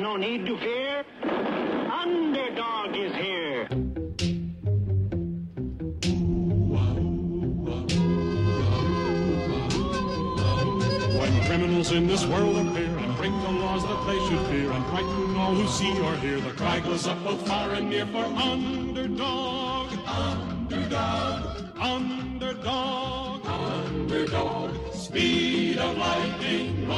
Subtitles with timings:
[0.00, 1.04] no need to fear.
[1.92, 3.66] Underdog is here.
[11.20, 14.86] When criminals in this world appear and break the laws that they should fear and
[14.86, 18.24] frighten all who see or hear, the cry goes up both far and near for
[18.24, 24.94] underdog, underdog, underdog, underdog.
[24.94, 26.88] Speed of lightning,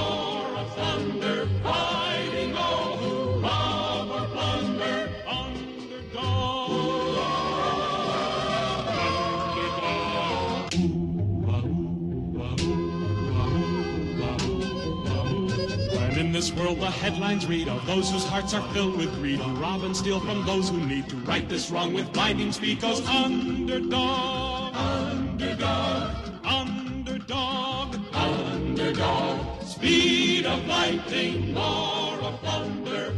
[16.42, 19.84] this world the headlines read of those whose hearts are filled with greed who rob
[19.84, 24.74] and steal from those who need to right this wrong with blinding speed goes underdog,
[24.74, 29.62] underdog, underdog, underdog.
[29.62, 33.14] Speed of lightning, roar of thunder,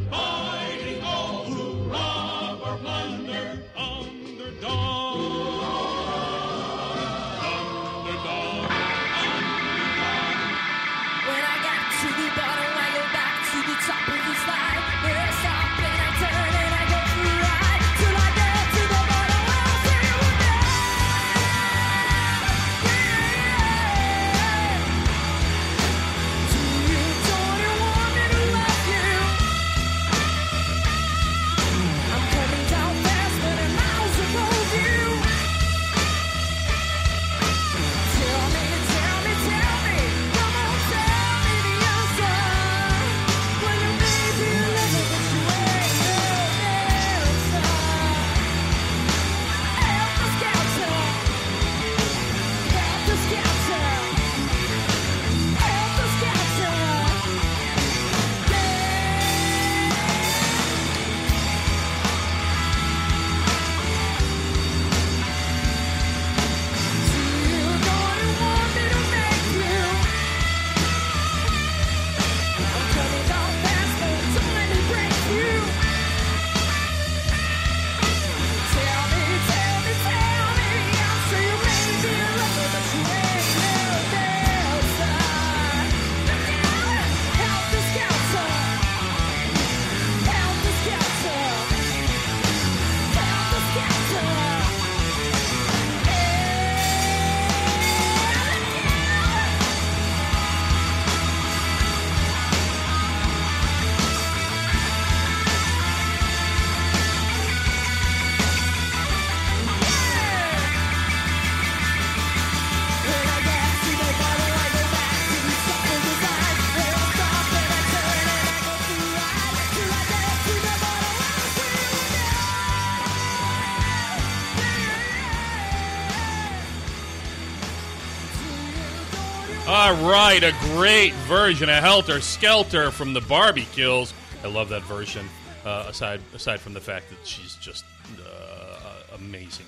[130.40, 134.12] right, a great version of Helter Skelter from the Barbie Kills.
[134.42, 135.28] I love that version.
[135.64, 137.84] Uh, aside aside from the fact that she's just
[138.18, 139.66] uh, amazing,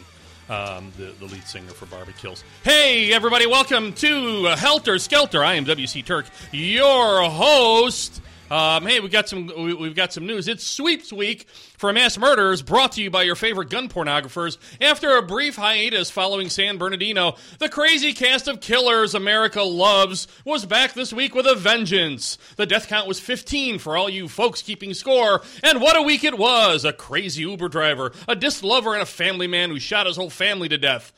[0.51, 2.43] um, the the lead singer for Barbie Kills.
[2.65, 5.45] Hey, everybody, welcome to Helter Skelter.
[5.45, 8.21] I am WC Turck, your host.
[8.49, 10.47] Um, hey, we got some we, we've got some news.
[10.47, 11.49] It's sweeps week
[11.79, 14.57] for mass murders, brought to you by your favorite gun pornographers.
[14.81, 20.65] After a brief hiatus following San Bernardino, the crazy cast of killers America loves was
[20.65, 22.39] back this week with a vengeance.
[22.57, 26.23] The death count was 15 for all you folks keeping score, and what a week
[26.23, 26.85] it was!
[26.85, 30.31] A crazy Uber driver, a disc lover, and a family man who shot his whole
[30.31, 31.13] family to death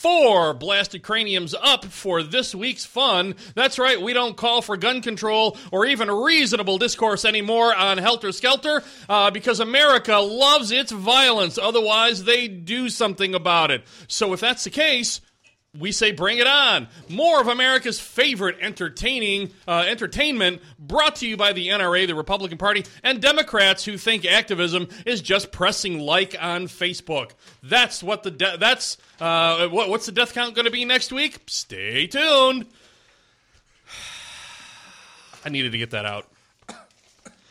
[0.00, 3.34] four blasted craniums up for this week's fun.
[3.54, 8.30] That's right, we don't call for gun control or even reasonable discourse anymore on Helter
[8.30, 11.58] Skelter uh, because America loves its violence.
[11.58, 13.82] Otherwise, they do something about it.
[14.06, 15.20] So if that's the case,
[15.78, 16.88] we say bring it on.
[17.08, 22.58] More of America's favorite entertaining uh, entertainment brought to you by the NRA, the Republican
[22.58, 27.32] Party, and Democrats who think activism is just pressing like on Facebook.
[27.62, 31.12] That's what the de- that's uh, what, what's the death count going to be next
[31.12, 31.38] week?
[31.46, 32.66] Stay tuned.
[35.44, 36.26] I needed to get that out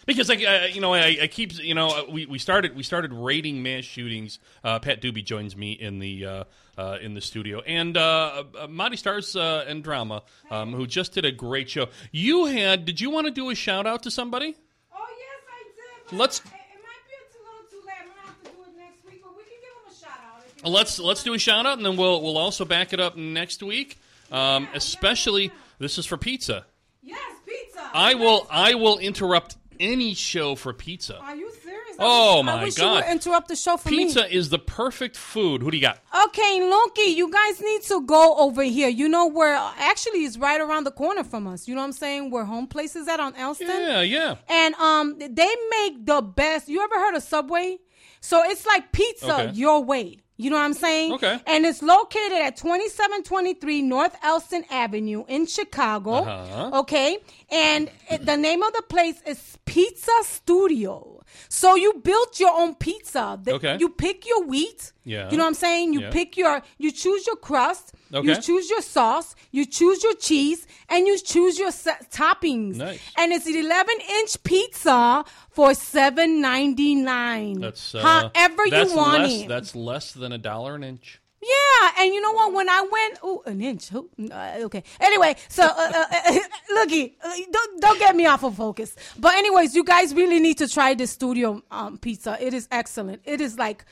[0.08, 3.14] because like uh, you know I, I keep you know we, we started we started
[3.14, 4.40] rating mass shootings.
[4.64, 6.44] Uh, Pat Doobie joins me in the uh,
[6.78, 11.14] uh, in the studio, and uh, uh, Mari Starz uh, and Drama, um, who just
[11.14, 11.88] did a great show.
[12.12, 14.56] You had did you want to do a shout out to somebody?
[14.94, 16.18] Oh yes, I did.
[16.18, 17.96] Let's- It, it might be a little too late.
[18.02, 20.20] I'm gonna have to do it next week, but we can give him a shout
[20.66, 20.70] out.
[20.72, 23.64] Let's let's do a shout out, and then we'll we'll also back it up next
[23.64, 23.98] week.
[24.32, 26.66] Um, especially this is for pizza.
[27.02, 27.90] Yes, pizza.
[27.94, 31.18] I will I will interrupt any show for pizza.
[31.20, 31.64] Are you serious?
[32.00, 32.84] Oh, I my wish God.
[32.86, 34.06] You would interrupt the show for me.
[34.06, 35.62] Pizza is the perfect food.
[35.62, 36.00] Who do you got?
[36.28, 38.90] Okay, Loki, you guys need to go over here.
[38.90, 41.68] You know where actually it's right around the corner from us.
[41.68, 42.32] You know what I'm saying?
[42.32, 43.68] Where home place is at on Elston.
[43.68, 44.36] Yeah, yeah.
[44.50, 46.68] And um they make the best.
[46.70, 47.78] You ever heard of Subway?
[48.22, 49.52] So it's like pizza Okay.
[49.54, 50.18] your way.
[50.40, 51.14] You know what I'm saying?
[51.14, 51.40] Okay.
[51.48, 56.12] And it's located at 2723 North Elston Avenue in Chicago.
[56.14, 56.80] Uh-huh.
[56.82, 57.18] Okay.
[57.50, 61.17] And it, the name of the place is Pizza Studio.
[61.50, 63.40] So you built your own pizza.
[63.44, 63.78] The- Okay.
[63.80, 64.92] You pick your wheat.
[65.04, 65.30] Yeah.
[65.32, 65.94] You know what I'm saying?
[65.94, 66.10] You Yeah.
[66.12, 67.94] pick your, you choose your crust.
[68.14, 68.28] Okay.
[68.28, 69.36] You choose your sauce.
[69.52, 70.68] You choose your cheese.
[70.90, 72.76] And you choose your sa- toppings.
[72.76, 73.00] Nice.
[73.18, 77.60] And it's an 11 inch pizza for seven ninety nine.
[77.60, 79.48] That's uh, however that's you want less, it.
[79.48, 81.20] That's less than a dollar an inch.
[81.48, 82.54] Yeah, and you know what?
[82.54, 83.94] When I went, oh, an inch.
[83.94, 84.84] Ooh, uh, okay.
[85.00, 86.40] Anyway, so uh, uh, uh,
[86.76, 88.96] looky, uh, don't don't get me off of focus.
[89.18, 92.38] But anyways, you guys really need to try this studio um, pizza.
[92.40, 93.22] It is excellent.
[93.26, 93.86] It is like.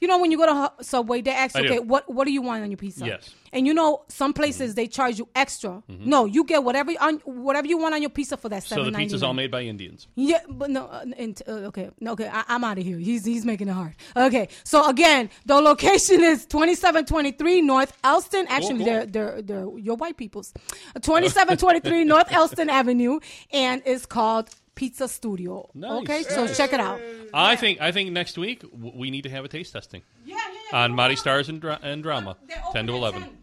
[0.00, 1.68] You know when you go to Subway, they ask, I do.
[1.68, 3.06] okay, what what do you want on your pizza?
[3.06, 3.26] Yes.
[3.28, 3.36] Mm-hmm.
[3.52, 5.82] And you know some places they charge you extra.
[5.88, 8.92] No, you get whatever on whatever you want on your pizza for that So the
[8.92, 10.06] pizza's all made by Indians.
[10.14, 12.96] yeah, but no, uh, and, uh, okay, no, okay, I, I'm out of here.
[12.98, 13.94] He's he's making it hard.
[14.16, 18.46] Okay, so again, the location is 2723 North Elston.
[18.48, 18.84] Actually, cool.
[18.86, 20.52] they're they're they're your white people's.
[20.94, 23.20] 2723 North Elston Avenue,
[23.52, 24.50] and it's called
[24.80, 25.68] Pizza Studio.
[25.74, 26.02] Nice.
[26.02, 26.98] Okay, so check it out.
[27.34, 30.36] I think I think next week w- we need to have a taste testing Yeah,
[30.36, 30.84] yeah, yeah.
[30.84, 33.20] on Mari Starz and, dra- and Drama, They're open ten to at eleven.
[33.22, 33.38] 10.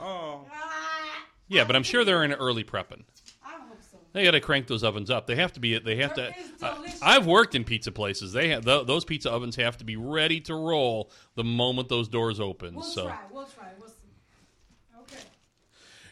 [0.00, 3.04] Oh, Ah, Yeah, but I'm sure they're in early prepping.
[3.42, 3.96] I hope so.
[4.12, 5.26] They got to crank those ovens up.
[5.26, 5.78] They have to be.
[5.78, 6.28] They have to.
[6.28, 7.00] It is I- delicious.
[7.02, 8.32] I've worked in pizza places.
[8.34, 12.08] They have th- those pizza ovens have to be ready to roll the moment those
[12.08, 12.74] doors open.
[12.74, 13.18] We'll so try.
[13.32, 13.68] We'll try.
[13.80, 13.94] We'll see.
[15.02, 15.22] Okay.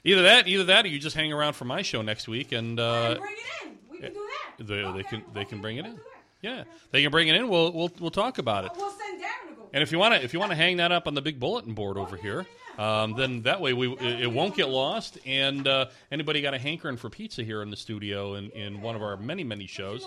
[0.04, 2.80] either that, either that, or you just hang around for my show next week, and
[2.80, 3.65] uh, bring it in.
[3.96, 4.28] We can do
[4.58, 4.66] that.
[4.66, 5.98] they, they can they okay, can bring it in.
[6.42, 7.48] Yeah, they can bring it in.
[7.48, 8.72] We'll we'll we'll talk about it.
[8.76, 9.68] We'll send Darren to go.
[9.72, 11.40] And if you want to, if you want to hang that up on the big
[11.40, 12.46] bulletin board over here,
[12.78, 15.18] um, then that way we it, it won't get lost.
[15.26, 18.94] And uh, anybody got a hankering for pizza here in the studio in, in one
[18.94, 20.06] of our many many shows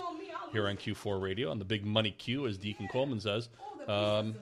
[0.52, 3.48] here on Que4 Radio on the Big Money Q, as Deacon Coleman says,
[3.86, 4.34] um,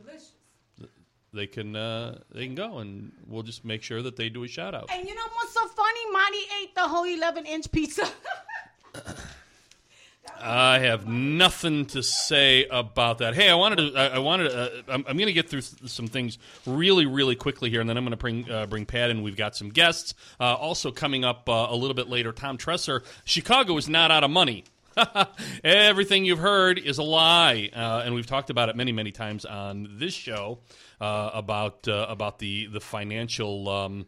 [1.33, 4.49] they can uh, they can go and we'll just make sure that they do a
[4.49, 4.89] shout out.
[4.93, 6.13] And you know what's so funny?
[6.13, 8.03] Marty ate the whole 11 inch pizza.
[10.41, 13.35] I have nothing to say about that.
[13.35, 13.99] Hey, I wanted to.
[13.99, 14.51] I, I wanted.
[14.51, 17.81] To, uh, I'm, I'm going to get through th- some things really, really quickly here,
[17.81, 19.23] and then I'm going to bring uh, bring Pat in.
[19.23, 20.15] We've got some guests.
[20.41, 23.05] Uh, also coming up uh, a little bit later, Tom Tresser.
[23.25, 24.65] Chicago is not out of money.
[25.65, 29.45] Everything you've heard is a lie, uh, and we've talked about it many, many times
[29.45, 30.59] on this show
[31.01, 33.69] uh, about about the the financial.
[33.69, 34.07] Um,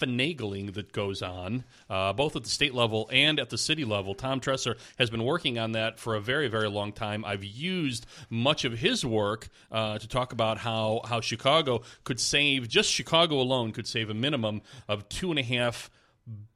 [0.00, 4.14] finagling that goes on, uh, both at the state level and at the city level.
[4.14, 7.24] Tom Tresser has been working on that for a very, very long time.
[7.24, 12.68] I've used much of his work uh, to talk about how, how Chicago could save,
[12.68, 15.90] just Chicago alone, could save a minimum of two and a half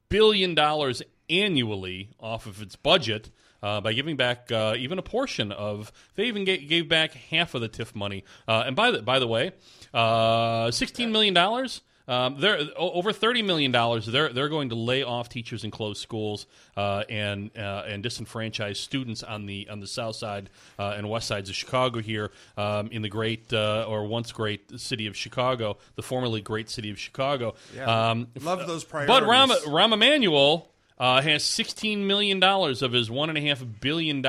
[0.09, 3.29] billion dollars annually off of its budget
[3.61, 5.91] uh, by giving back uh, even a portion of.
[6.15, 8.23] They even gave, gave back half of the TIF money.
[8.47, 9.51] Uh, and by the by the way,
[9.93, 11.81] uh, sixteen million dollars.
[12.07, 14.05] Um, they're over thirty million dollars.
[14.05, 16.45] They're they're going to lay off teachers and close schools
[16.77, 21.27] uh, and uh, and disenfranchise students on the on the south side uh, and west
[21.27, 25.77] sides of Chicago here um, in the great uh, or once great city of Chicago,
[25.95, 27.55] the formerly great city of Chicago.
[27.75, 28.09] Yeah.
[28.11, 29.13] Um, Love those priorities.
[29.13, 29.49] but Rahm.
[29.65, 34.25] Rahm Emanuel uh, has $16 million of his $1.5 billion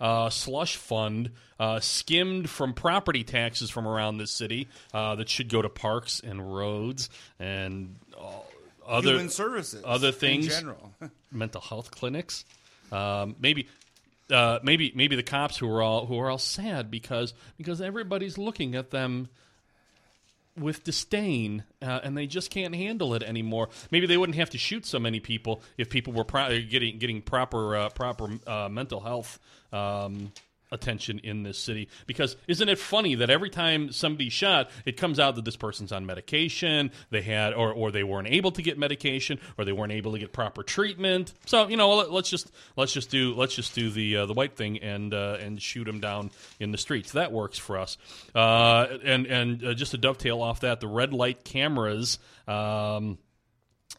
[0.00, 5.48] uh, slush fund uh, skimmed from property taxes from around this city uh, that should
[5.48, 7.96] go to parks and roads and
[8.90, 10.92] other Human services, other things, in general.
[11.32, 12.44] mental health clinics.
[12.92, 13.68] Um, maybe.
[14.30, 18.38] Uh, maybe maybe the cops who are all who are all sad because because everybody's
[18.38, 19.28] looking at them
[20.60, 23.68] with disdain, uh, and they just can't handle it anymore.
[23.90, 27.22] Maybe they wouldn't have to shoot so many people if people were pro- getting getting
[27.22, 29.38] proper uh, proper uh, mental health
[29.72, 30.32] um,
[30.72, 31.88] attention in this city.
[32.06, 35.92] Because isn't it funny that every time somebody's shot, it comes out that this person's
[35.92, 39.92] on medication, they had or or they weren't able to get medication, or they weren't
[39.92, 41.32] able to get proper treatment.
[41.46, 44.34] So you know, let, us just let's just do let's just do the uh, the
[44.34, 47.12] white thing and uh, and shoot them down in the streets.
[47.12, 47.96] That works for us.
[48.34, 53.18] Uh, and and uh, just to dovetail off that, the red light cameras um,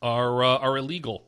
[0.02, 1.24] are uh, are illegal.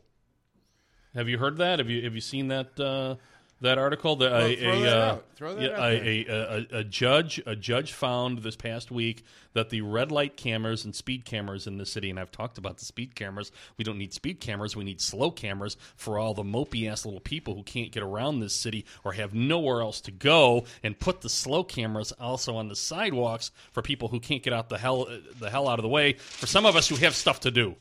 [1.16, 1.78] Have you heard that?
[1.80, 3.16] Have you have you seen that uh,
[3.64, 4.16] that article?
[4.16, 5.26] The, Well, a, throw a, that uh, out.
[5.36, 9.70] Throw that yeah, a, a, a, a judge a judge found this past week that
[9.70, 12.86] the red light cameras and speed cameras in the city, and I've talked about the
[12.86, 13.52] speed cameras.
[13.78, 14.76] We don't need speed cameras.
[14.76, 18.40] We need slow cameras for all the mopey ass little people who can't get around
[18.40, 20.66] this city or have nowhere else to go.
[20.84, 24.70] And put the slow cameras also on the sidewalks for people who can't get out
[24.70, 25.08] the hell
[25.40, 26.14] the hell out of the way.
[26.14, 27.76] For some of us who have stuff to do.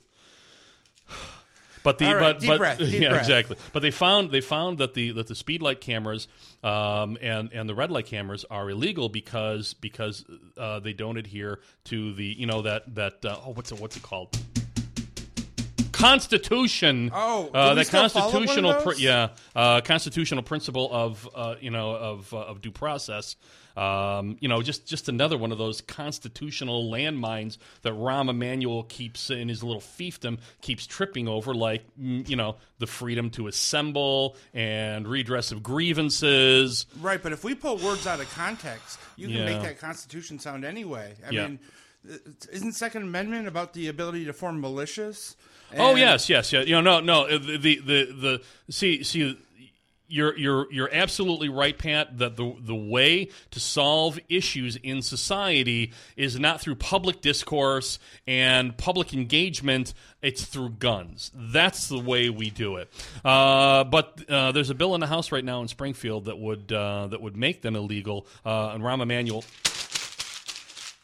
[1.83, 3.21] But the right, but but breath, yeah breath.
[3.23, 3.57] exactly.
[3.73, 6.29] But they found they found that the that the speed light cameras
[6.62, 10.25] um, and and the red light cameras are illegal because because
[10.57, 13.97] uh, they don't adhere to the you know that that uh, oh what's it what's
[13.97, 14.37] it called
[15.93, 17.11] Constitution.
[17.15, 19.01] Oh, uh, the still one of constitutional, those?
[19.01, 23.37] yeah, uh, constitutional principle of uh, you know of uh, of due process.
[23.76, 29.31] Um, you know, just just another one of those constitutional landmines that Rahm Emanuel keeps
[29.31, 34.37] in his little fiefdom keeps tripping over, like mm, you know the freedom to assemble
[34.52, 36.87] and redress of grievances.
[37.00, 40.64] Right, but if we pull words out of context, you can make that Constitution sound
[40.64, 41.14] anyway.
[41.26, 41.47] I Yeah.
[41.47, 41.59] mean,
[42.11, 42.17] uh,
[42.52, 45.37] isn't Second Amendment about the ability to form militias?
[45.79, 46.61] Oh yes, yes, yeah.
[46.61, 47.23] You know, no, no.
[47.25, 49.38] uh, The the the, the see see.
[50.12, 52.19] You're you're you're absolutely right, Pat.
[52.19, 58.76] That the the way to solve issues in society is not through public discourse and
[58.76, 59.95] public engagement.
[60.21, 61.31] It's through guns.
[61.35, 62.92] That's the way we do it.
[63.25, 66.71] Uh, but uh, there's a bill in the House right now in Springfield that would
[66.71, 68.26] uh, that would make them illegal.
[68.45, 69.45] Uh, and Rahm Emanuel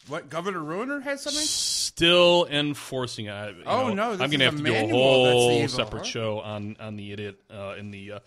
[0.08, 1.42] What Governor Ruiner has something?
[1.42, 3.32] still enforcing it.
[3.32, 5.68] I- Oh, know, no, I'm gonna have to do a manual that's the whole evil,
[5.68, 6.04] separate huh?
[6.04, 8.18] show on on the idiot uh, in the uh,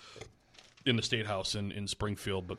[0.85, 2.57] in the state house in in Springfield, but.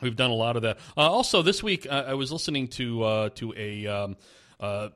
[0.00, 0.78] We've done a lot of that.
[0.96, 4.16] Uh, also, this week uh, I was listening to uh, to a, um,
[4.58, 4.88] uh,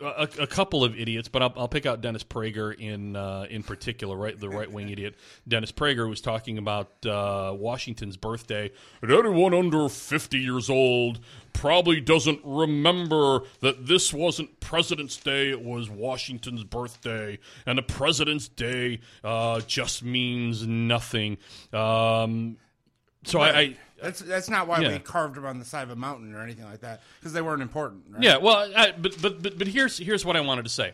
[0.00, 3.62] a a couple of idiots, but I'll, I'll pick out Dennis Prager in uh, in
[3.62, 4.38] particular, right?
[4.38, 5.14] The right wing idiot
[5.46, 8.70] Dennis Prager was talking about uh, Washington's birthday,
[9.02, 11.20] and anyone under fifty years old
[11.52, 18.48] probably doesn't remember that this wasn't President's Day; it was Washington's birthday, and the President's
[18.48, 21.38] Day uh, just means nothing.
[21.72, 22.56] Um,
[23.24, 24.92] so I, I That's that's not why Yeah.
[24.92, 27.42] we carved them on the side of a mountain or anything like that because they
[27.42, 28.02] weren't important.
[28.10, 28.22] Right?
[28.22, 30.92] Yeah, well, I, but but but but here's here's what I wanted to say.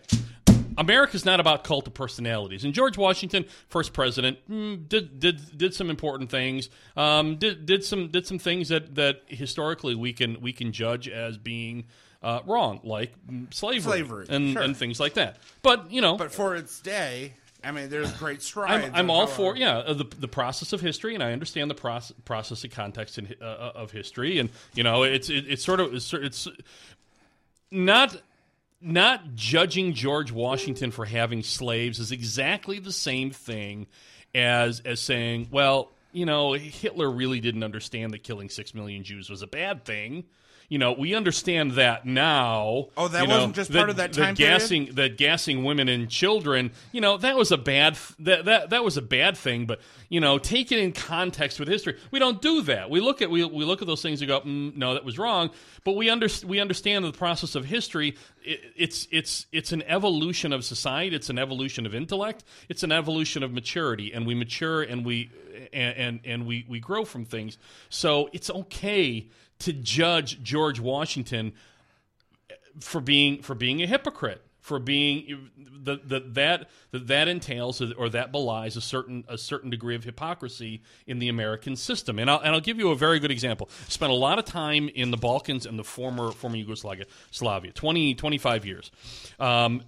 [0.79, 5.75] America's not about cult of personalities, and George Washington, first president, mm, did did did
[5.75, 6.71] some important things.
[6.97, 11.09] Um, did did some did some things that that historically we can we can judge
[11.09, 11.85] as being
[12.23, 13.13] uh, wrong, like
[13.51, 14.63] slavery, Slavery, and sure.
[14.63, 15.39] and things like that.
[15.63, 18.87] But you know, But for its day, I mean, there's great strides.
[18.87, 21.75] I'm, I'm all for yeah uh, the the process of history, and I understand the
[21.75, 25.65] process process of context in, uh, uh, of history, and you know it's it, it's
[25.65, 26.49] sort of it's, it's
[27.71, 28.21] not
[28.81, 33.87] not judging George Washington for having slaves is exactly the same thing
[34.35, 39.29] as as saying, well, you know, Hitler really didn't understand that killing six million Jews
[39.29, 40.25] was a bad thing.
[40.71, 42.91] You know, we understand that now.
[42.97, 44.61] Oh, that you know, wasn't just part of that time period?
[44.61, 48.85] gassing that gassing women and children, you know, that was a bad that that that
[48.85, 49.67] was a bad thing.
[49.67, 51.99] But you know, take it in context with history.
[52.13, 52.89] We don't do that.
[52.89, 55.19] We look at we, we look at those things and go, mm, no, that was
[55.19, 55.51] wrong.
[55.83, 58.17] But we under, we understand the process of history.
[58.45, 61.17] It, it's it's it's an evolution of society.
[61.17, 62.45] It's an evolution of intellect.
[62.69, 65.33] It's an evolution of maturity, and we mature and we
[65.73, 67.59] and and, and we we grow from things.
[67.89, 69.27] So it's okay
[69.61, 71.53] to judge George Washington
[72.81, 75.51] for being for being a hypocrite for being
[75.85, 80.83] that that that that entails or that belies a certain a certain degree of hypocrisy
[81.07, 82.19] in the American system.
[82.19, 83.69] And I'll, and I'll give you a very good example.
[83.89, 88.15] Spent a lot of time in the Balkans and the former former Yugoslavia Slavia 20
[88.15, 88.91] 25 years.
[89.39, 89.83] Um,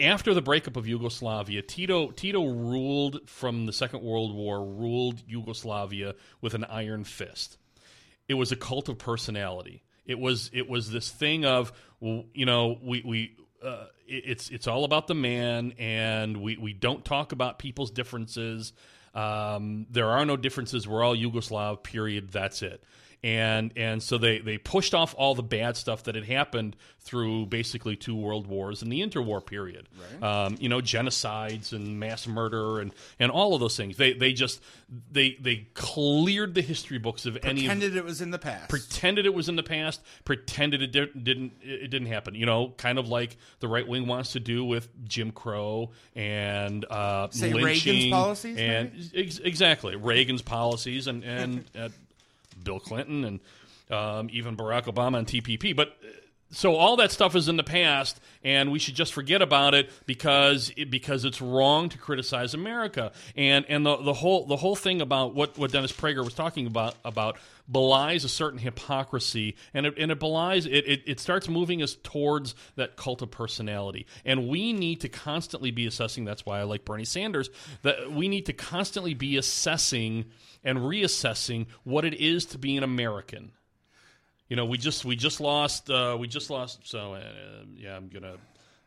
[0.00, 6.14] after the breakup of Yugoslavia, Tito Tito ruled from the Second World War, ruled Yugoslavia
[6.40, 7.58] with an iron fist
[8.28, 9.82] it was a cult of personality.
[10.06, 14.84] It was it was this thing of you know we we uh, it's it's all
[14.84, 18.72] about the man, and we we don't talk about people's differences.
[19.14, 20.86] Um, there are no differences.
[20.86, 21.82] We're all Yugoslav.
[21.82, 22.30] Period.
[22.30, 22.82] That's it.
[23.24, 27.46] And and so they they pushed off all the bad stuff that had happened through
[27.46, 29.88] basically two world wars and the interwar period.
[30.22, 33.96] Um, you know, genocides and mass murder and and all of those things.
[33.96, 34.62] They they just
[35.10, 38.68] they they cleared the history books of any Pretended it was in the past.
[38.68, 42.34] pretended it was in the past, pretended it di- didn't it didn't happen.
[42.34, 46.84] You know, kind of like the right wing wants to do with Jim Crow and
[46.90, 51.88] uh, Say Reagan's lynching policies, and ex- exactly Reagan's policies and and uh,
[52.64, 53.40] Bill Clinton and
[53.90, 55.76] um, even Barack Obama and TPP.
[55.76, 56.08] But uh,
[56.54, 59.90] so all that stuff is in the past, and we should just forget about it
[60.06, 63.12] because it, because it's wrong to criticize America.
[63.36, 66.66] And and the, the whole the whole thing about what, what Dennis Prager was talking
[66.66, 67.38] about about
[67.70, 71.96] belies a certain hypocrisy, and it, and it belies it, it it starts moving us
[72.02, 74.06] towards that cult of personality.
[74.24, 76.24] And we need to constantly be assessing.
[76.24, 77.50] That's why I like Bernie Sanders.
[77.82, 80.26] That we need to constantly be assessing
[80.62, 83.52] and reassessing what it is to be an American.
[84.48, 86.86] You know, we just we just lost uh, we just lost.
[86.88, 87.20] So uh,
[87.76, 88.34] yeah, I'm gonna.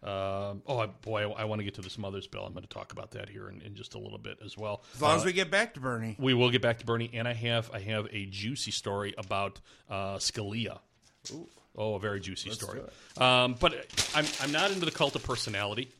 [0.04, 2.46] Uh, oh boy, I, I want to get to this mother's bill.
[2.46, 4.84] I'm going to talk about that here in, in just a little bit as well.
[4.94, 6.16] As long Uh, as we get back to Bernie.
[6.20, 9.60] we will get back to Bernie, and I have I have a juicy story about
[9.90, 10.80] uh, Scalia.
[11.76, 12.82] Oh, a very juicy story.
[13.18, 13.74] Um, but
[14.16, 15.92] I'm I'm not into the cult of personality.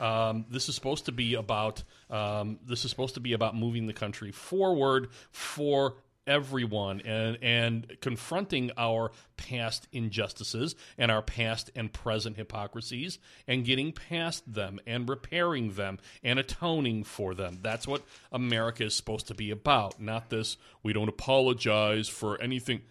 [0.00, 3.86] Um, this is supposed to be about um, this is supposed to be about moving
[3.86, 5.94] the country forward for
[6.26, 13.92] everyone and and confronting our past injustices and our past and present hypocrisies and getting
[13.92, 17.58] past them and repairing them and atoning for them.
[17.62, 18.02] That's what
[18.32, 20.00] America is supposed to be about.
[20.00, 22.82] Not this we don't apologize for anything.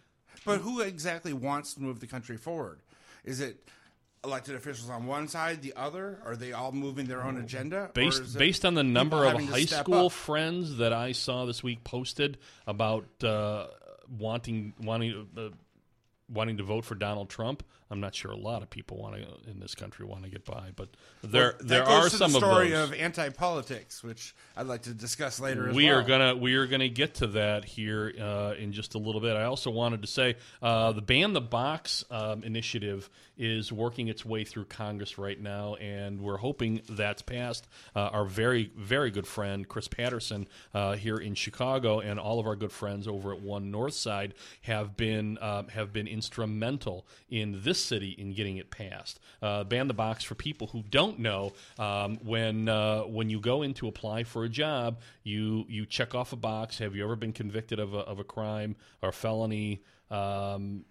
[0.46, 2.80] But who exactly wants to move the country forward?
[3.24, 3.68] Is it
[4.24, 6.20] elected officials on one side, the other?
[6.26, 7.92] Are they all moving their own agenda?
[7.94, 10.12] Based based on the number of high school up?
[10.12, 13.68] friends that I saw this week posted about uh,
[14.18, 15.50] wanting wanting uh,
[16.32, 17.64] wanting to vote for Donald Trump.
[17.94, 20.46] I'm not sure a lot of people want to in this country want to get
[20.46, 20.90] by, but
[21.22, 24.94] there That there are to some the story of of anti-politics, which I'd like to
[24.94, 25.70] discuss later.
[25.70, 26.00] As we well.
[26.00, 29.36] are gonna we are gonna get to that here uh, in just a little bit.
[29.36, 34.26] I also wanted to say uh, the ban the box um, initiative is working its
[34.26, 37.68] way through Congress right now, and we're hoping that's passed.
[37.96, 42.48] Uh, our very very good friend Chris Patterson uh, here in Chicago, and all of
[42.48, 44.34] our good friends over at One North Side
[44.64, 49.20] have been um, have been instrumental in this city in getting it passed.
[49.42, 53.62] Uh, ban the box for people who don't know um, when uh, when you go
[53.62, 56.80] in to apply for a job, you you check off a box.
[56.80, 59.84] Have you ever been convicted of a, of a crime or felony?
[60.10, 60.86] Um,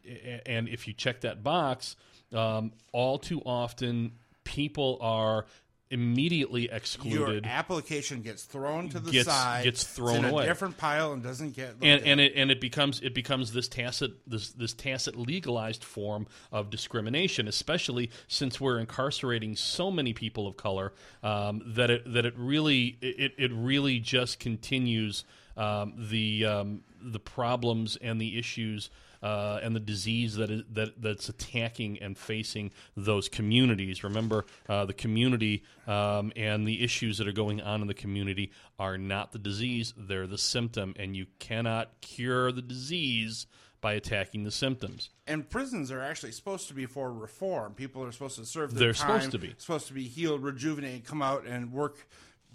[0.47, 1.97] and if you check that box,
[2.33, 4.13] um, all too often
[4.45, 5.47] people are
[5.93, 7.45] immediately excluded.
[7.45, 10.45] Your application gets thrown to the Gets- side, gets thrown in away.
[10.45, 11.77] a different pile, and doesn't get.
[11.83, 16.27] and and it and it becomes it becomes this tacit this this tacit legalized form
[16.51, 22.25] of discrimination, especially since we're incarcerating so many people of color um, that it that
[22.27, 25.25] it really it it really just continues
[25.57, 28.91] um, the um, the problems and the issues.
[29.23, 34.03] Uh, and the disease that is that that's attacking and facing those communities.
[34.03, 38.51] Remember, uh, the community um, and the issues that are going on in the community
[38.79, 43.47] are not the disease; they're the symptom, and you cannot cure the disease
[43.83, 45.11] by attacking the symptoms.
[45.27, 47.75] And prisons are actually supposed to be for reform.
[47.75, 49.55] People are supposed to serve their They're time, supposed to be.
[49.59, 52.09] supposed to be healed, rejuvenated, come out and work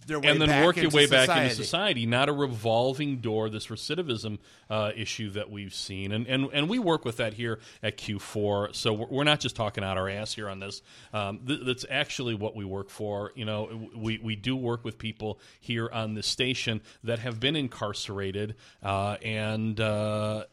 [0.10, 1.28] and then work your way society.
[1.28, 3.50] back into society, not a revolving door.
[3.50, 7.60] This recidivism uh, issue that we've seen, and, and and we work with that here
[7.84, 8.76] at Que4.
[8.76, 10.82] So we're, we're not just talking out our ass here on this.
[11.14, 13.32] Um, th- that's actually what we work for.
[13.36, 17.56] You know, we we do work with people here on this station that have been
[17.56, 19.80] incarcerated uh, and.
[19.80, 20.46] Uh,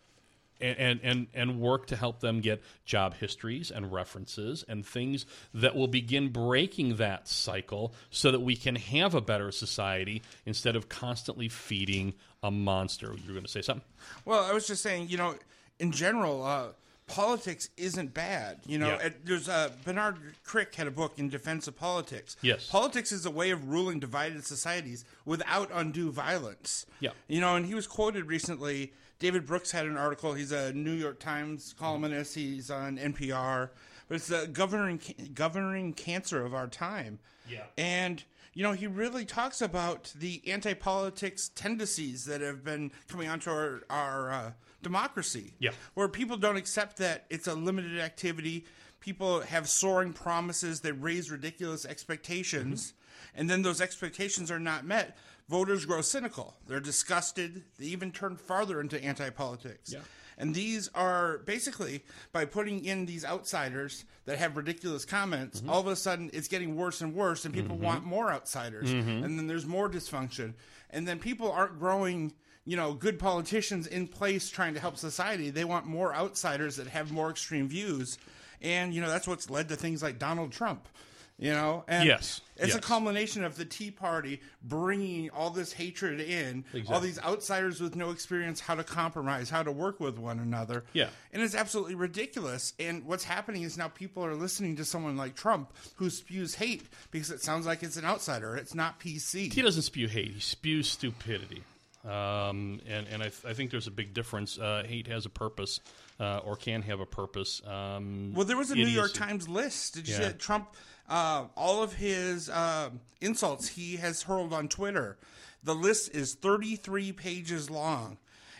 [0.65, 5.77] and, and, and, work to help them get job histories and references and things that
[5.77, 10.89] will begin breaking that cycle so that we can have a better society instead of
[10.89, 13.15] constantly feeding a monster.
[13.25, 13.85] You're going to say something?
[14.25, 15.35] Well, I was just saying, you know,
[15.79, 16.69] in general, uh,
[17.07, 18.61] politics isn't bad.
[18.67, 19.11] You know, Yeah.
[19.25, 22.37] there's uh, Bernard Crick had a book in defense of politics.
[22.43, 22.69] Yes.
[22.69, 26.87] politics is a way of ruling divided societies without undue violence.
[27.01, 27.11] Yeah.
[27.29, 28.93] you know, and he was quoted recently.
[29.19, 30.35] David Brooks had an article.
[30.35, 32.35] He's a New York Times columnist.
[32.35, 33.71] He's on NPR,
[34.09, 35.01] but it's the governing
[35.35, 37.19] governing cancer of our time.
[37.49, 37.65] Yeah.
[37.77, 38.25] and
[38.55, 43.83] you know, he really talks about the anti-politics tendencies that have been coming onto our,
[43.91, 45.55] our uh, democracy.
[45.59, 45.73] Yeah.
[45.95, 48.65] Where people don't accept that it's a limited activity.
[49.01, 50.81] People have soaring promises.
[50.83, 52.93] that raise ridiculous expectations.
[52.93, 53.01] Mm-hmm.
[53.35, 55.17] And then those expectations are not met.
[55.49, 56.55] Voters grow cynical.
[56.67, 57.65] They're disgusted.
[57.79, 59.93] They even turn farther into anti-politics.
[59.93, 60.01] Yeah.
[60.37, 65.71] And these are basically by putting in these outsiders that have ridiculous comments, Mm-hmm.
[65.71, 68.93] all of a sudden it's getting worse and worse, and people want more outsiders.
[68.93, 69.25] Mm-hmm.
[69.25, 70.55] And then there's more dysfunction.
[70.91, 72.33] And then people aren't growing,
[72.65, 75.51] you know, good politicians in place trying to help society.
[75.51, 78.19] They want more outsiders that have more extreme views.
[78.63, 80.89] And, you know, that's what's led to things like Donald Trump.
[81.37, 86.21] You know, and Yes, it's a culmination of the Tea Party bringing all this hatred
[86.21, 90.39] in, all these outsiders with no experience how to compromise, how to work with one
[90.39, 90.85] another.
[90.93, 91.09] Yeah.
[91.33, 92.73] and it's absolutely ridiculous.
[92.79, 96.85] And what's happening is now people are listening to someone like Trump who spews hate
[97.11, 98.55] because it sounds like it's an outsider.
[98.57, 99.53] It's not PC.
[99.53, 100.31] He doesn't spew hate.
[100.35, 101.65] He spews stupidity.
[102.05, 104.59] Um, and and I, th- I think there's a big difference.
[104.59, 105.81] Uh, hate has a purpose,
[106.21, 107.63] uh, or can have a purpose.
[107.67, 109.15] Um, Well, there was a New York.
[109.15, 109.95] Times list.
[109.95, 110.29] Did you see Yeah.
[110.29, 110.69] that Trump?
[111.09, 112.91] Uh, all of his uh,
[113.21, 115.19] insults he has hurled on Twitter.
[115.63, 118.19] The list is 33 pages long.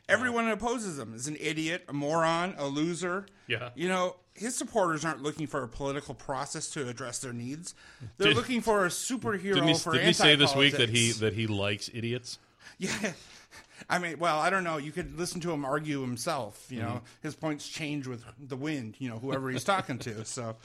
[0.09, 3.27] Everyone who opposes him is an idiot, a moron, a loser.
[3.47, 3.71] Yeah.
[3.75, 7.75] You know, his supporters aren't looking for a political process to address their needs.
[8.19, 10.91] They're Did- looking for a superhero Didn't he, for didn't he say this week that
[10.91, 12.39] he that he likes idiots?
[12.79, 13.13] Yeah.
[13.91, 14.77] I mean, well, I don't know.
[14.77, 16.67] You could listen to him argue himself.
[16.71, 17.05] You know, Mm-hmm.
[17.23, 18.97] his points change with the wind.
[18.99, 20.25] You know, whoever he's talking to.
[20.25, 20.57] So,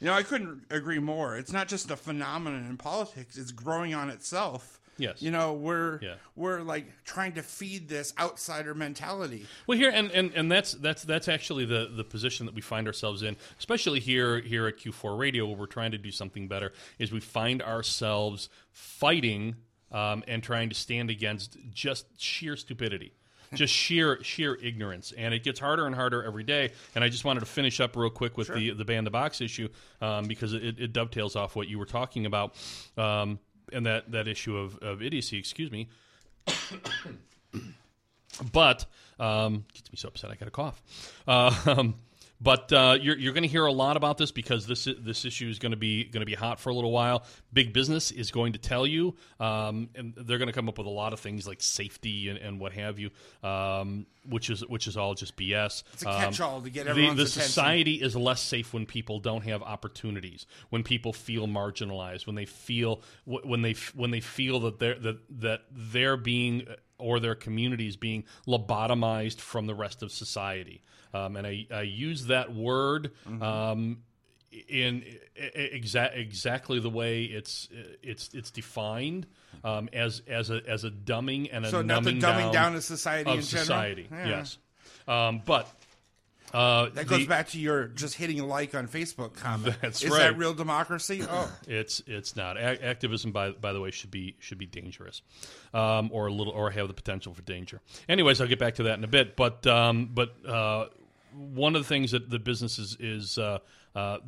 [0.00, 1.36] you know, I couldn't agree more.
[1.36, 4.78] It's not just a phenomenon in politics; it's growing on itself.
[4.96, 5.22] Yes.
[5.22, 6.16] You know, we're Yeah.
[6.36, 9.46] we're like trying to feed this outsider mentality.
[9.66, 12.86] Well, here and, and, and that's that's that's actually the, the position that we find
[12.86, 16.72] ourselves in, especially here here at Que4 Radio, where we're trying to do something better.
[16.98, 19.56] Is we find ourselves fighting
[19.90, 23.12] um, and trying to stand against just sheer stupidity,
[23.54, 26.72] just sheer sheer ignorance, and it gets harder and harder every day.
[26.94, 29.40] And I just wanted to finish up real quick with the the ban the box
[29.40, 29.68] issue
[30.00, 32.54] um, because it, it dovetails off what you were talking about.
[32.96, 33.38] Um,
[33.72, 35.88] and that, that issue of, of idiocy, excuse me,
[38.52, 38.86] but
[39.18, 40.82] um, gets me so upset I got a cough.
[41.26, 41.94] Uh, um,
[42.40, 45.48] but uh, you're, you're going to hear a lot about this because this this issue
[45.48, 47.24] is going to be going to be hot for a little while.
[47.52, 50.86] Big business is going to tell you, um, and they're going to come up with
[50.86, 53.10] a lot of things like safety and, and what have you,
[53.42, 55.82] um, which is which is all just BS.
[55.92, 57.42] It's a catch-all to get the, everyone's the attention.
[57.42, 62.46] society is less safe when people don't have opportunities, when people feel marginalized, when they
[62.46, 67.96] feel when they when they feel that they're that that they're being or their communities
[67.96, 70.82] being lobotomized from the rest of society.
[71.12, 73.42] Um, and I, I use that word Mm-hmm.
[73.42, 73.98] um,
[74.68, 75.04] in
[75.40, 77.68] exa- exactly the way it's
[78.02, 79.26] it's it's defined
[79.62, 82.82] um, as as a as a dumbing and a So not the dumbing down of
[82.82, 83.96] society of in general?
[84.10, 84.26] Yeah.
[84.28, 84.58] Yes,
[85.06, 85.68] um, but
[86.52, 89.76] uh, That goes the- back to your just hitting like on Facebook comment.
[89.82, 90.18] That's Is right.
[90.18, 91.22] that real democracy?
[91.30, 93.30] Oh, It's it's not A- activism.
[93.30, 95.22] By by the way, should be should be dangerous,
[95.72, 97.80] um, or a little or have the potential for danger.
[98.08, 99.36] Anyways, I'll get back to that in a bit.
[99.36, 100.86] But um, but uh,
[101.34, 103.58] one of the things that the business is is uh,
[103.94, 104.18] uh,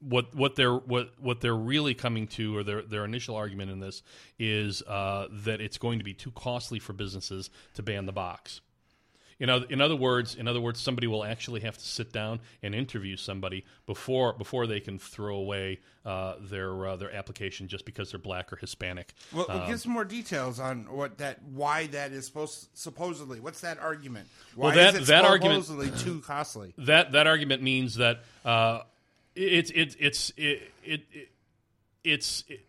[0.00, 3.80] what what they're what what they're really coming to, or their their initial argument in
[3.80, 4.02] this
[4.38, 8.60] is uh, that it's going to be too costly for businesses to ban the box.
[9.40, 12.40] In other, in other words, in other words, somebody will actually have to sit down
[12.60, 17.84] and interview somebody before before they can throw away uh, their uh, their application just
[17.84, 19.14] because they're black or Hispanic.
[19.32, 23.38] well, Um, give some more details on what that, why that is supposed, supposedly.
[23.38, 24.26] What's that argument?
[24.56, 26.74] Why Well, that- is it that argument- too costly?
[26.78, 28.80] that that argument means that uh,
[29.36, 31.28] it's it, it's it, it, it
[32.02, 32.66] it's it,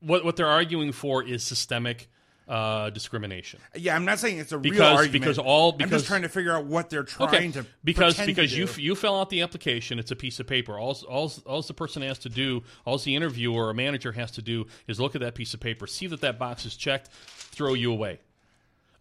[0.00, 2.08] what what they're arguing for is systemic
[2.48, 3.60] uh, discrimination.
[3.76, 5.12] Yeah, I'm not saying it's a real Because- argument.
[5.22, 8.56] because all- I'm because- just trying to figure out what they're trying to because because
[8.56, 11.74] you you fill out the application it's a piece of paper all all all the
[11.74, 15.20] person has to do all the interviewer or manager has to do is look at
[15.20, 18.18] that piece of paper see that that box is checked throw you away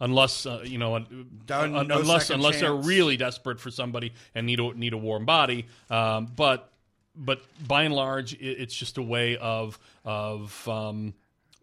[0.01, 0.99] unless uh, you know
[1.45, 4.97] Done, un- no unless unless they're really desperate for somebody and need a need a
[4.97, 6.69] warm body um, but
[7.15, 11.13] but by and large it, it's just a way of of um,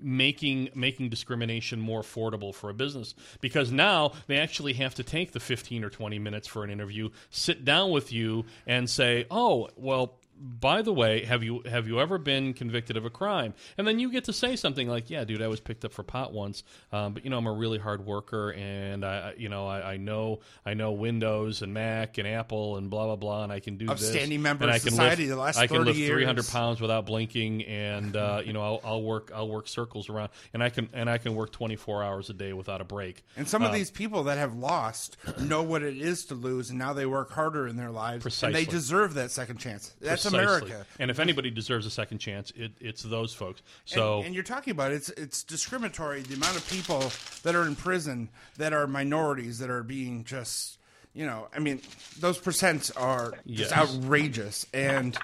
[0.04, 3.14] making making discrimination more affordable for a business.
[3.40, 7.08] Because now they actually have to take the 15 or 20 minutes for an interview
[7.30, 12.00] sit down with you and say oh well by the way have you have you
[12.00, 15.24] ever been convicted of a crime and then you get to say something like yeah
[15.24, 17.78] dude i was picked up for pot once um, but you know i'm a really
[17.78, 22.26] hard worker and i you know I, I know i know windows and mac and
[22.26, 24.78] apple and blah blah blah and i can do Upstanding this member and of I
[24.80, 28.52] can society lift, the last i can lift 300 pounds without blinking and uh, you
[28.52, 31.52] know I'll, I'll work i'll work circles around and i can and i can work
[31.52, 34.54] 24 hours a day without a break And some of Uh, these people that have
[34.54, 38.22] lost know what it is to lose, and now they work harder in their lives.
[38.22, 38.46] Precisely.
[38.46, 39.94] And they deserve that second chance.
[40.00, 40.70] That's precisely.
[40.70, 40.87] America.
[40.98, 44.44] and if anybody deserves a second chance it, it's those folks so and, and you're
[44.44, 47.10] talking about it's it's discriminatory the amount of people
[47.42, 50.78] that are in prison that are minorities that are being just
[51.12, 51.80] you know I mean
[52.18, 53.72] those percents are just Yes.
[53.72, 55.16] outrageous and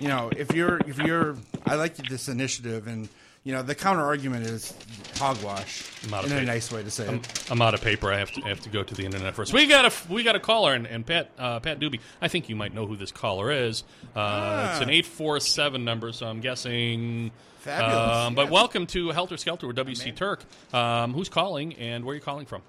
[0.00, 3.08] you know if you're if you're I like this initiative and
[3.46, 4.74] you know, the counter argument is
[5.18, 6.52] hogwash I'm out of in a paper.
[6.52, 7.44] nice way to say I'm, it.
[7.48, 8.12] I'm out of paper.
[8.12, 9.52] I have to I have to go to the internet first.
[9.52, 12.00] We got a we got a caller, and, and Pat uh, Pat Doobie.
[12.20, 13.84] I think you might know who this caller is.
[14.16, 17.30] Uh, It's an eight four seven number, so I'm guessing.
[17.60, 18.50] Fabulous, Um, but yes.
[18.52, 20.40] welcome to Helter Skelter with WC Turck.
[20.76, 22.62] Um, who's calling, and where are you calling from?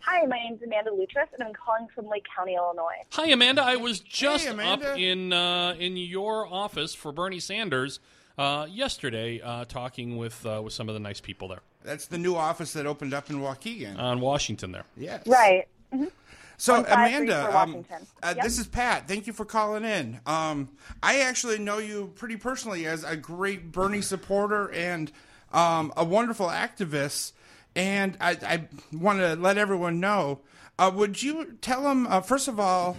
[0.00, 3.02] Hi, my name's Amanda Lutris, and I'm calling from Lake County, Illinois.
[3.10, 3.62] Hi, Amanda.
[3.62, 7.98] I was just up in uh, in your office for Bernie Sanders
[8.38, 12.18] uh, yesterday, uh, talking with uh, with some of the nice people there That's the
[12.18, 13.98] new office that opened up in Waukegan.
[13.98, 14.72] on Washington.
[14.72, 14.84] There.
[14.96, 15.26] yes.
[15.26, 15.66] Right.
[16.58, 18.06] So On five three Amanda, um, Washington.
[18.22, 18.44] uh, Yep.
[18.44, 19.06] this is Pat.
[19.06, 20.20] Thank you for calling in.
[20.26, 20.70] Um,
[21.02, 25.12] I actually know you pretty personally as a great Bernie supporter and
[25.52, 27.32] um, a wonderful activist.
[27.74, 30.40] And I, I want to let everyone know.
[30.78, 32.96] Uh, would you tell them uh, first of all,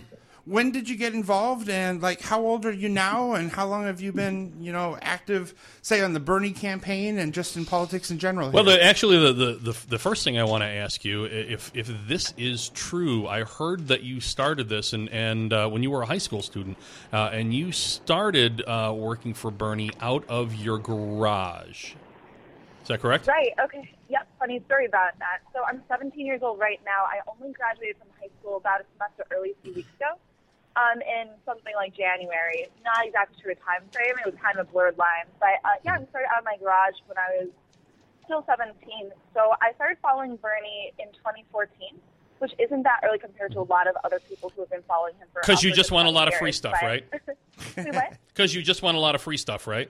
[0.47, 3.83] when did you get involved, and like how old are you now, and how long
[3.83, 8.11] have you been, you know, active, say on the Bernie campaign and just in politics
[8.11, 8.49] in general?
[8.51, 11.71] Well, the, actually, the, the, the, the first thing I want to ask you, if
[11.73, 15.91] if this is true, I heard that you started this, and and uh, when you
[15.91, 16.77] were a high school student,
[17.11, 21.93] uh, and you started uh, working for Bernie out of your garage.
[22.83, 23.27] Is that correct?
[23.27, 23.51] Right.
[23.65, 23.91] Okay.
[24.07, 24.27] Yep.
[24.39, 25.39] Funny story about that.
[25.51, 27.03] So I'm 17 years old right now.
[27.03, 30.15] I only graduated from high school about a semester early, a few weeks ago,
[30.77, 32.67] um, in something like January.
[32.85, 34.13] Not exactly sure the time frame.
[34.21, 35.25] It was kind of a blurred line.
[35.41, 37.49] But uh, yeah, I started out of my garage when I was
[38.25, 38.77] still 17.
[39.33, 41.99] So I started following Bernie in 2014.
[42.39, 45.15] Which isn't that early compared to a lot of other people who have been following
[45.15, 45.41] him for.
[45.41, 47.03] 'Cause you just want a 20 lot of free stuff, but- right?
[48.27, 49.89] Because you just want a lot of free stuff, right?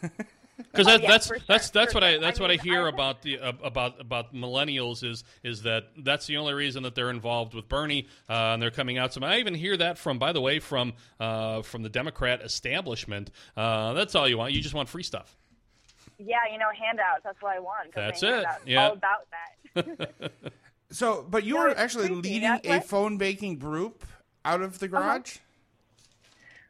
[0.56, 2.84] Because Oh, yeah, that's sure, that's that's for what I that's I what I hear
[2.86, 6.94] I- about the uh, about about millennials is is that that's the only reason that
[6.94, 9.12] they're involved with Bernie uh, and they're coming out.
[9.14, 13.30] So I even hear that from by the way from uh, from the Democrat establishment.
[13.56, 14.52] Uh, that's all you want.
[14.52, 15.36] You just want free stuff.
[16.18, 17.22] Yeah, you know, handouts.
[17.24, 17.94] That's what I want.
[17.94, 18.62] That's it, handouts.
[18.66, 18.86] yeah.
[18.88, 19.26] All about
[19.74, 20.42] that.
[20.90, 24.04] so, but you No, were actually creepy, leading that's a what- phone banking group
[24.44, 25.36] out of the garage.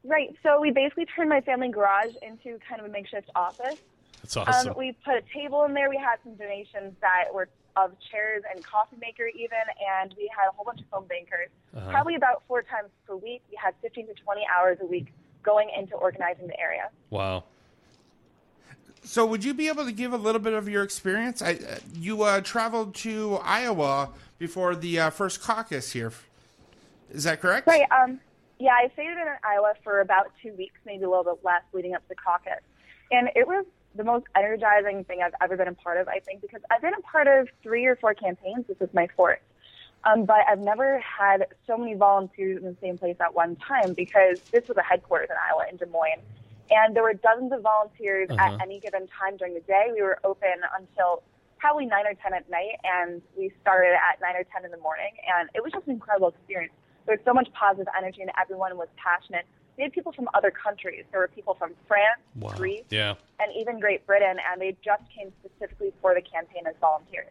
[0.05, 0.35] Right.
[0.43, 3.79] So we basically turned my family garage into kind of a makeshift office.
[4.23, 4.71] That's awesome.
[4.71, 5.91] Um, we put a table in there.
[5.91, 9.59] We had some donations that were of chairs and coffee maker even,
[10.01, 11.49] and we had a whole bunch of phone bankers.
[11.75, 11.91] Uh-huh.
[11.91, 13.43] Probably about four times per week.
[13.51, 15.13] We had 15 to 20 hours a week
[15.43, 16.91] going into organizing the area.
[17.11, 17.45] wow.
[19.05, 21.43] So, would you be able to give a little bit of your experience?
[21.43, 26.13] I, uh, you uh, traveled to Iowa before the uh, first caucus here.
[27.11, 27.67] Is that correct?
[27.67, 27.83] Right.
[27.91, 28.21] Um,
[28.63, 31.95] yeah, I stayed in Iowa for about two weeks, maybe a little bit less, leading
[31.95, 32.63] up to the caucus.
[33.11, 33.65] And it was
[33.97, 36.95] the most energizing thing I've ever been a part of, I think, because I've been
[36.95, 38.65] a part of three or four campaigns.
[38.69, 39.41] This is my fourth.
[40.05, 43.95] Um, but I've never had so many volunteers in the same place at one time
[43.95, 46.23] because this was a headquarters in Iowa, in Des Moines.
[46.71, 48.55] And there were dozens of volunteers Uh-huh.
[48.55, 49.91] at any given time during the day.
[49.93, 51.23] We were open until
[51.59, 54.79] probably 9 or 10 at night, and we started at 9 or 10 in the
[54.79, 55.13] morning.
[55.27, 56.73] And it was just an incredible experience.
[57.07, 59.45] There was so much positive energy, and everyone was passionate.
[59.77, 61.05] We had people from other countries.
[61.11, 62.53] There were people from France, Wow.
[62.57, 63.15] Greece, Yeah.
[63.41, 67.31] and even Great Britain, and they just came specifically for the campaign as volunteers.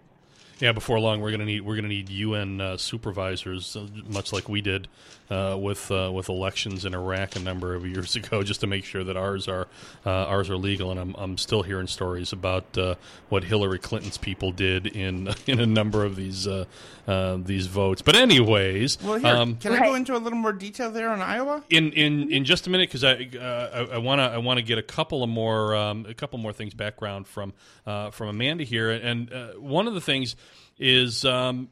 [0.62, 4.47] Yeah, before long, we're gonna need we're gonna need UN uh, supervisors, uh, much like
[4.47, 4.88] we did
[5.32, 8.86] uh, with uh, with elections in Iraq a number of years ago, just to make
[8.86, 9.67] sure that ours are
[10.06, 10.91] uh, ours are legal.
[10.91, 12.93] And I'm I'm still hearing stories about uh,
[13.30, 16.65] what Hillary Clinton's people did in in a number of these uh,
[17.08, 18.04] uh, these votes.
[18.04, 21.24] But anyways, Well, here, um, can I go into a little more detail there on
[21.24, 21.63] Iowa?
[21.71, 24.63] in in in just a minute because I uh, I want to I want to
[24.63, 27.54] get a couple of more um, a couple more things background from
[27.88, 30.36] uh, from Amanda here, and uh, one of the things
[30.78, 31.70] is um,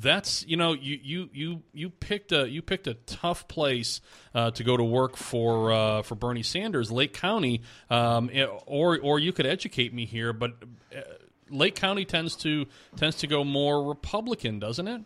[0.00, 4.00] that's you know you you you you picked a you picked a tough place
[4.34, 8.98] uh, to go to work for uh, for Bernie Sanders, Lake County, um, eh, or
[9.00, 10.52] or you could educate me here, but
[10.96, 11.00] uh,
[11.50, 12.66] Lake County tends to
[12.96, 15.02] tends to go more Republican, doesn't it?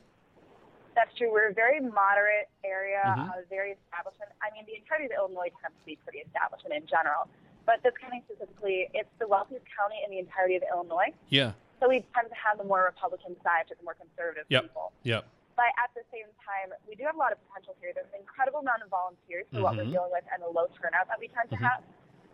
[0.95, 1.31] That's true.
[1.33, 3.29] We're a very moderate area, Mhm.
[3.29, 4.31] uh, very establishment.
[4.41, 7.29] I mean, the entirety of Illinois tends to be pretty establishment in general,
[7.67, 11.13] but this county specifically, it's the wealthiest county in the entirety of Illinois.
[11.29, 11.53] Yeah.
[11.81, 14.63] So we tend to have the more Republican side to the more conservative Yep.
[14.73, 14.93] people.
[15.05, 15.27] Yep.
[15.57, 17.93] But at the same time, we do have a lot of potential here.
[17.95, 19.93] There's an incredible amount of volunteers for what we're Mhm.
[19.93, 21.65] dealing with and the low turnout that we tend Mm-hmm.
[21.65, 21.83] to have.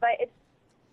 [0.01, 0.35] But it's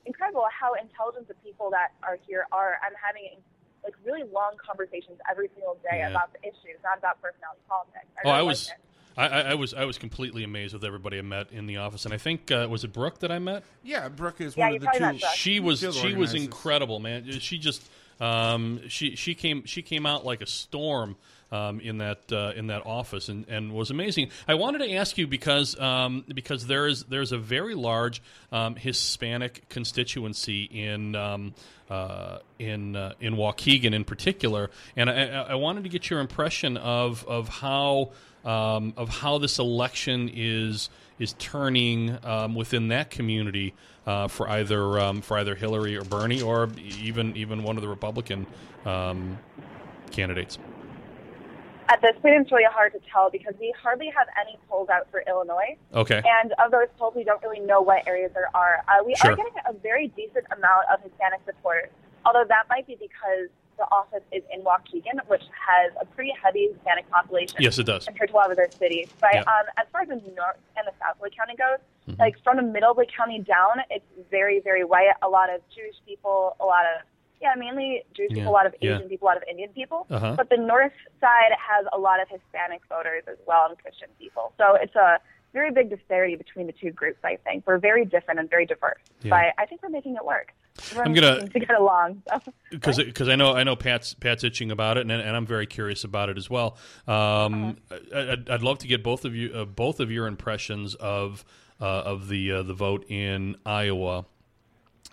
[0.06, 2.80] incredible how intelligent the people that are here are.
[2.84, 3.42] I'm having
[3.84, 6.10] like really long conversations every single day Yeah.
[6.10, 8.06] about the issues, not about personality politics.
[8.18, 8.78] I Oh, I was, like.
[9.18, 12.04] I, I I was, I was completely amazed with everybody I met in the office,
[12.06, 13.64] and I think uh, was it Brooke that I met.
[13.84, 15.06] Yeah, Brooke is Yeah, one of the probably two.
[15.14, 15.32] met Brooke.
[15.34, 17.26] She was, Field she was incredible, man.
[17.40, 21.16] She just Um, she she came she came out like a storm
[21.52, 24.30] um, in that uh, in that office and, and was amazing.
[24.48, 28.76] I wanted to ask you because um, because there is there's a very large um,
[28.76, 31.54] Hispanic constituency in um,
[31.90, 36.78] uh, in uh, in Waukegan in particular, and I, I wanted to get your impression
[36.78, 38.12] of of how
[38.46, 43.74] um, of how this election is is turning um, within that community
[44.08, 46.70] uh, for either um, for either Hillary or Bernie or
[47.02, 48.48] even even one of the Republican
[48.86, 49.38] um,
[50.12, 50.58] candidates.
[51.90, 55.10] At this point, it's really hard to tell because we hardly have any polls out
[55.10, 55.76] for Illinois.
[55.94, 56.22] Okay.
[56.42, 58.84] And of those polls, we don't really know what areas there are.
[58.88, 59.32] Uh, we Sure.
[59.32, 61.92] are getting a very decent amount of Hispanic support,
[62.26, 66.68] although that might be because the office is in Waukegan, which has a pretty heavy
[66.72, 67.58] Hispanic population.
[67.60, 68.06] Yes, it does.
[68.06, 69.08] Compared to a lot of other cities.
[69.20, 69.42] But Yeah.
[69.42, 72.20] um, as far as the north and the south of Lake County goes, Mm-hmm.
[72.22, 75.10] like from the middle of Lake County down, it's very, very white.
[75.22, 77.06] A lot of Jewish people, a lot of,
[77.42, 78.96] yeah, mainly Jewish Yeah, people, a lot of yeah.
[78.96, 80.08] Asian people, a lot of Indian people.
[80.10, 80.34] Uh-huh.
[80.36, 84.54] But the north side has a lot of Hispanic voters as well and Christian people.
[84.58, 85.20] So it's a
[85.54, 87.65] very big disparity between the two groups, I think.
[87.68, 89.02] We're very different and very diverse.
[89.22, 89.30] Yeah.
[89.30, 90.52] But I think we're making it work.
[90.92, 92.22] Everyone gonna- to get along.
[92.30, 92.54] So.
[92.72, 95.65] because because I know I know Pat's Pat's itching about it, and, and I'm very
[95.68, 96.78] curious about it as well.
[97.08, 100.96] Um, I, I'd, I'd love to get both of you uh, both of your impressions
[100.96, 101.44] of
[101.82, 104.26] uh, of the uh, the vote in Iowa,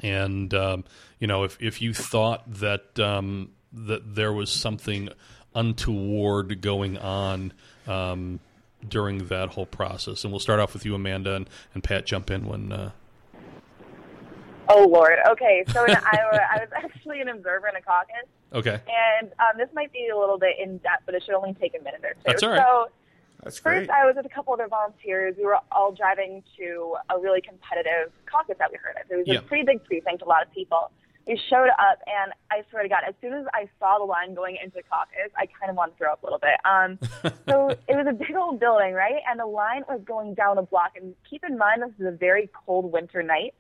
[0.02, 0.84] and um,
[1.18, 5.08] you know if if you thought that um, that there was something
[5.54, 7.52] untoward going on.
[7.86, 8.40] Um,
[8.86, 12.06] during that whole process, and we'll start off with you, Amanda, and, and Pat.
[12.06, 12.90] Jump in when uh,
[14.68, 15.18] Oh, Lord.
[15.30, 18.26] Okay, so in Iowa, I was actually an observer in a caucus.
[18.52, 18.80] okay.
[19.20, 21.74] And um, this might be a little bit in depth, but it should only take
[21.78, 22.20] a minute or two.
[22.24, 22.58] That's all right.
[22.58, 22.86] So
[23.44, 23.90] That's first, great.
[23.90, 25.34] I was with a couple other volunteers.
[25.38, 29.10] We were all driving to a really competitive caucus that we heard of.
[29.10, 29.38] It was Yeah.
[29.38, 30.90] a pretty big precinct, a lot of people.
[31.28, 34.34] We showed up, and I swear to God, as soon as I saw the line
[34.34, 36.54] going into the caucus, I kind of wanted to throw up a little bit.
[36.64, 36.98] Um,
[37.48, 39.20] so it was a big old building, right?
[39.28, 40.92] And the line was going down a block.
[40.94, 43.54] And keep in mind, this is a very cold winter night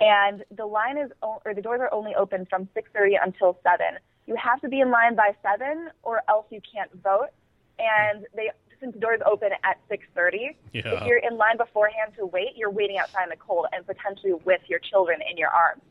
[0.00, 3.98] and the line is o- or the doors are only open from 6:30 until 7.
[4.26, 7.30] You have to be in line by 7 or else you can't vote.
[7.78, 10.82] And they since the doors open at 6:30, Yeah.
[10.94, 14.34] if you're in line beforehand to wait, you're waiting outside in the cold and potentially
[14.34, 15.82] with your children in your arms.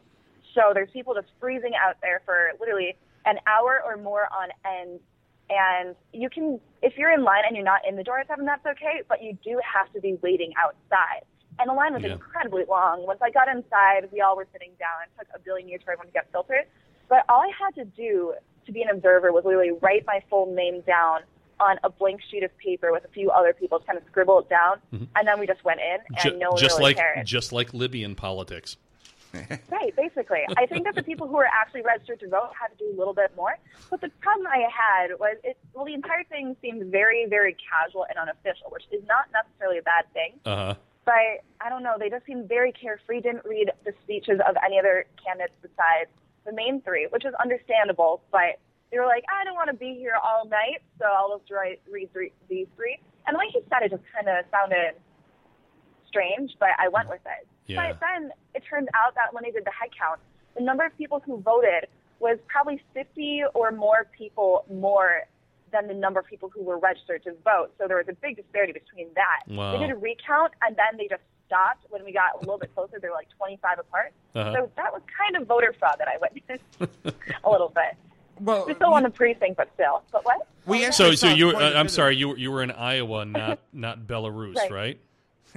[0.54, 5.02] So there's people just freezing out there for literally an hour or more on end.
[5.50, 8.46] And you can, if you're in line and you're not in the door at 7,
[8.46, 11.24] that's okay, but you do have to be waiting outside.
[11.60, 12.14] And the line was Yeah.
[12.14, 13.06] incredibly long.
[13.06, 15.04] Once I got inside, we all were sitting down.
[15.06, 16.66] It took a billion years for everyone to get filtered.
[17.10, 18.34] But all I had to do
[18.66, 21.22] to be an observer was literally write my full name down
[21.60, 24.50] on a blank sheet of paper with a few other people, kind of scribble it
[24.50, 26.40] down, and then we just went in, and Mm-hmm.
[26.40, 27.26] No one just really like cared.
[27.26, 28.78] just like Libyan politics.
[29.70, 30.40] Right, basically.
[30.58, 32.98] I think that the people who were actually registered to vote had to do a
[32.98, 33.56] little bit more.
[33.92, 38.06] But the problem I had was it well the entire thing seemed very, very casual
[38.10, 40.34] and unofficial, which is not necessarily a bad thing.
[40.46, 40.74] Uh huh.
[41.08, 44.78] But I don't know, they just seemed very carefree, didn't read the speeches of any
[44.78, 46.12] other candidates besides
[46.46, 48.60] the main three, which is understandable, but
[48.92, 51.80] they were like, I don't want to be here all night, so I'll just write,
[51.90, 53.00] read three, these three.
[53.26, 55.00] And the way he said it just kind of sounded
[56.10, 57.48] strange, but I went with it.
[57.68, 57.88] Yeah.
[57.88, 60.20] But then it turned out that when they did the head count,
[60.58, 61.88] the number of people who voted
[62.20, 65.24] was probably 50 or more people more
[65.78, 67.72] than the number of people who were registered to vote.
[67.78, 69.44] So there was a big disparity between that.
[69.48, 69.74] Wow.
[69.74, 72.74] They did a recount and then they just stopped when we got a little bit
[72.74, 73.00] closer.
[73.00, 74.14] They were like 25 apart.
[74.36, 74.54] Uh-huh.
[74.54, 77.96] So that was kind of voter fraud that I witnessed a little bit.
[78.40, 80.04] Well, We're still on the precinct, but still.
[80.12, 80.48] But what?
[80.66, 82.62] we So actually so saw you quite uh, a I'm sorry you were- you were
[82.64, 84.72] in Iowa not not Belarus Right.
[84.72, 85.00] right?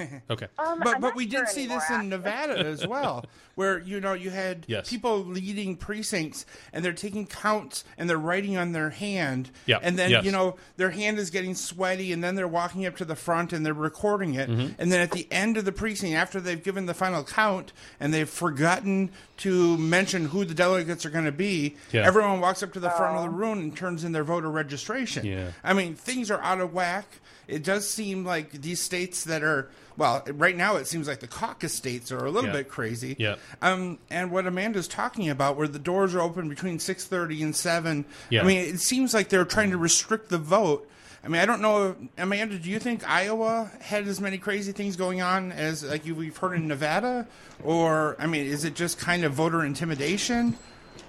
[0.30, 0.46] Okay.
[0.58, 2.08] Um, But I'm but not we sure did see this anymore, in.
[2.10, 4.88] Nevada as well, where you know you had Yes.
[4.88, 9.98] people leading precincts and they're taking counts and they're writing on their hand, Yeah, and
[9.98, 10.24] then yes.
[10.24, 13.52] you know their hand is getting sweaty, and then they're walking up to the front
[13.52, 14.80] and they're recording it, Mm-hmm.
[14.80, 18.12] and then at the end of the precinct, after they've given the final count and
[18.14, 22.06] they've forgotten to mention who the delegates are going to be, Yeah.
[22.06, 25.24] everyone walks up to the front of the room and turns in their voter registration.
[25.24, 25.52] Yeah.
[25.64, 27.06] I mean, things are out of whack.
[27.50, 31.26] It does seem like these states that are well, right now it seems like the
[31.26, 32.56] caucus states are a little Yeah.
[32.56, 33.16] bit crazy.
[33.18, 33.34] Yeah.
[33.60, 37.54] Um, and what Amanda's talking about, where the doors are open between six thirty and
[37.54, 38.04] seven.
[38.30, 38.42] Yeah.
[38.42, 40.88] I mean, it seems like they're trying to restrict the vote.
[41.22, 42.58] I mean, I don't know, Amanda.
[42.58, 46.36] Do you think Iowa had as many crazy things going on as like you, we've
[46.38, 47.26] heard in Nevada,
[47.62, 50.56] or I mean, is it just kind of voter intimidation?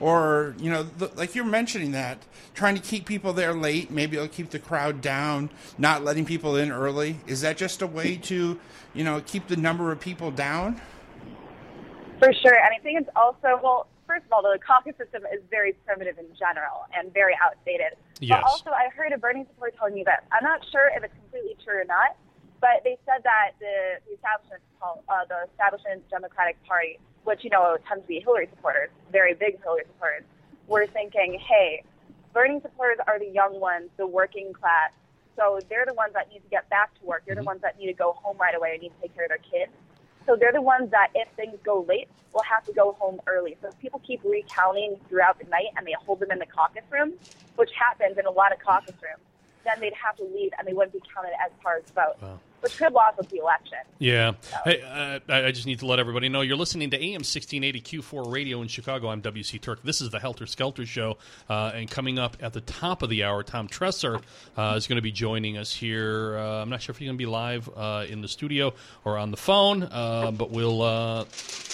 [0.02, 2.18] Or you know the, like you're mentioning that
[2.54, 6.56] trying to keep people there late maybe it'll keep the crowd down not letting people
[6.56, 8.60] in early is that just a way to
[8.94, 10.82] you know keep the number of people down
[12.20, 12.54] For sure.
[12.54, 16.20] And I think it's also, well, first of all, the caucus system is very primitive
[16.20, 17.98] in general and very outdated.
[18.20, 18.38] Yes.
[18.38, 21.14] But also, I heard a Bernie supporter telling me that I'm not sure if it's
[21.18, 22.14] completely true or not,
[22.62, 27.78] but they said that the, the establishment, uh, the establishment Democratic Party, which you know
[27.88, 30.24] tends to be Hillary supporters, very big Hillary supporters,
[30.68, 31.84] were thinking, hey,
[32.34, 34.92] Bernie supporters are the young ones, the working class.
[35.38, 37.24] So they're the ones that need to get back to work.
[37.26, 37.48] They're the mm-hmm.
[37.48, 39.38] ones that need to go home right away and need to take care of their
[39.38, 39.72] kids.
[40.26, 43.58] So they're the ones that, if things go late, will have to go home early.
[43.62, 46.84] So if people keep recounting throughout the night and they hold them in the caucus
[46.92, 47.14] room,
[47.56, 49.24] which happens in a lot of caucus rooms,
[49.66, 52.16] then they'd have to leave and they wouldn't be counted as part of the vote,
[52.62, 53.78] which could lose us the election.
[54.00, 54.34] Yeah.
[54.64, 58.32] Hey, uh, I just need to let everybody know you're listening to AM 1680 Que4
[58.32, 59.10] Radio in Chicago.
[59.10, 59.82] I'm WC Turck.
[59.84, 61.18] This is the Helter Skelter Show.
[61.50, 64.22] Uh, and coming up at the top of the hour, Tom Tresser
[64.58, 66.38] uh, is going to be joining us here.
[66.38, 69.18] Uh, I'm not sure if he's going to be live uh, in the studio or
[69.18, 71.26] on the phone, uh, but we'll uh,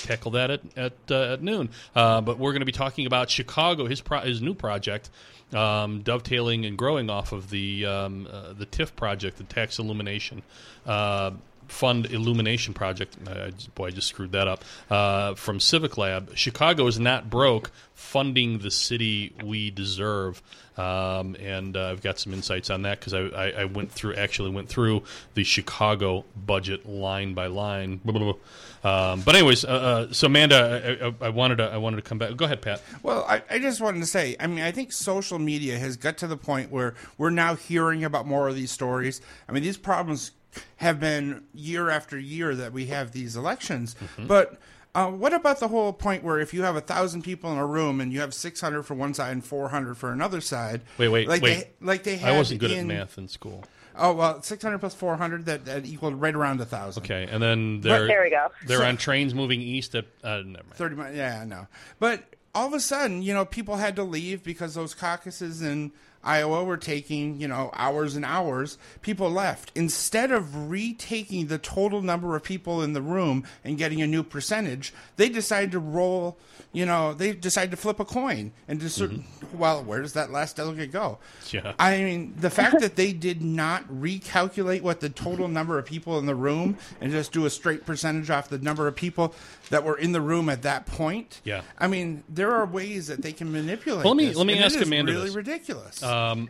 [0.04, 1.70] tackle that at, at, uh, at noon.
[1.96, 5.10] Uh, but we're going to be talking about Chicago, his, pro- his new project.
[5.54, 10.44] Um, dovetailing and growing off of the um, uh, the TIF project, the tax illumination.
[10.86, 11.32] Uh,
[11.68, 13.18] fund illumination project.
[13.28, 14.64] Uh, boy, I just screwed that up.
[14.90, 17.72] Uh, from Civic Lab, Chicago is not broke.
[17.94, 20.40] Funding the city we deserve,
[20.78, 24.14] um, and uh, I've got some insights on that because I, I, I went through
[24.14, 25.02] actually went through
[25.34, 28.00] the Chicago budget line by line.
[28.06, 29.12] Blah, blah, blah.
[29.12, 32.04] Um, but anyways, uh, uh, so Amanda, I, I, I wanted to I wanted to
[32.04, 32.36] come back.
[32.36, 32.84] Go ahead, Pat.
[33.02, 36.20] Well, I, I just wanted to say, I mean, I think social media has got
[36.20, 39.22] to the point where we're now hearing about more of these stories.
[39.50, 40.32] I mean, these problems
[40.78, 43.96] have been year after year that we have these elections.
[43.96, 44.28] Mm-hmm.
[44.28, 44.58] But
[44.96, 47.66] uh, what about the whole point where if you have a thousand people in a
[47.66, 50.82] room and you have six hundred for one side and four hundred for another side?
[50.98, 51.56] Wait, wait, like wait.
[51.80, 53.64] They, like they had I wasn't good in, at math in school.
[53.96, 57.04] Oh well, six hundred plus four hundred that, that equaled right around a thousand.
[57.04, 58.48] Okay, and then they're there we go.
[58.66, 60.74] they're So- on trains moving east at uh, never mind.
[60.76, 61.68] 30 mi- yeah, I know.
[62.00, 62.24] But
[62.56, 65.92] all of a sudden, you know, people had to leave because those caucuses in
[66.24, 68.78] Iowa were taking, you know, hours and hours.
[69.02, 69.72] People left.
[69.76, 74.24] Instead of retaking the total number of people in the room and getting a new
[74.24, 76.38] percentage, they decided to roll,
[76.74, 79.58] you know, they decided to flip a coin and just, mm-hmm.
[79.58, 81.18] well, where does that last delegate go?
[81.52, 81.74] Yeah.
[81.80, 86.20] I mean, the fact that they did not recalculate what the total number of people
[86.20, 89.34] in the room and just do a straight percentage off the number of people
[89.70, 91.42] that were in the room at that point.
[91.44, 91.62] Yeah.
[91.78, 94.04] I mean, there are ways that they can manipulate.
[94.04, 95.36] Well, let me- this, let me ask Amanda Really this.
[95.36, 96.04] ridiculous.
[96.08, 96.50] Um,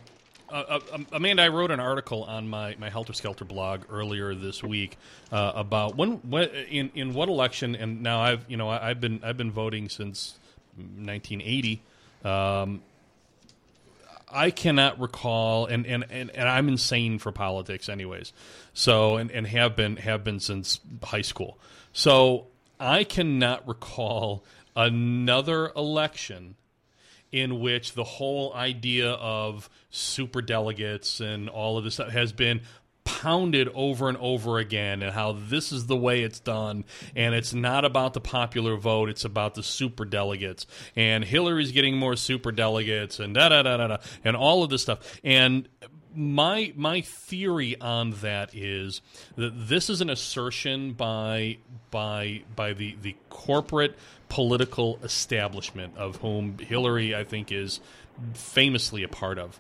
[0.50, 4.64] uh, uh, Amanda, I wrote an article on my, my Helter Skelter blog earlier this
[4.64, 4.98] week
[5.32, 9.02] uh, about when, when in in what election, and now I've you know I, I've
[9.02, 10.38] been I've been voting since
[10.78, 11.82] 1980.
[12.24, 12.82] Um,
[14.30, 18.34] I cannot recall, and, and, and, and I'm insane for politics, anyways.
[18.74, 21.58] So and, and have been have been since high school.
[21.92, 22.48] So
[22.80, 24.44] I cannot recall
[24.76, 26.56] another election
[27.32, 32.62] in which the whole idea of super delegates and all of this stuff has been
[33.04, 36.84] pounded over and over again and how this is the way it's done
[37.16, 40.68] and it's not about the popular vote it's about the super delegates.
[40.96, 44.70] And Hillary's getting more super delegates and da da da da da and all of
[44.70, 45.20] this stuff.
[45.24, 45.70] And
[46.18, 49.02] my my theory on that is
[49.36, 51.58] that this is an assertion by
[51.92, 53.96] by by the the corporate
[54.30, 57.80] political establishment of whom Hillary I think is
[58.34, 59.60] famously a part of.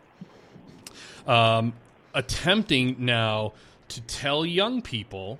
[1.27, 1.73] Um,
[2.13, 3.53] attempting now
[3.89, 5.39] to tell young people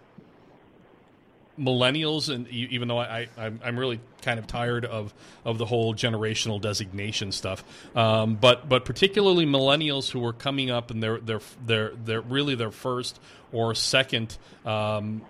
[1.60, 5.12] millennials and even though I, I I'm, I'm really kind of tired of
[5.44, 7.64] of the whole generational designation stuff
[7.96, 12.54] um, but but particularly millennials who are coming up and they're they're they're they're really
[12.54, 13.20] their first
[13.52, 15.24] or second um,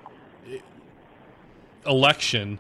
[1.85, 2.59] election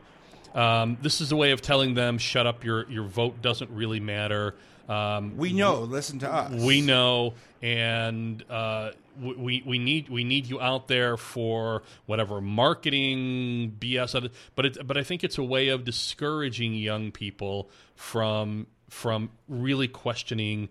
[0.57, 3.99] um, this is a way of telling them shut up your your vote doesn't really
[4.01, 4.55] matter
[4.89, 5.81] um, we know.
[5.81, 6.49] Listen to us.
[6.63, 12.39] we know, and uh, we- we we need we need you out there for whatever
[12.39, 14.29] marketing BS.
[14.55, 19.89] But it, but I think it's a way of discouraging young people from from really
[19.89, 20.69] questioning.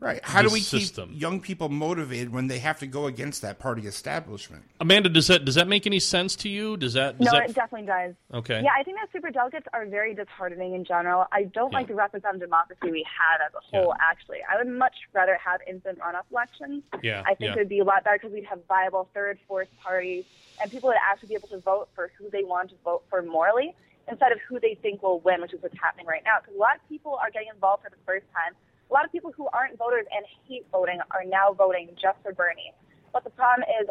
[0.00, 0.20] Right.
[0.22, 1.10] How the do we system.
[1.10, 4.64] keep young people motivated when they have to go against that party establishment?
[4.80, 6.78] Amanda, does that does that make any sense to you?
[6.78, 8.14] Does that does No, that it definitely does.
[8.32, 8.62] Okay.
[8.64, 11.26] Yeah, I think that super delegates are very disheartening in general.
[11.32, 14.06] I don't like the representative democracy we have as a whole, Yeah.
[14.10, 14.38] actually.
[14.50, 16.82] I would much rather have instant runoff elections.
[17.02, 17.52] Yeah, I think yeah.
[17.52, 20.24] it would be a lot better because we'd have viable third, fourth parties,
[20.62, 23.20] and people would actually be able to vote for who they want to vote for
[23.22, 23.74] morally
[24.08, 26.40] instead of who they think will win, which is what's happening right now.
[26.40, 28.54] Because a lot of people are getting involved for the first time.
[28.90, 32.32] A lot of people who aren't voters and hate voting are now voting just for
[32.32, 32.72] Bernie.
[33.12, 33.88] But the problem is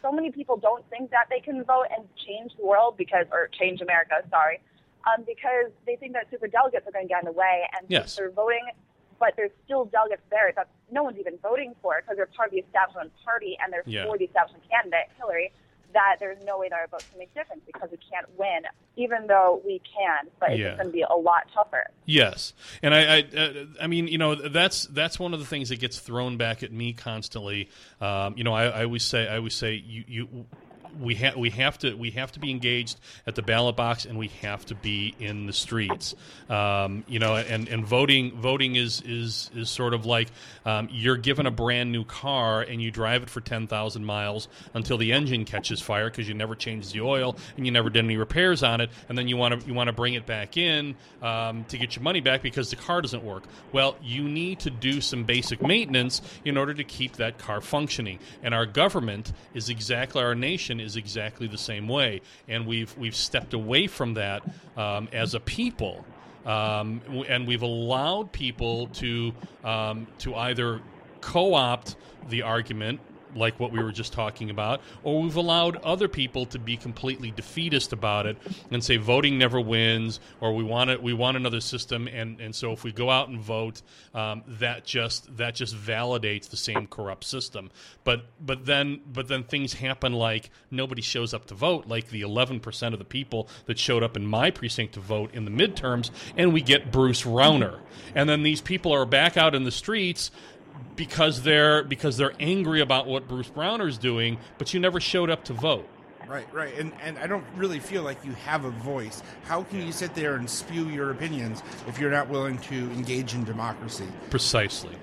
[0.00, 3.48] so many people don't think that they can vote and change the world because, or
[3.48, 4.60] change America, sorry,
[5.06, 7.86] um, because they think that super delegates are going to get in the way, and
[7.90, 8.16] Yes.
[8.16, 8.64] they're voting.
[9.20, 12.52] But there's still delegates there that no one's even voting for because they're part of
[12.54, 14.06] the establishment party and they're Yeah.
[14.06, 15.52] for the establishment candidate, Hillary.
[15.92, 18.62] That there's no way that our votes can make a difference because we can't win,
[18.96, 20.28] even though we can.
[20.40, 20.76] But it's Yeah.
[20.76, 21.90] going to be a lot tougher.
[22.06, 25.68] Yes, and I, I, uh, I mean, you know, that's that's one of the things
[25.68, 27.68] that gets thrown back at me constantly.
[28.00, 30.46] Um, you know, I, I always say, I always say, you, you,
[31.00, 34.18] we have, we have to, we have to be engaged at the ballot box, and
[34.18, 36.14] we have to be in the streets.
[36.48, 40.28] Um, you know, and, and voting, voting is is is sort of like
[40.64, 44.48] um, you're given a brand new car and you drive it for ten thousand miles
[44.74, 48.04] until the engine catches fire because you never changed the oil and you never did
[48.04, 50.56] any repairs on it, and then you want to you want to bring it back
[50.56, 53.44] in um, to get your money back because the car doesn't work.
[53.72, 58.18] Well, you need to do some basic maintenance in order to keep that car functioning.
[58.42, 63.16] And our government is exactly our nation is exactly the same way, and we've we've
[63.16, 64.42] stepped away from that
[64.76, 66.04] um, as a people.
[66.44, 69.32] Um, and we've allowed people to
[69.64, 70.80] um, to either
[71.20, 71.96] co-opt
[72.28, 73.00] the argument
[73.34, 77.30] like what we were just talking about, or we've allowed other people to be completely
[77.30, 78.36] defeatist about it
[78.70, 82.54] and say voting never wins, or we want it, we want another system, and, and
[82.54, 83.82] so if we go out and vote,
[84.14, 87.70] um, that just that just validates the same corrupt system.
[88.04, 92.22] But but then but then things happen like nobody shows up to vote, like the
[92.22, 95.50] 11 percent of the people that showed up in my precinct to vote in the
[95.50, 97.80] midterms, and we get Bruce Rauner,
[98.14, 100.30] and then these people are back out in the streets
[100.96, 105.44] because they're because they're angry about what Bruce Rauner's doing, but you never showed up
[105.44, 105.88] to vote.
[106.28, 109.22] Right, right, and and I don't really feel like you have a voice.
[109.44, 113.34] How can you sit there and spew your opinions if you're not willing to engage
[113.34, 114.06] in democracy?
[114.30, 114.96] Precisely.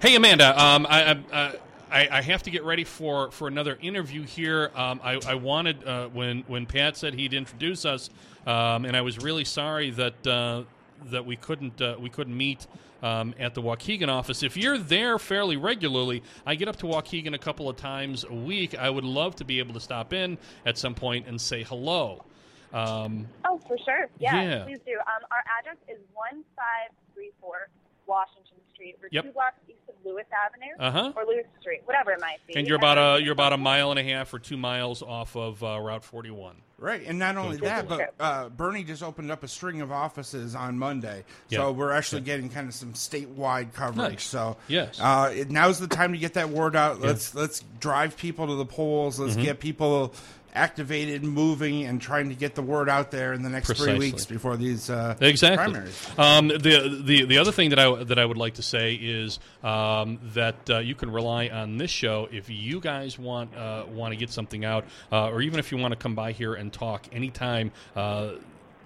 [0.00, 1.54] Hey, Amanda, um, I, I,
[1.90, 4.70] I, I have to get ready for, for another interview here.
[4.74, 8.10] Um, I, I wanted uh, when when Pat said he'd introduce us,
[8.46, 10.64] um, and I was really sorry that uh,
[11.10, 12.66] that we couldn't uh, we couldn't meet.
[13.02, 14.42] Um, at the Waukegan office.
[14.42, 18.32] If you're there fairly regularly, I get up to Waukegan a couple of times a
[18.34, 18.74] week.
[18.74, 22.24] I would love to be able to stop in at some point and say hello.
[22.72, 24.08] Um, Oh, for sure.
[24.18, 24.64] Yeah, Yeah.
[24.64, 24.94] please do.
[24.94, 27.68] Um, our address is 1534
[28.06, 28.96] Washington Street.
[29.00, 29.24] We're Yep.
[29.24, 29.58] two blocks
[30.06, 31.12] Lewis Avenue Uh-huh.
[31.16, 32.54] or Lewis Street, whatever it might be.
[32.56, 35.36] and you're about a you're about a mile and a half or two miles off
[35.36, 36.56] of uh, Route 41.
[36.78, 40.54] Right, and not only that, but uh, Bernie just opened up a string of offices
[40.54, 41.60] on Monday, Yeah.
[41.60, 43.96] so we're actually getting kind of some statewide coverage.
[44.12, 44.24] Nice.
[44.24, 45.00] So Yes.
[45.00, 47.00] uh, it, now's the time to get that word out.
[47.00, 49.14] Let's let's drive people to the polls.
[49.14, 49.24] Mm-hmm.
[49.24, 50.12] Let's get people
[50.56, 53.90] activated, moving, and trying to get the word out there in the next Precisely.
[53.92, 55.72] three weeks before these uh, Exactly.
[55.72, 56.08] primaries.
[56.18, 59.38] Um, the, the the other thing that I that I would like to say is
[59.62, 64.12] um, that uh, you can rely on this show if you guys want uh, want
[64.12, 66.72] to get something out, uh, or even if you want to come by here and
[66.72, 67.70] talk anytime.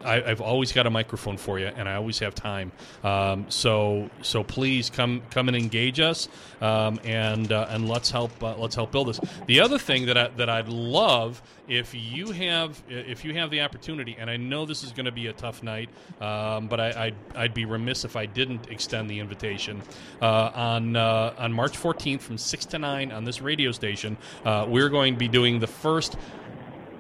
[0.05, 2.73] I, I've always got a microphone for you, and I always have time.
[3.05, 6.29] Um, so, so please come come and engage us,
[6.61, 9.21] um, and uh, and let's help uh, let's help build this.
[9.47, 13.61] The other thing that I, that I'd love if you have if you have the
[13.61, 15.89] opportunity, and I know this is going to be a tough night,
[16.21, 19.81] um, but I, I'd, I'd be remiss if I didn't extend the invitation
[20.21, 24.17] uh, on uh, on March 14th from six to nine on this radio station.
[24.45, 26.17] Uh, we're going to be doing the first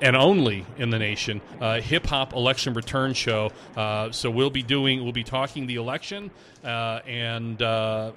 [0.03, 3.51] and only in the nation uh, hip hop election return show.
[3.77, 6.31] Uh, so we'll be doing, we'll be talking the election,
[6.65, 8.13] uh, and uh,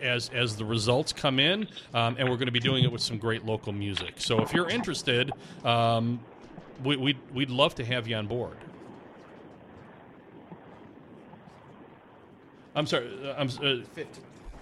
[0.00, 3.02] as as the results come in, um, and we're going to be doing it with
[3.02, 4.14] some great local music.
[4.18, 5.32] So if you're interested,
[5.64, 6.20] um,
[6.84, 8.56] we, we'd we'd love to have you on board.
[12.74, 14.02] I'm sorry, uh, I'm uh,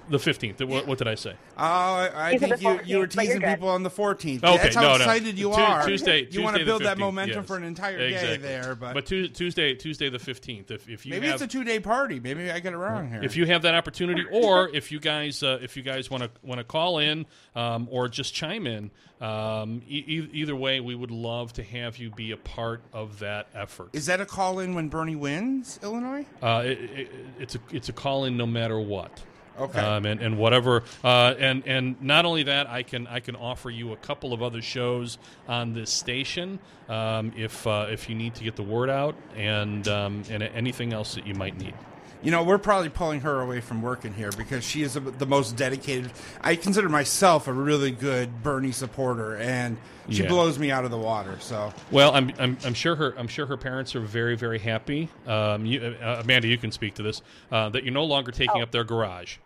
[0.09, 0.67] the 15th.
[0.67, 1.35] What, what did I say?
[1.57, 4.45] Oh, I, I think you, you were 14th, but you're teasing people on the 14th.
[4.45, 4.95] Okay, That's how no, no.
[4.97, 5.87] excited you are.
[5.87, 7.47] Tuesday, you want to build that momentum yes.
[7.47, 8.37] for an entire exactly.
[8.39, 10.71] day there, but, Tu- Tuesday, Tuesday the fifteenth.
[10.71, 12.21] If if you maybe have, it's a two-day party.
[12.21, 13.23] Maybe I get it wrong here.
[13.23, 16.31] if you have that opportunity, or if you guys uh, if you guys want to
[16.43, 18.91] want to call in um, or just chime in,
[19.21, 23.21] um, e- e- either way, we would love to have you be a part of
[23.21, 23.91] that effort.
[23.93, 26.27] Is that a call in when Bernie wins Illinois?
[26.43, 29.23] Uh, it, it, it's a it's a call in no matter what.
[29.59, 29.79] Okay.
[29.81, 33.71] Um, and, and whatever, uh, and and not only that, I can I can offer
[33.71, 38.35] you a couple of other shows on this station um, if uh, if you need
[38.37, 41.75] to get the word out and um, and anything else that you might need.
[42.23, 45.27] You know, we're probably pulling her away from working here because she is a, the
[45.27, 46.11] most dedicated.
[46.41, 49.77] I consider myself a really good Bernie supporter, and
[50.09, 50.29] she Yeah.
[50.31, 51.37] blows me out of the water.
[51.41, 55.09] So Well, I'm, I'm, I'm sure her I'm sure her parents are very very happy.
[55.27, 58.61] Um, you, uh, Amanda, you can speak to this uh, that you're no longer taking
[58.61, 58.63] Oh.
[58.63, 59.37] up their garage.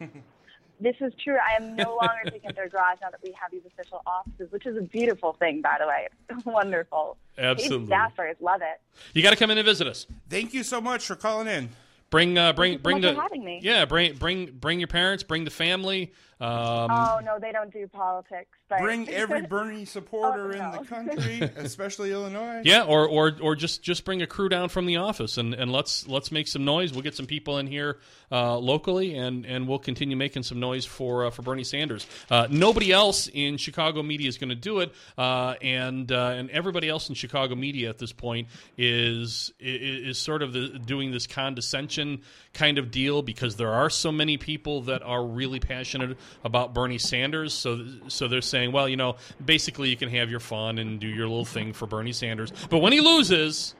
[0.80, 1.36] this is true.
[1.36, 4.66] I am no longer taking their garage now that we have these official offices, which
[4.66, 6.08] is a beautiful thing, by the way.
[6.30, 7.16] It's wonderful.
[7.36, 7.88] Absolutely.
[7.88, 8.80] Paid staffers love it.
[9.14, 10.06] You got to come in and visit us.
[10.28, 11.70] Thank you so much for calling in.
[12.10, 13.60] Bring, uh, bring, you so bring much the for having me.
[13.62, 16.12] yeah, bring, bring, bring your parents, bring the family.
[16.40, 18.58] Um, Oh no, they don't do politics.
[18.68, 22.62] But Bring every Bernie supporter Oh, in the country, especially Illinois.
[22.64, 25.72] Yeah, or, or or just just bring a crew down from the office and, and
[25.72, 26.92] let's let's make some noise.
[26.92, 27.98] We'll get some people in here
[28.30, 32.06] uh, locally, and, and we'll continue making some noise for uh, for Bernie Sanders.
[32.30, 36.50] Uh, nobody else in Chicago media is going to do it, uh, and uh, and
[36.50, 41.10] everybody else in Chicago media at this point is is, is sort of the, doing
[41.10, 42.22] this condescension
[42.52, 46.98] kind of deal because there are so many people that are really passionate about Bernie
[46.98, 47.52] Sanders.
[47.52, 51.08] So so they're saying, well, you know, basically you can have your fun and do
[51.08, 53.74] your little thing for Bernie Sanders, but when he loses,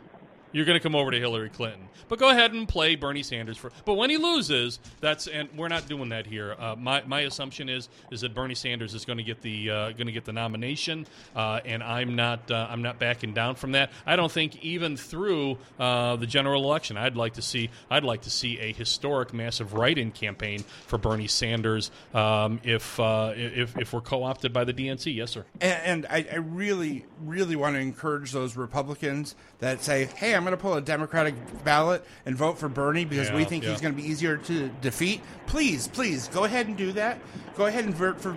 [0.53, 1.89] you're going to come over to Hillary Clinton.
[2.09, 3.71] But go ahead and play Bernie Sanders for.
[3.85, 6.57] But when he loses, that's and we're not doing that here.
[6.59, 9.91] Uh, my my assumption is is that Bernie Sanders is going to get the uh,
[9.91, 13.73] going to get the nomination, uh, and I'm not uh, I'm not backing down from
[13.73, 13.91] that.
[14.07, 18.23] I don't think even through uh, the general election, I'd like to see I'd like
[18.23, 23.93] to see a historic, massive write-in campaign for Bernie Sanders um, if uh, if if
[23.93, 25.15] we're co-opted by the DNC.
[25.15, 25.45] Yes, sir.
[25.61, 30.45] And, and I, I really, really want to encourage those Republicans that say, "Hey, I'm
[30.49, 31.35] going to pull a Democratic
[31.65, 33.71] ballot and vote for Bernie because we Yeah, think yeah.
[33.71, 37.19] he's going to be easier to defeat." Please, please go ahead and do that.
[37.57, 38.37] Go ahead and vote for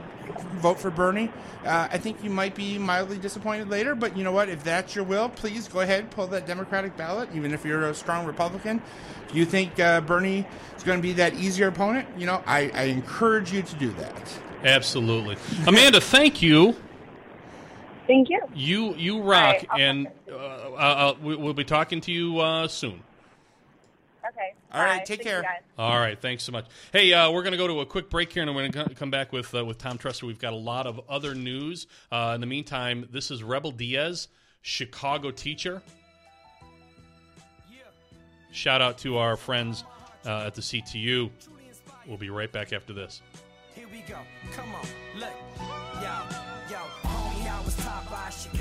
[0.56, 1.30] vote for Bernie.
[1.66, 4.50] Uh, I think you might be mildly disappointed later, but you know what?
[4.50, 7.88] If that's your will, please go ahead and pull that Democratic ballot, even if you're
[7.90, 8.82] a strong Republican.
[9.30, 10.46] If you think uh, Bernie
[10.76, 13.92] is going to be that easier opponent, you know, I, I encourage you to do
[13.94, 14.40] that.
[14.64, 15.38] Absolutely,
[15.68, 16.02] Amanda.
[16.02, 16.76] Thank you.
[18.12, 18.42] Thank you.
[18.54, 20.36] You you rock, right, and uh, uh,
[20.76, 23.02] uh, we- we'll be talking to you uh, soon.
[24.28, 24.54] Okay.
[24.74, 25.04] All right, bye.
[25.06, 25.62] take Thank care.
[25.78, 26.66] All right, thanks so much.
[26.92, 28.96] Hey, uh, we're going to go to a quick break here, and we're going to
[28.96, 30.24] come back with uh, with Tom Tresser.
[30.24, 31.88] We've got a lot of other news.
[32.12, 34.28] Uh, in the meantime, this is Rebel Diaz,
[34.62, 35.82] Chicago teacher.
[38.52, 39.86] Shout out to our friends
[40.26, 41.30] uh, at the CTU.
[42.06, 43.22] We'll be right back after this.
[43.74, 44.18] Here we go.
[44.52, 44.86] Come on.
[45.18, 45.30] Look.
[46.02, 47.01] Yo, yo.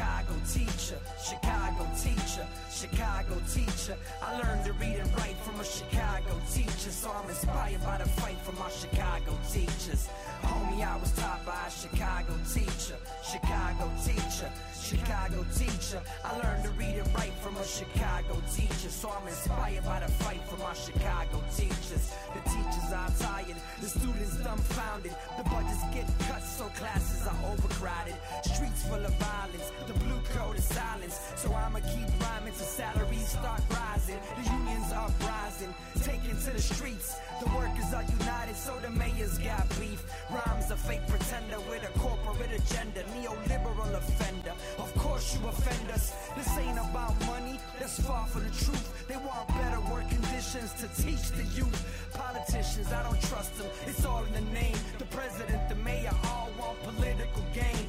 [0.01, 0.99] Chicago teacher.
[1.23, 2.47] Chicago teacher.
[2.73, 3.97] Chicago teacher.
[4.23, 6.91] I learned to read and write from a Chicago teacher.
[6.91, 10.09] So I'm inspired by the fight from our Chicago teachers.
[10.41, 12.97] Homie, I was taught by a Chicago teacher.
[13.23, 14.51] Chicago teacher.
[14.91, 16.03] Chicago teacher.
[16.25, 18.91] I learned to read and write from a Chicago teacher.
[18.91, 22.11] So I'm inspired by the fight from our Chicago teachers.
[22.35, 23.55] The teachers are tired.
[23.81, 25.15] The students dumbfounded.
[25.39, 28.17] The budgets get cut so classes are overcrowded.
[28.43, 29.71] Streets full of violence.
[29.87, 31.21] The blue code is silence.
[31.37, 34.19] So I'ma keep rhyming till salaries start rising.
[34.43, 34.70] The unions
[35.01, 35.73] are rising.
[36.03, 37.17] Taken to the streets.
[37.41, 40.03] The workers are united, so the mayors got beef.
[40.31, 43.01] Rhymes a fake pretender with a corporate agenda.
[43.15, 44.55] Neoliberal offender.
[44.79, 46.13] Of course you offend us.
[46.37, 47.59] This ain't about money.
[47.79, 48.87] That's far from the truth.
[49.09, 51.81] They want better work conditions to teach the youth.
[52.13, 53.69] Politicians, I don't trust them.
[53.87, 54.77] It's all in the name.
[54.99, 57.80] The president, the mayor, all want political gain.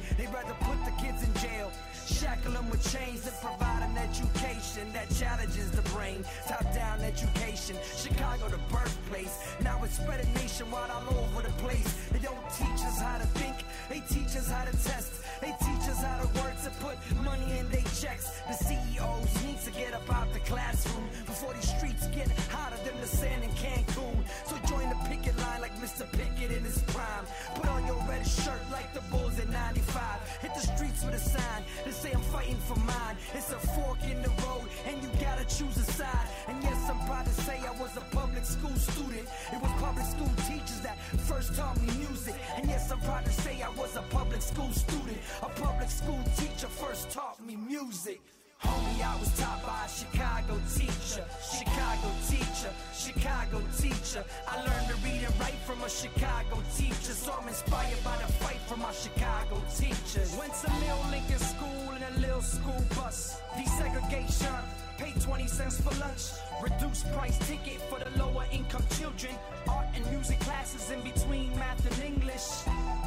[2.42, 6.24] Them with chains and provide an education that challenges the brain.
[6.46, 7.76] Top down education.
[7.96, 9.38] Chicago, the birthplace.
[9.62, 12.08] Now it's spreading nationwide all over the place.
[12.10, 13.64] They don't teach us how to think.
[13.88, 15.21] They teach us how to test.
[15.42, 18.30] They teach us how to work to put money in their checks.
[18.46, 22.94] The CEOs need to get up out the classroom before these streets get hotter than
[23.00, 24.22] the sand in Cancun.
[24.46, 26.06] So join the picket line like Mr.
[26.12, 27.26] Pickett in his prime.
[27.56, 30.02] Put on your red shirt like the Bulls in 95.
[30.42, 33.16] Hit the streets with a sign that say I'm fighting for mine.
[33.34, 36.26] It's a fork in the road and you gotta choose a side.
[36.46, 39.26] And yes, I'm proud to say I was a public school student.
[39.52, 42.36] It was public school teachers that first taught me music.
[42.56, 45.18] And yes, I'm proud to say I was a public school student.
[45.40, 48.20] A public school teacher first taught me music.
[48.62, 54.24] Homie, I was taught by a Chicago teacher, Chicago teacher, Chicago teacher.
[54.46, 58.32] I learned to read and write from a Chicago teacher, so I'm inspired by the
[58.34, 60.36] fight from our Chicago teachers.
[60.38, 63.40] Went to Mill Lincoln School in a little school bus.
[63.56, 64.60] Desegregation,
[64.98, 66.30] pay 20 cents for lunch.
[66.62, 69.34] Reduced price ticket for the lower income children.
[69.68, 72.66] Art and music classes in between math and English.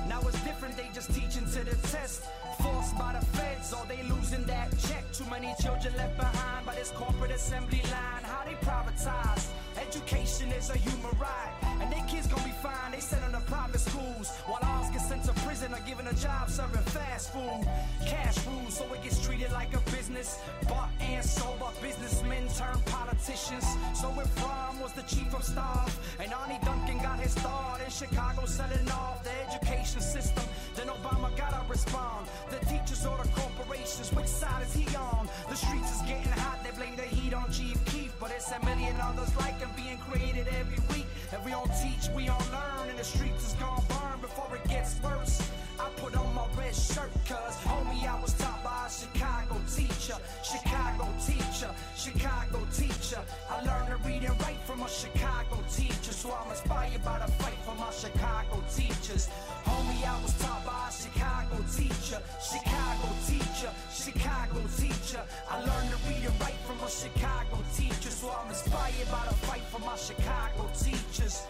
[0.10, 2.26] Now it's different, they just teaching to the test.
[2.62, 5.04] Forced by the feds, or they losing that check.
[5.14, 8.24] Too many children left behind by this corporate assembly line.
[8.24, 9.48] How they privatize.
[9.78, 11.52] Education is a human right.
[11.82, 14.30] And they kids gonna be fine, they sent them to private schools.
[14.48, 17.68] While ours get sent to prison or given a job serving fast food.
[18.06, 20.40] Cash rules, so it gets treated like a business.
[20.68, 23.66] Bought and sold by businessmen turned politicians.
[23.94, 27.92] So if Rahm was the chief of staff, and Arne Duncan got his start in
[27.92, 30.46] Chicago selling off the education system,
[30.76, 32.28] then Obama gotta respond.
[32.50, 35.28] The teachers or the corporations, which side is he on?
[35.50, 38.66] The streets is getting hot, they blame the heat on Chief Keef, but it's a
[38.66, 41.06] million others like him being created every week.
[41.32, 44.68] If we don't teach, we don't learn, and the streets is gonna burn before it
[44.68, 45.48] gets worse.
[45.80, 50.18] I put on my red shirt, cause homie, I was taught by a Chicago teacher,
[50.42, 53.22] Chicago teacher, Chicago teacher.
[53.48, 57.32] I learned to read and write from a Chicago teacher, so I'm inspired by the
[57.34, 59.30] fight for my Chicago teachers.
[59.66, 65.22] Homie, I was taught by a Chicago teacher, Chicago teacher, Chicago teacher.
[65.50, 69.36] I learned to read and write from a Chicago teacher, so I'm inspired by the
[69.46, 71.44] fight for my Chicago teachers.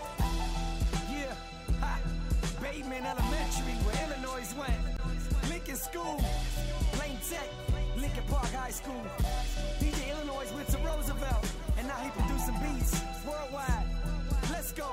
[1.11, 1.33] Yeah,
[1.79, 1.99] ha.
[2.59, 4.81] Bateman Elementary, where Illanoise went.
[5.49, 6.17] Lincoln School,
[6.99, 7.49] Lane Tech,
[7.95, 9.05] Lincoln Park High School.
[9.79, 11.45] DJ Illanoise went to Roosevelt,
[11.77, 13.85] and now he producing beats worldwide.
[14.49, 14.89] Let's go.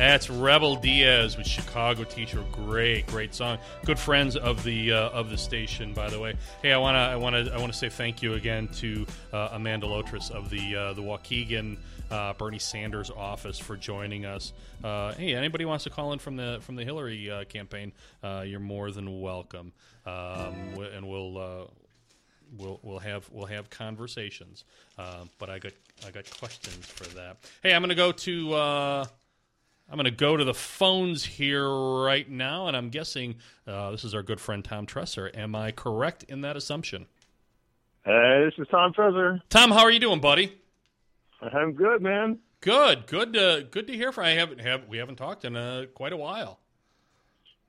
[0.00, 2.42] That's Rebel Diaz with Chicago Teacher.
[2.52, 3.58] Great, great song.
[3.84, 6.36] Good friends of the uh, of the station, by the way.
[6.62, 10.30] Hey, I wanna I wanna I wanna say thank you again to uh, Amanda Lotris
[10.30, 11.76] of the uh, the Waukegan
[12.10, 14.54] uh, Bernie Sanders office for joining us.
[14.82, 17.92] Uh, hey, anybody wants to call in from the from the Hillary uh, campaign?
[18.22, 19.70] You're more than welcome,
[20.06, 20.54] um,
[20.94, 21.68] and we'll.
[22.58, 24.64] We'll, we'll have we'll have conversations,
[24.98, 25.70] uh, but I got
[26.04, 27.36] I got questions for that.
[27.62, 29.04] Hey, I'm to go to uh,
[29.90, 33.36] I'm going to go to the phones here right now, and I'm guessing
[33.66, 35.36] uh, this is our good friend Tom Tresser.
[35.36, 37.06] Am I correct in that assumption?
[38.04, 39.40] Hey, this is Tom Tresser.
[39.48, 40.56] Tom, how are you doing, buddy?
[41.42, 42.38] I'm good, man.
[42.60, 44.26] Good, good, to, good to hear from.
[44.26, 46.60] I haven't have we haven't talked in uh, quite a while.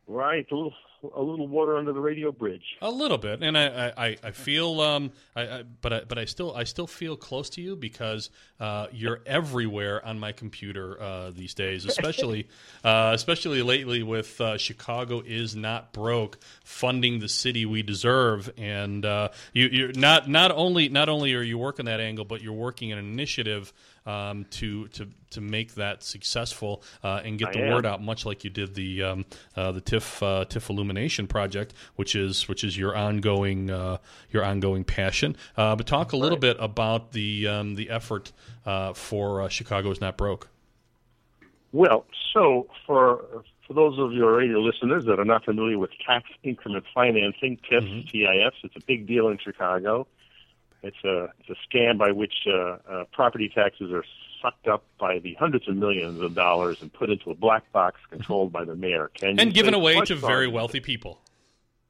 [0.05, 0.74] Right, a little
[1.16, 2.78] a little water under the radio bridge.
[2.82, 6.26] A little bit, and I, I, I feel, um, I, I, but I, but I
[6.26, 8.30] still, I still feel close to you because
[8.60, 12.47] uh, you're everywhere on my computer uh, these days, especially,
[12.84, 19.06] uh, especially lately with uh, Chicago is not broke, funding the city we deserve, and
[19.06, 22.54] uh, you, you're not, not only, not only are you working that angle, but you're
[22.54, 23.74] working an initiative
[24.06, 27.74] um, to, to, to make that successful uh, and get I the am.
[27.74, 29.26] word out, much like you did the, um,
[29.56, 33.97] uh, the TIF, uh, TIF Illumination project, which is, which is your ongoing, uh,
[34.32, 35.36] your ongoing passion.
[35.56, 38.32] Uh, but talk a little bit about the, um, the effort
[38.66, 40.49] uh, for uh, Chicago is not broke.
[41.72, 46.30] Well, so for for those of your radio listeners that are not familiar with tax
[46.43, 50.08] increment financing, TIFs, TIFs, it's a big deal in Chicago.
[50.84, 54.03] It's a it's a scam by which uh, uh, property taxes are
[54.41, 57.99] sucked up by the hundreds of millions of dollars and put into a black box
[58.09, 59.11] controlled by the mayor.
[59.13, 61.21] Can And given away to very wealthy people.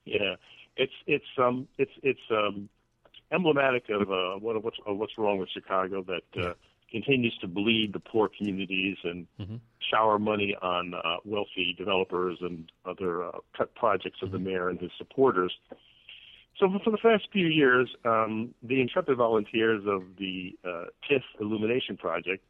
[0.05, 0.35] Yeah,
[0.75, 2.69] it's it's um it's it's um
[3.31, 6.53] emblematic of uh, what what's of what's wrong with Chicago that uh,
[6.91, 9.25] continues to bleed the poor communities and
[9.89, 13.31] shower money on uh, wealthy developers and other uh,
[13.75, 15.53] projects of the mayor and his supporters.
[16.57, 21.97] So for, the past few years, um, the intrepid volunteers of the uh, TIF Illumination
[21.97, 22.43] Project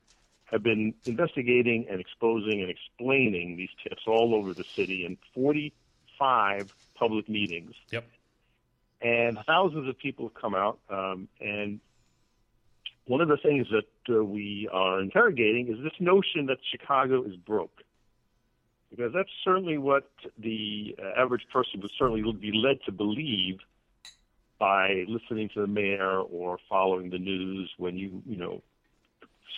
[0.45, 6.73] have been investigating and exposing and explaining these TIFs all over the city in 45
[6.95, 7.73] public meetings.
[7.91, 8.05] Yep.
[9.01, 10.79] And thousands of people have come out.
[10.89, 11.79] Um, and
[13.05, 17.35] one of the things that uh, we are interrogating is this notion that Chicago is
[17.35, 17.81] broke.
[18.89, 23.59] Because that's certainly what the uh, average person would certainly be led to believe
[24.61, 28.61] by listening to the mayor or following the news when you, you know,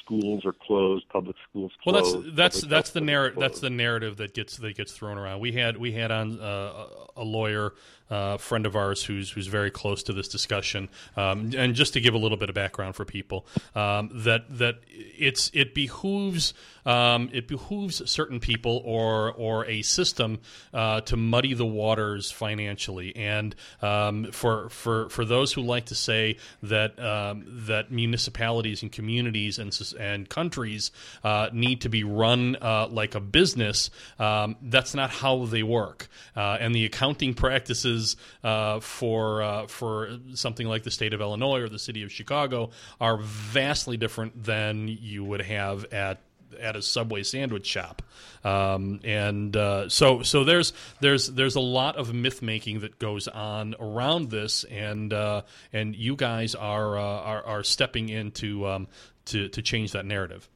[0.01, 2.15] schools are closed, public schools closed.
[2.15, 3.37] Well, that's that's that's the narrative.
[3.37, 5.41] That's the narrative that gets that gets thrown around.
[5.41, 6.85] We had we had on uh,
[7.17, 7.73] a lawyer
[8.09, 10.89] uh, friend of ours who's who's very close to this discussion.
[11.15, 13.45] Um, and just to give a little bit of background for people,
[13.75, 16.53] um, that that it's it behooves
[16.85, 20.39] um, it behooves certain people or or a system
[20.73, 23.15] uh, to muddy the waters financially.
[23.15, 28.91] And um, for for for those who like to say that um, that municipalities and
[28.91, 30.91] communities and and countries
[31.23, 33.89] uh, need to be run uh, like a business,
[34.19, 36.07] um, that's not how they work.
[36.35, 38.02] Uh, and the accounting practices
[38.43, 42.71] uh, for uh, for something like the state of Illinois or the city of Chicago
[42.99, 46.21] are vastly different than you would have at
[46.59, 48.01] at a Subway sandwich shop,
[48.43, 53.27] um, and uh, so so there's there's there's a lot of myth making that goes
[53.27, 55.41] on around this, and uh,
[55.71, 58.87] and you guys are uh, are, are stepping in to um,
[59.25, 60.47] to to change that narrative.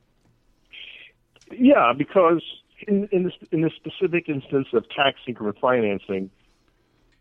[1.52, 2.44] Yeah, because
[2.88, 6.30] in, in, this, in this specific instance of tax increment financing,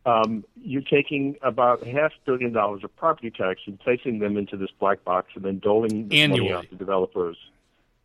[0.06, 4.70] um, you're taking about half billion dollars of property tax and placing them into this
[4.78, 7.36] black box and then doling the money out to developers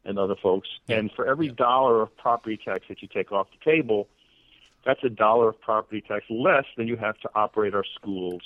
[0.04, 0.68] and other folks.
[0.89, 4.08] And for every dollar of property tax that you take off the table,
[4.84, 8.41] that's a dollar of property tax less than you have to operate our schools,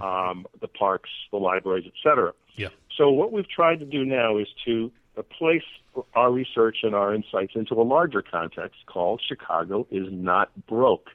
[0.00, 2.32] um, the parks, the libraries, et cetera.
[2.56, 2.68] Yeah.
[2.96, 4.92] So what we've tried to do now is to
[5.36, 5.64] place
[6.14, 11.10] our research and our insights into a larger context called Chicago is not broke,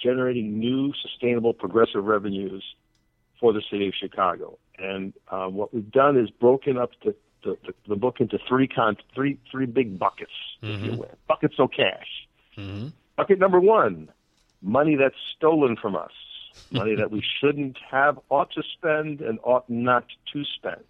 [0.00, 2.64] generating new, sustainable, progressive revenues
[3.40, 4.58] for the city of Chicago.
[4.78, 7.56] And uh, what we've done is broken up the, the,
[7.88, 10.32] the, book into three con- three three big buckets,
[10.62, 11.10] if you will.
[11.28, 12.26] Buckets of cash.
[13.16, 14.08] Bucket number one,
[14.62, 16.12] money that's stolen from us,
[16.70, 20.82] money that we shouldn't have, ought to spend, and ought not to spend.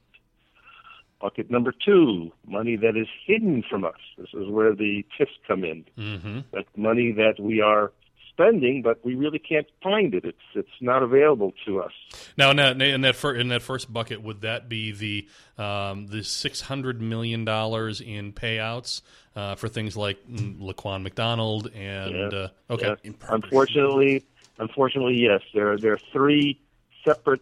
[1.21, 3.95] Bucket number two, money that is hidden from us.
[4.19, 5.85] This is where the TIFs come in.
[5.97, 6.41] Mm-hmm.
[6.53, 7.93] That money that we are
[8.37, 10.25] spending, but we really can't find it.
[10.25, 11.93] It's it's not available to us.
[12.37, 16.07] Now, in that in that, fir- in that first bucket, would that be the um,
[16.09, 19.01] the six hundred million dollars in payouts
[19.35, 22.39] uh, for things like mm, Laquan McDonald and Yeah.
[22.39, 23.13] uh, okay, Yeah.
[23.29, 24.25] Unfortunately,
[24.59, 25.41] unfortunately, yes.
[25.55, 26.61] There are there are three
[27.05, 27.41] separate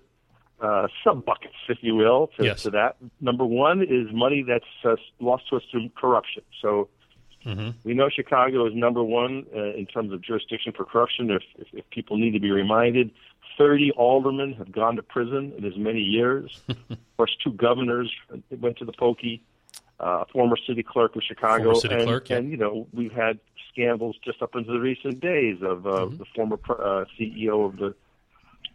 [0.61, 2.63] uh, sub buckets, if you will, to, Yes.
[2.63, 2.97] to that.
[3.21, 6.43] Number one is money that's uh, lost to us through corruption.
[6.63, 6.89] So
[7.85, 11.31] we know Chicago is number one uh, in terms of jurisdiction for corruption.
[11.31, 13.11] If, if, if people need to be reminded,
[13.59, 16.61] 30 aldermen have gone to prison in as many years.
[16.69, 18.13] of course, two governors
[18.51, 19.43] went to the pokey.
[20.01, 22.37] Uh, a former city clerk of Chicago, Former city and, clerk, yeah.
[22.39, 23.39] and you know we've had
[23.71, 26.17] scandals just up into the recent days of uh, Mm-hmm.
[26.17, 27.95] the former uh, CEO of the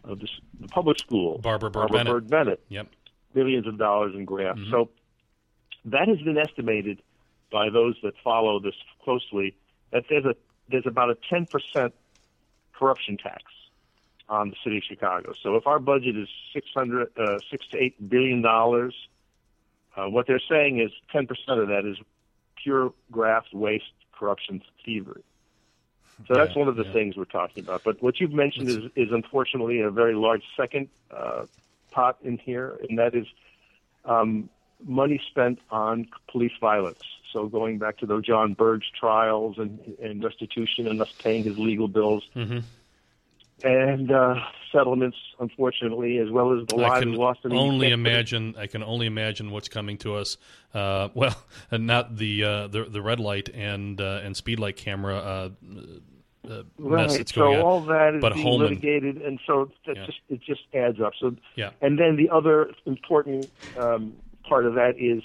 [0.04, 0.28] of the,
[0.60, 2.12] the public school, Barbara Byrd Barbara Bennett.
[2.12, 2.86] Byrd Bennett Yep.
[3.34, 4.62] billions of dollars in grants.
[4.62, 4.70] Mm-hmm.
[4.70, 4.88] So
[5.84, 7.02] that has been estimated
[7.50, 8.74] by those that follow this
[9.04, 9.54] closely
[9.92, 10.34] that there's a
[10.68, 11.94] there's about a ten percent
[12.72, 13.42] corruption tax
[14.28, 15.32] on the city of Chicago.
[15.42, 18.94] So if our budget is six hundred uh, six to eight billion dollars,
[19.96, 21.98] uh, what they're saying is ten percent of that is
[22.62, 25.24] pure graft, waste, corruption, thievery.
[26.28, 26.92] So that's Yeah, one of the yeah.
[26.92, 27.82] things we're talking about.
[27.82, 31.46] But what you've mentioned is, is unfortunately a very large second uh,
[31.90, 33.26] pot in here, and that is
[34.04, 34.50] um,
[34.84, 37.02] money spent on police violence.
[37.32, 41.58] So going back to those John Burge trials and, and restitution and us paying his
[41.58, 42.24] legal bills.
[43.62, 44.36] And uh,
[44.72, 48.14] settlements, unfortunately, as well as the lives lost in the only you can't put it-
[48.14, 48.54] imagine.
[48.56, 50.38] I can only imagine what's coming to us.
[50.72, 51.36] Uh, well,
[51.70, 55.50] and not the uh, the the red light and uh, and speed light camera uh,
[56.48, 57.60] uh, mess so on.
[57.60, 60.06] all that is but being Holman, litigated, and so that Yeah.
[60.06, 61.12] just it just adds up.
[61.20, 61.70] So Yeah.
[61.82, 64.14] and then the other important um,
[64.48, 65.22] part of that is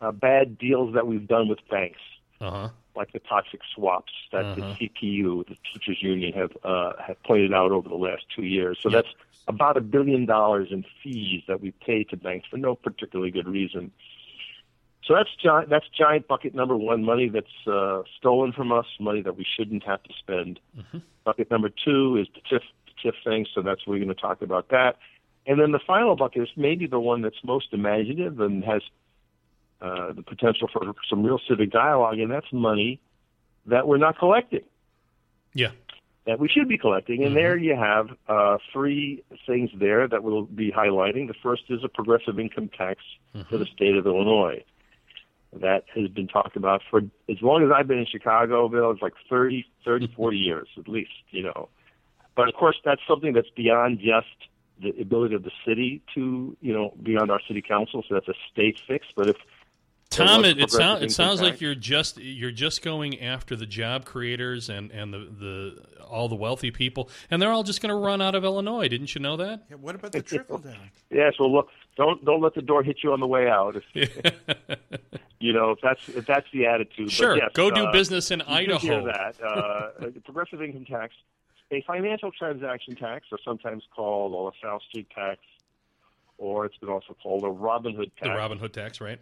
[0.00, 2.00] uh, bad deals that we've done with banks,
[2.40, 2.68] uh huh.
[2.94, 4.54] like the toxic swaps that Uh-huh.
[4.78, 8.78] the CTU, the teachers union, have uh, have pointed out over the last two years.
[8.82, 8.96] So Yeah.
[9.02, 9.14] that's
[9.48, 13.48] about a billion dollars in fees that we pay to banks for no particularly good
[13.48, 13.90] reason.
[15.04, 15.68] So that's giant.
[15.70, 19.84] That's giant bucket number one: money that's uh, stolen from us, money that we shouldn't
[19.84, 20.58] have to spend.
[21.24, 23.46] Bucket number two is the TIF, the TIF thing.
[23.54, 24.96] So that's we're going to talk about that.
[25.46, 28.82] And then the final bucket is maybe the one that's most imaginative and has
[29.80, 33.00] uh, the potential for some real civic dialogue, and that's money
[33.66, 34.62] that we're not collecting
[35.54, 35.70] Yeah.
[36.26, 37.24] that we should be collecting.
[37.24, 41.26] And there you have uh, three things there that we'll be highlighting.
[41.28, 43.00] The first is a progressive income tax
[43.50, 44.64] for the state of Illinois.
[45.52, 47.00] That has been talked about for
[47.30, 48.90] as long as I've been in Chicago, Bill.
[48.90, 51.68] It's like 30, 30, 40 years at least, you know.
[52.34, 54.26] But of course, that's something that's beyond just
[54.82, 58.04] the ability of the city to, you know, beyond our city council.
[58.06, 59.06] So that's a state fix.
[59.16, 59.36] But if
[60.16, 64.04] Tom, it, it, sound, it sounds like you're just you're just going after the job
[64.04, 67.96] creators and, and the, the all the wealthy people, and they're all just going to
[67.96, 68.88] run out of Illinois.
[68.88, 69.64] Didn't you know that?
[69.68, 70.76] Yeah, what about the trickle down?
[71.08, 73.76] Yes, well, look, don't don't let the door hit you on the way out.
[73.76, 73.84] If,
[75.38, 77.12] you know, if that's if that's the attitude.
[77.12, 79.06] Sure, but yes, go do uh, business in you do hear Idaho.
[79.06, 81.14] that uh, a progressive income tax,
[81.70, 85.38] a financial transaction tax, or sometimes called a South Street tax,
[86.38, 88.28] or it's been also called a Robin Hood tax.
[88.30, 88.34] The.
[88.34, 89.20] Robin Hood tax, right?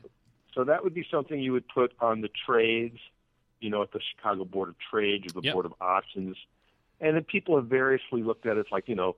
[0.54, 2.98] So that would be something you would put on the trades,
[3.60, 5.52] you know, at the Chicago Board of Trade or the Yep.
[5.54, 6.36] Board of Options.
[7.00, 8.60] and then people have variously looked at it.
[8.60, 9.16] It's like you know,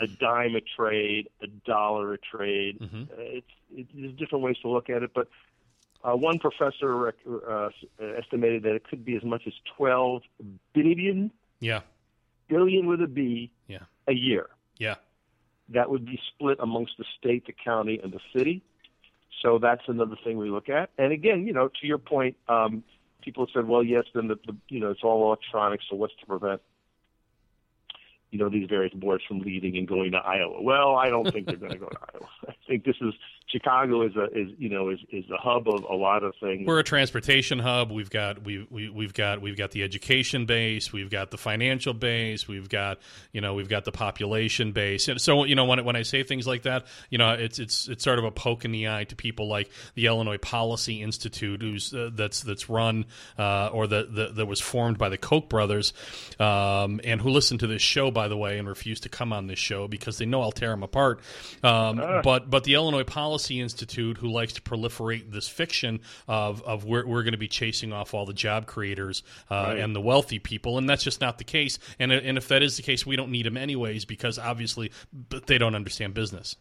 [0.00, 2.78] a dime a trade, a dollar a trade.
[2.80, 3.02] Mm-hmm.
[3.18, 5.28] It's, it's there's different ways to look at it, but
[6.04, 7.68] uh, one professor rec- uh,
[8.16, 10.22] estimated that it could be as much as 12
[10.72, 11.30] billion,
[11.60, 11.80] Yeah.
[12.48, 13.80] billion with a B, Yeah.
[14.06, 14.48] a year.
[14.78, 14.94] Yeah.
[15.70, 18.62] That would be split amongst the state, the county, and the city.
[19.42, 20.90] So that's another thing we look at.
[20.98, 22.82] And again, you know, to your point, um,
[23.22, 25.80] people have said, well, yes, then the, the you know it's all electronic.
[25.88, 26.60] So what's to prevent
[28.30, 30.62] you know these various boards from leaving and going to Iowa?
[30.62, 32.28] Well, I don't think they're going to go to Iowa.
[32.48, 33.14] I think this is
[33.50, 36.66] Chicago is a is you know is is the hub of a lot of things.
[36.66, 37.90] We're a transportation hub.
[37.90, 40.92] We've got we, we we've got we've got the education base.
[40.92, 42.46] We've got the financial base.
[42.46, 42.98] We've got
[43.32, 45.08] you know we've got the population base.
[45.08, 47.88] And so you know when when I say things like that, you know it's it's
[47.88, 51.62] it's sort of a poke in the eye to people like the Illinois Policy Institute,
[51.62, 53.06] who's uh, that's that's run
[53.38, 55.94] uh, or that that that was formed by the Koch brothers,
[56.38, 59.46] um, and who listen to this show by the way and refuse to come on
[59.46, 61.20] this show because they know I'll tear them apart.
[61.62, 66.84] Um, But but the Illinois Policy Institute, who likes to proliferate this fiction of of
[66.84, 70.38] we're, we're going to be chasing off all the job creators uh, and the wealthy
[70.38, 71.78] people, and that's just not the case.
[71.98, 74.90] And and if that is the case, we don't need them anyways because obviously,
[75.28, 76.56] but they don't understand business.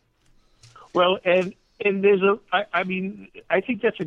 [0.94, 1.54] Well, and
[1.84, 4.06] and there's a, I, I mean, I think that's a,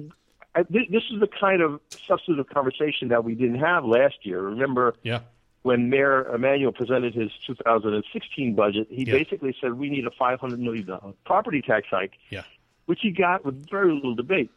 [0.55, 4.41] I, this, this is the kind of substantive conversation that we didn't have last year.
[4.43, 5.21] Remember Yeah.
[5.62, 9.12] when Mayor Emanuel presented his 2016 budget, he Yeah.
[9.12, 12.43] basically said we need a 500 million dollar property tax hike, Yeah.
[12.91, 14.51] Which he got with very little debate.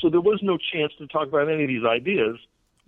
[0.00, 2.36] So there was no chance to talk about any of these ideas.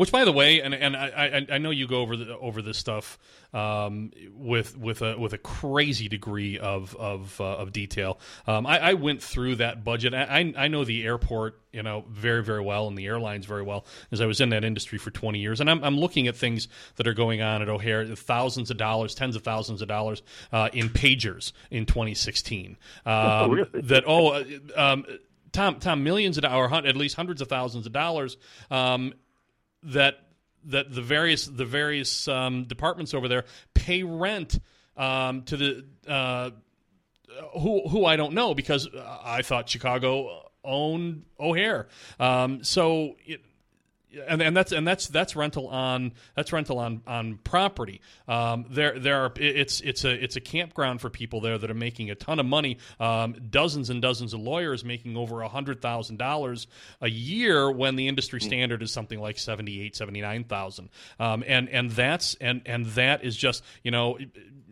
[0.00, 2.62] Which, by the way, and and I, I, I know you go over the, over
[2.62, 3.18] this stuff
[3.52, 8.18] um, with with a with a crazy degree of of, uh, of detail.
[8.46, 10.14] Um, I, I went through that budget.
[10.14, 13.84] I, I know the airport, you know, very very well, and the airlines very well,
[14.10, 15.60] as I was in that industry for twenty years.
[15.60, 19.14] And I'm I'm looking at things that are going on at O'Hare, thousands of dollars,
[19.14, 22.78] tens of thousands of dollars uh, in pagers in 2016.
[23.04, 23.68] Um, really?
[23.74, 24.28] That oh.
[24.28, 24.44] uh,
[24.74, 25.04] Um,
[25.52, 28.36] Tom, Tom, millions of dollars, at least hundreds of thousands of dollars,
[28.70, 29.14] um,
[29.82, 30.18] that
[30.66, 34.58] that the various the various um, departments over there pay rent
[34.96, 36.50] um, to the uh,
[37.58, 41.88] who who I don't know because I thought Chicago owned O'Hare.
[42.18, 43.16] Um, so.
[43.24, 43.40] It,
[44.28, 48.00] and, and that's and that's that's rental on that's rental on on property.
[48.28, 51.74] Um, there there are it's it's a it's a campground for people there that are
[51.74, 52.78] making a ton of money.
[52.98, 56.66] Um, dozens and dozens of lawyers making over a hundred thousand dollars
[57.00, 60.90] a year when the industry standard is something like seventy eight seventy nine thousand.
[61.18, 64.18] Um, and and that's and and that is just you know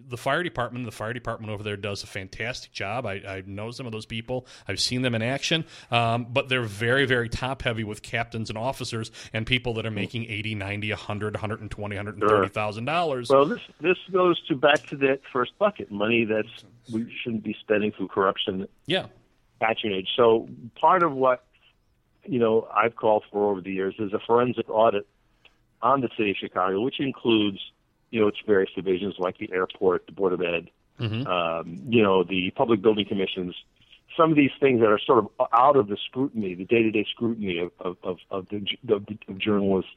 [0.09, 3.07] the fire department, the fire department over there does a fantastic job.
[3.07, 4.47] I, I know some of those people.
[4.67, 8.59] I've seen them in action, um, but they're very, very top heavy with captains and
[8.59, 13.31] officers and people that are making 80, 90, 100, 120, 130,000 dollars.
[13.31, 16.45] Well, this this goes to back to that first bucket, money that
[16.93, 19.07] we shouldn't be spending through corruption Yeah.
[19.61, 20.09] patronage.
[20.17, 20.49] So
[20.81, 21.45] part of what
[22.25, 25.07] you know I've called for over the years is a forensic audit
[25.83, 27.59] on the city of Chicago, which includes
[28.11, 30.71] you know its various divisions like the airport, the board of ed,
[31.27, 33.55] um, you know the public building commissions.
[34.17, 37.59] Some of these things that are sort of out of the scrutiny, the day-to-day scrutiny
[37.59, 38.57] of of of, of, the,
[38.93, 39.91] of, the, of journalists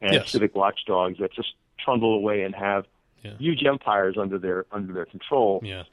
[0.00, 0.30] and Yes.
[0.32, 2.86] civic watchdogs that just trundle away and have
[3.22, 3.36] Yeah.
[3.38, 5.60] huge empires under their under their control.
[5.62, 5.84] Yeah.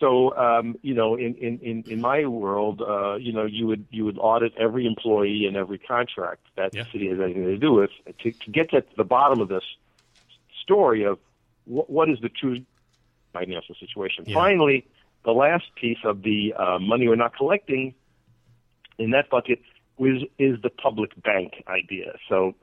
[0.00, 3.84] So um, you know, in, in, in, in my world, uh, you know, you would
[3.90, 6.84] you would audit every employee and every contract that Yeah.
[6.84, 7.90] the city has anything to do with
[8.22, 9.64] to, to get to the bottom of this
[10.68, 11.18] story of
[11.64, 12.58] wh- what is the true
[13.32, 14.24] financial situation.
[14.26, 14.34] Yeah.
[14.34, 14.86] Finally,
[15.24, 17.94] the last piece of the uh, money we're not collecting
[18.98, 19.60] in that bucket
[19.98, 22.10] is is the public bank idea.
[22.28, 22.54] So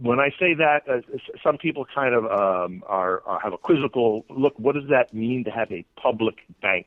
[0.00, 1.00] when I say that, uh,
[1.42, 4.54] some people kind of um, are, are have a quizzical look.
[4.56, 6.86] What does that mean to have a public bank?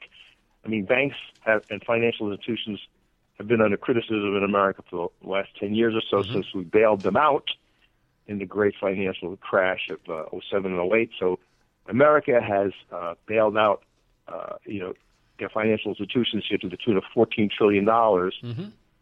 [0.65, 2.79] I mean, banks have, and financial institutions
[3.37, 6.63] have been under criticism in America for the last ten years or so since we
[6.63, 7.49] bailed them out
[8.27, 11.09] in the great financial crash of uh, 07 and 08.
[11.19, 11.39] So
[11.87, 13.83] America has uh, bailed out,
[14.27, 14.93] uh, you know,
[15.39, 18.35] their financial institutions here to the tune of 14 trillion dollars.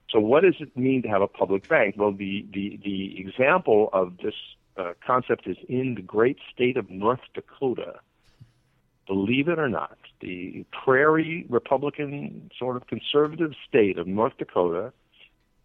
[0.09, 1.95] So what does it mean to have a public bank?
[1.97, 4.33] Well, the the the example of this
[4.77, 7.99] uh, concept is in the great state of North Dakota.
[9.07, 14.93] Believe it or not, the prairie Republican sort of conservative state of North Dakota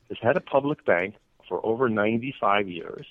[0.08, 1.14] has had a public bank
[1.48, 3.06] for over 95 years.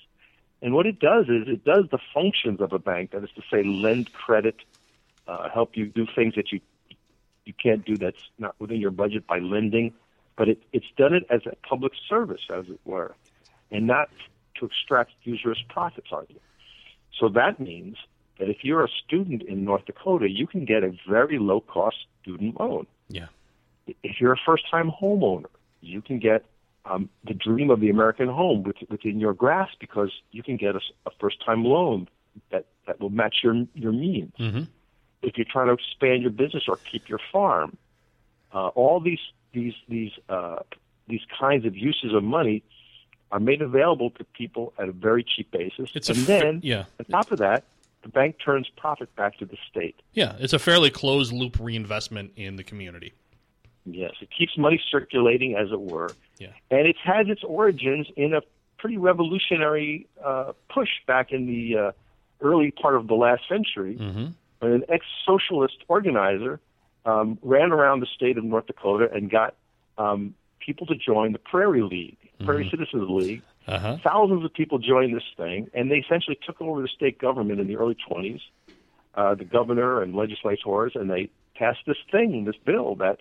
[0.62, 3.42] And what it does is it does the functions of a bank, that is to
[3.50, 4.56] say, lend credit,
[5.28, 6.60] uh, help you do things that you
[7.44, 9.94] you can't do that's not within your budget by lending,
[10.36, 13.14] but it, it's done it as a public service, as it were,
[13.70, 14.08] and not
[14.56, 16.40] to extract usurious profits on you.
[17.20, 17.96] So that means
[18.38, 21.96] that if you're a student in North Dakota, you can get a very low cost
[22.22, 22.86] student loan.
[23.08, 23.26] Yeah.
[24.02, 25.46] If you're a first time homeowner,
[25.80, 26.44] you can get
[26.88, 30.76] um, the dream of the American home with, within your grasp because you can get
[30.76, 32.08] a, a first time loan
[32.50, 34.32] that, that will match your your means.
[34.38, 34.62] Mm-hmm.
[35.22, 37.76] If you're trying to expand your business or keep your farm,
[38.52, 39.20] uh, all these
[39.52, 40.58] these these uh,
[41.08, 42.62] these kinds of uses of money
[43.32, 45.90] are made available to people at a very cheap basis.
[45.94, 46.84] It's and fa- then, yeah.
[47.00, 47.64] on top of that,
[48.02, 49.96] the bank turns profit back to the state.
[50.12, 53.14] Yeah, it's a fairly closed loop reinvestment in the community.
[53.86, 56.10] Yes, it keeps money circulating, as it were.
[56.38, 56.48] Yeah.
[56.70, 58.42] And it has its origins in a
[58.78, 61.92] pretty revolutionary uh, push back in the uh,
[62.40, 64.26] early part of the last century Mm-hmm.
[64.58, 66.60] when an ex socialist organizer
[67.04, 69.54] um, ran around the state of North Dakota and got
[69.96, 73.42] um, people to join the Prairie League, Prairie Citizens League.
[73.68, 73.96] Uh-huh.
[74.02, 77.66] Thousands of people joined this thing, and they essentially took over the state government in
[77.66, 78.40] the early 20s,
[79.14, 83.18] uh, the governor and legislators, and they passed this thing, this bill that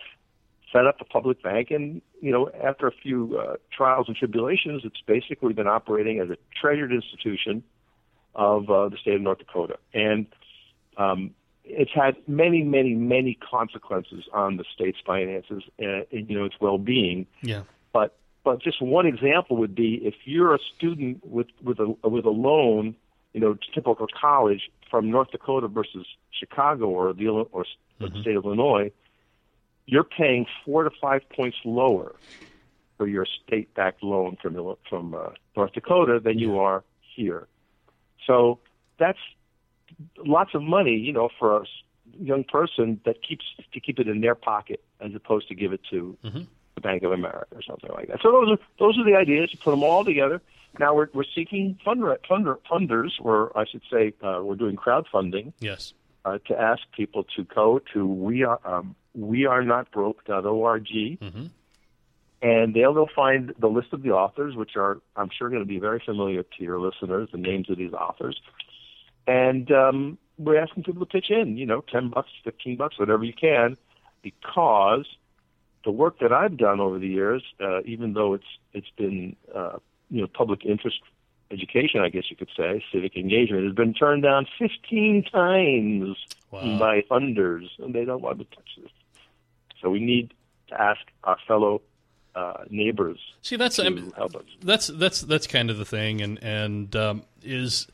[0.75, 1.71] set up a public bank.
[1.71, 6.29] And, you know, after a few uh, trials and tribulations, it's basically been operating as
[6.29, 7.63] a treasured institution
[8.33, 9.77] of uh, the state of North Dakota.
[9.93, 10.27] And
[10.97, 11.31] um,
[11.63, 16.55] it's had many, many, many consequences on the state's finances and, and you know, its
[16.59, 17.25] well-being.
[17.41, 17.63] Yeah.
[17.93, 22.25] But but just one example would be if you're a student with with a with
[22.25, 22.95] a loan,
[23.33, 27.67] you know, typical college from North Dakota versus Chicago or the or s-
[27.99, 28.91] the state of Illinois,
[29.87, 32.15] you're paying four to five points lower
[32.97, 36.83] for your state-backed loan from from uh, North Dakota than you are
[37.15, 37.47] here.
[38.25, 38.59] So
[38.97, 39.19] that's
[40.17, 41.65] lots of money, you know, for a
[42.19, 45.81] young person that keeps to keep it in their pocket as opposed to give it
[45.91, 46.17] to
[46.75, 48.19] the Bank of America or something like that.
[48.21, 49.49] So those are those are the ideas.
[49.51, 50.41] You put them all together.
[50.79, 55.53] Now we're we're seeking funder, funder, funders, or I should say, uh, we're doing crowdfunding
[55.59, 55.93] Yes.
[56.25, 61.45] uh, to ask people to go to we are um, we are not broke.org, Mm-hmm.
[62.41, 65.67] and they'll they'll find the list of the authors, which are I'm sure going to
[65.67, 68.39] be very familiar to your listeners, the names of these authors,
[69.27, 73.23] and um, we're asking people to pitch in, you know, ten bucks, fifteen bucks, whatever
[73.23, 73.77] you can,
[74.21, 75.05] because
[75.85, 79.77] the work that I've done over the years, uh, even though it's it's been uh,
[80.09, 80.97] you know public interest
[81.51, 86.17] education, I guess you could say, civic engagement, has been turned down 15 times
[86.51, 86.79] Wow.
[86.79, 88.89] by funders, and they don't want to touch this.
[89.81, 90.33] So we need
[90.69, 91.81] to ask our fellow
[92.35, 94.43] uh, neighbors See, that's to I mean, help us.
[94.61, 97.87] that's that's that's kind of the thing, and and um, is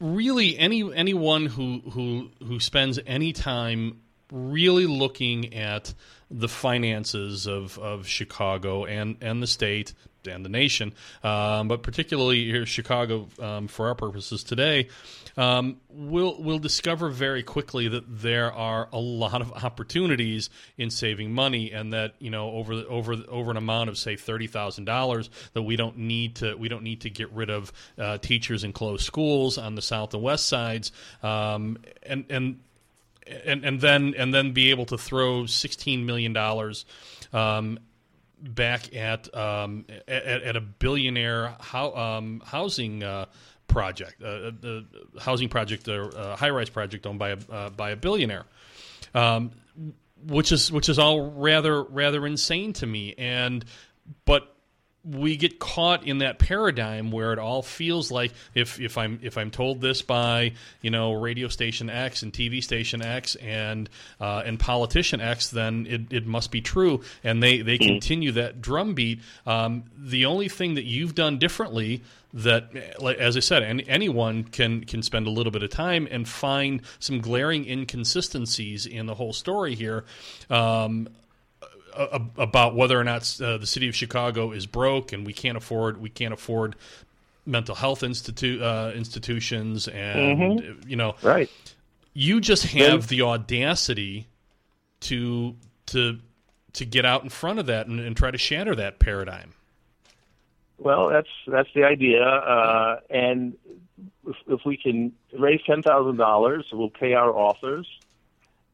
[0.00, 4.00] really any anyone who who who spends any time
[4.30, 5.94] really looking at
[6.30, 9.94] the finances of, of Chicago and, and the state
[10.28, 14.88] and the nation, um, but particularly here Chicago um, for our purposes today,
[15.36, 21.32] um, will we'll discover very quickly that there are a lot of opportunities in saving
[21.32, 25.30] money, and that you know over over over an amount of say thirty thousand dollars
[25.54, 28.72] that we don't need to we don't need to get rid of uh, teachers in
[28.72, 32.60] closed schools on the south and west sides, um, and and
[33.44, 36.84] and and then and then be able to throw sixteen million dollars
[37.32, 37.78] um,
[38.42, 43.26] back at, um, at at a billionaire um, housing uh,
[43.66, 44.86] project, uh, the
[45.20, 48.44] housing project, a uh, high rise project owned by a uh, by a billionaire.
[49.14, 49.52] Um,
[50.26, 53.64] which is which is all rather rather insane to me and
[54.24, 54.54] but
[55.04, 59.38] we get caught in that paradigm where it all feels like if, if I'm if
[59.38, 63.88] I'm told this by you know radio station X and TV station X and
[64.20, 68.60] uh, and politician X, then it, it must be true, and they they continue that
[68.60, 69.20] drumbeat.
[69.46, 74.84] Um, the only thing that you've done differently that, as I said, any, anyone can
[74.84, 79.32] can spend a little bit of time and find some glaring inconsistencies in the whole
[79.32, 80.04] story here.
[80.48, 81.08] Um,
[82.36, 86.00] about whether or not uh, the city of Chicago is broke and we can't afford
[86.00, 86.76] we can't afford
[87.46, 91.50] mental health institute uh, institutions and you know Right.
[92.14, 94.26] you just have the audacity
[95.00, 96.18] to to
[96.74, 99.54] to get out in front of that and, and try to shatter that paradigm.
[100.78, 103.54] Well, that's that's the idea, uh, and
[104.26, 107.86] if, if we can raise ten thousand dollars, we'll pay our authors.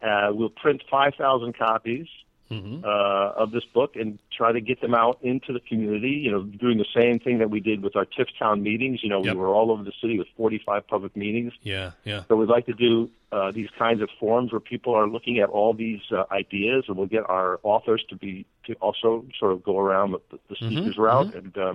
[0.02, 2.06] Uh, we'll print five thousand copies
[2.51, 6.11] uh, of this book and try to get them out into the community.
[6.11, 9.03] You know, doing the same thing that we did with our Tiffstown meetings.
[9.03, 9.34] You know, Yep.
[9.34, 11.53] we were all over the city with forty-five public meetings.
[11.62, 12.22] Yeah, yeah.
[12.28, 15.48] So we'd like to do uh, these kinds of forums where people are looking at
[15.48, 19.64] all these uh, ideas, and we'll get our authors to be to also sort of
[19.64, 21.74] go around the, the speakers route and uh,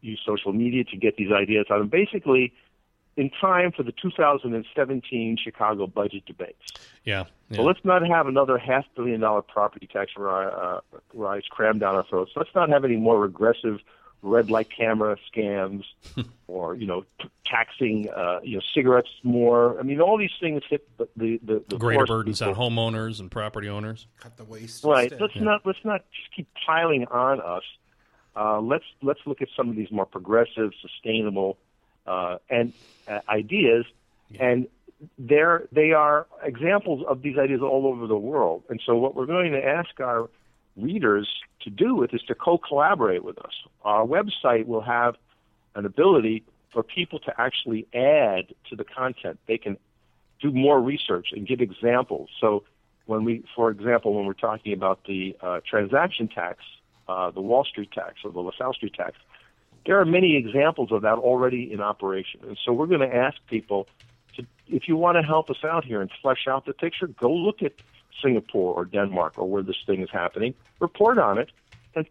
[0.00, 1.80] use social media to get these ideas out.
[1.80, 2.52] And basically,
[3.18, 6.72] in time for the 2017 Chicago budget debates.
[7.04, 7.24] Yeah.
[7.52, 10.80] So let's not have another half billion dollar property tax ri- uh,
[11.12, 12.30] rise crammed down our throats.
[12.36, 13.80] Let's not have any more regressive
[14.22, 15.84] red light camera scams
[16.46, 19.80] or you know t- taxing uh, you know cigarettes more.
[19.80, 23.18] I mean, all these things hit the the, the, the Greater poorest burdens on homeowners
[23.18, 24.06] and property owners.
[24.20, 24.84] Cut the waste.
[24.84, 25.10] Right.
[25.10, 25.20] instead.
[25.20, 27.64] Let's not let's not just keep piling on us.
[28.36, 31.58] Uh, let's let's look at some of these more progressive, sustainable,
[32.08, 32.72] uh, and
[33.06, 33.84] uh, ideas,
[34.40, 34.66] and
[35.18, 38.64] they're they are examples of these ideas all over the world.
[38.68, 40.28] And so, what we're going to ask our
[40.76, 41.28] readers
[41.60, 43.52] to do with is to co-collaborate with us.
[43.82, 45.16] Our website will have
[45.74, 49.38] an ability for people to actually add to the content.
[49.46, 49.76] They can
[50.40, 52.30] do more research and give examples.
[52.40, 52.64] So
[53.06, 56.58] when we, for example, when we're talking about the uh, transaction tax,
[57.08, 59.16] uh, the Wall Street tax or the LaSalle Street tax,
[59.86, 62.40] there are many examples of that already in operation.
[62.46, 63.86] And so we're going to ask people
[64.36, 67.32] to, if you want to help us out here and flesh out the picture, go
[67.32, 67.72] look at
[68.22, 71.50] Singapore or Denmark or where this thing is happening, report on it,
[71.94, 72.06] and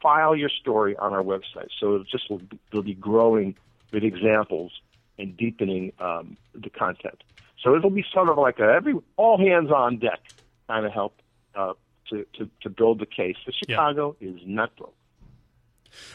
[0.00, 1.68] file your story on our website.
[1.78, 3.54] So it just will be, it'll be growing
[3.92, 4.72] with examples
[5.18, 7.22] and deepening um, the content.
[7.62, 10.20] So it'll be sort of like a every all hands on deck
[10.68, 11.20] kind of help
[11.54, 11.74] uh,
[12.10, 13.76] to, to to build the case that Yeah.
[13.76, 14.94] Chicago is not broke.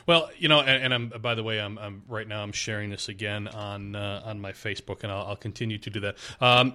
[0.06, 2.90] Well, you know, and, and I'm by the way, I'm, I'm right now I'm sharing
[2.90, 6.18] this again on uh, on my Facebook, and I'll, I'll continue to do that.
[6.41, 6.74] Um,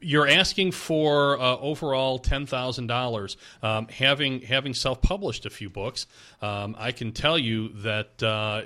[0.00, 3.36] you're asking for uh, overall ten thousand dollars.
[3.62, 6.06] Um, having having self published a few books,
[6.40, 8.22] um, I can tell you that.
[8.22, 8.62] Uh,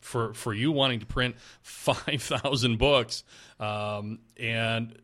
[0.00, 3.24] for, for you wanting to print five thousand books,
[3.58, 4.94] um, and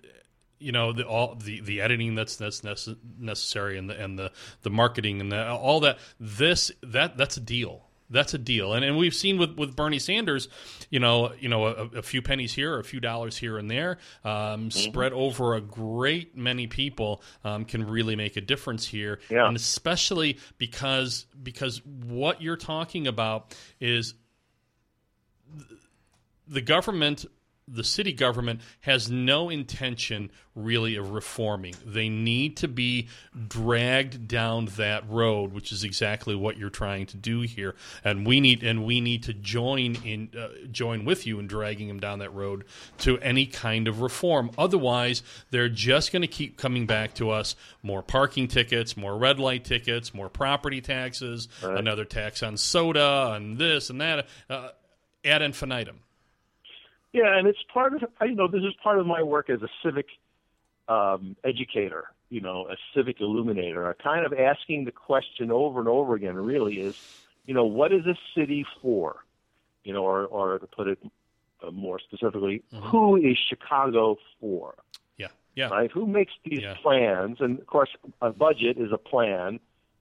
[0.60, 4.30] you know the all the, the editing that's that's nece- necessary and the and the,
[4.62, 8.72] the marketing and the, all that this that that's a deal that's a deal.
[8.74, 10.48] And and we've seen with, with Bernie Sanders
[10.90, 13.98] you know you know a, a few pennies here a few dollars here and there
[14.24, 19.20] um, spread over a great many people um, can really make a difference here.
[19.30, 19.46] Yeah.
[19.46, 24.14] and especially because because what you're talking about is
[26.48, 27.24] the government
[27.72, 31.74] the city government has no intention really of reforming.
[31.86, 33.08] They need to be
[33.48, 37.76] dragged down that road, which is exactly what you're trying to do here.
[38.04, 41.88] And we need and we need to join in uh, join with you in dragging
[41.88, 42.64] them down that road
[42.98, 44.50] to any kind of reform.
[44.58, 49.38] Otherwise, they're just going to keep coming back to us more parking tickets, more red
[49.38, 54.68] light tickets, more property taxes, another tax on soda, and this and that, uh,
[55.24, 56.00] ad infinitum.
[57.12, 59.68] Yeah, and it's part of you know this is part of my work as a
[59.82, 60.06] civic
[60.88, 63.88] um, educator, you know, a civic illuminator.
[63.88, 66.36] I kind of asking the question over and over again.
[66.36, 66.94] Really is,
[67.46, 69.24] you know, what is a city for?
[69.84, 70.98] You know, or or to put it
[71.66, 74.74] uh, more specifically, who is Chicago for?
[75.16, 75.68] Yeah, yeah.
[75.68, 75.90] right?
[75.90, 76.74] Who makes these Yeah.
[76.82, 77.38] plans?
[77.40, 79.58] And of course, a budget is a plan,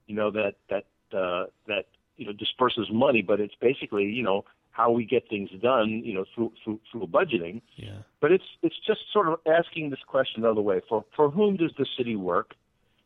[0.07, 0.85] you know, that that
[1.17, 1.85] uh, that
[2.17, 4.45] you know disperses money, but it's basically you know
[4.79, 7.55] how we get things done, you know, through through, through budgeting.
[7.75, 7.97] Yeah.
[8.21, 11.73] But it's it's just sort of asking this question another way: for for whom does
[11.77, 12.49] the city work?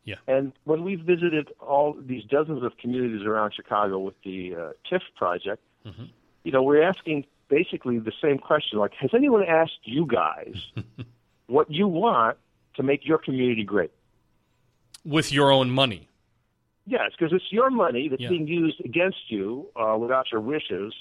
[0.06, 0.20] Yeah.
[0.28, 4.60] And when we visited all these dozens of communities around Chicago with the uh,
[4.90, 6.06] TIF project, Mm-hmm.
[6.46, 7.18] you know, we're asking
[7.50, 10.56] basically the same question: like, has anyone asked you guys
[11.56, 12.38] what you want
[12.78, 13.92] to make your community great?
[15.16, 16.08] With your own money.
[16.86, 18.30] Yes, because it's your money that's Yeah.
[18.36, 20.94] being used against you uh, without your wishes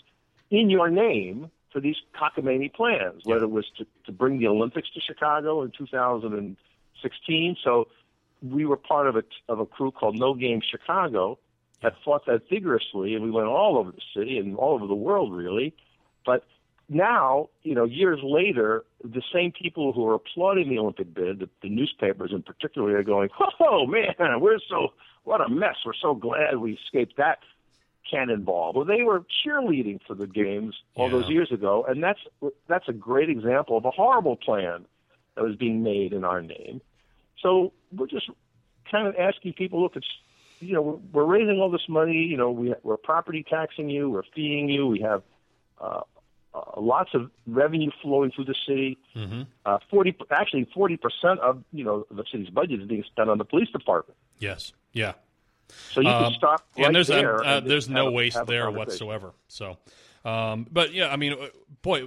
[0.53, 4.89] in your name for these cockamamie plans, whether it was to, to bring the Olympics
[4.91, 7.57] to Chicago in 2016.
[7.65, 7.89] So
[8.43, 11.39] we were part of a, of a crew called No Game Chicago
[11.83, 14.95] that fought that vigorously, and we went all over the city and all over the
[14.95, 15.75] world, really.
[16.25, 16.45] But
[16.89, 21.49] now, you know, years later, the same people who are applauding the Olympic bid, the,
[21.63, 24.89] the newspapers in particular, are going, "Oh man, we're so
[25.25, 25.77] what a mess!
[25.85, 27.39] We're so glad we escaped that
[28.11, 31.13] cannonball." Well, they were cheerleading for the games all Yeah.
[31.13, 32.21] those years ago, and that's
[32.69, 34.85] that's a great example of a horrible plan
[35.35, 36.81] that was being made in our name.
[37.41, 38.29] So we're just
[38.91, 40.07] kind of asking people, look, it's
[40.61, 42.19] you know, we're, we're raising all this money.
[42.19, 45.23] You know, we, we're property taxing you, we're feeing you, we have
[45.81, 46.03] uh,
[46.55, 48.99] uh, lots of revenue flowing through the city.
[49.17, 49.43] Mm-hmm.
[49.67, 53.39] Uh, Forty, actually, forty percent of you know the city's budget is being spent on
[53.39, 54.17] the police department.
[54.39, 54.73] Yes.
[54.93, 55.15] Yeah.
[55.93, 57.43] So you Um, can stop right and there's there.
[57.45, 59.33] uh, and there's no a- waste there whatsoever.
[59.49, 59.79] So,
[60.25, 61.49] Um, but yeah, I mean, uh,
[61.83, 62.05] boy,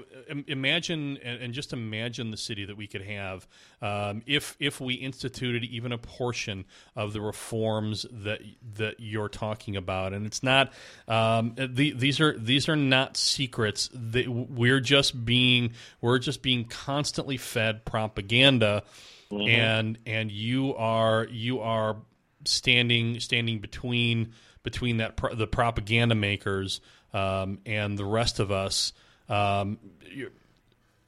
[0.47, 3.45] imagine and, just imagine the city that we could have
[3.81, 6.63] um, if if we instituted even a portion
[6.95, 8.39] of the reforms that
[8.75, 10.13] that you're talking about.
[10.13, 10.71] And it's not
[11.09, 13.89] um, the, these are these are not secrets.
[13.93, 18.83] They, we're just being we're just being constantly fed propaganda,
[19.29, 21.97] and and you are you are
[22.47, 26.81] standing standing between between that pro- the propaganda makers
[27.13, 28.93] um, and the rest of us.
[29.29, 29.79] Um,
[30.11, 30.31] you,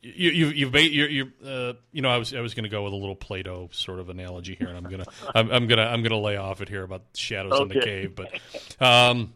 [0.02, 2.70] you, you, you've ba- you're, you're, uh, you know, I was, I was going to
[2.70, 5.06] go with a little Play-Doh sort of analogy here, and I'm gonna,
[5.36, 8.32] I'm, I'm gonna, I'm gonna lay off it here about shadows in the cave, but,
[8.80, 9.34] um,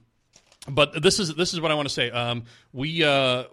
[0.69, 2.09] but this is, this is what I want to say.
[2.11, 3.45] Um, we, uh,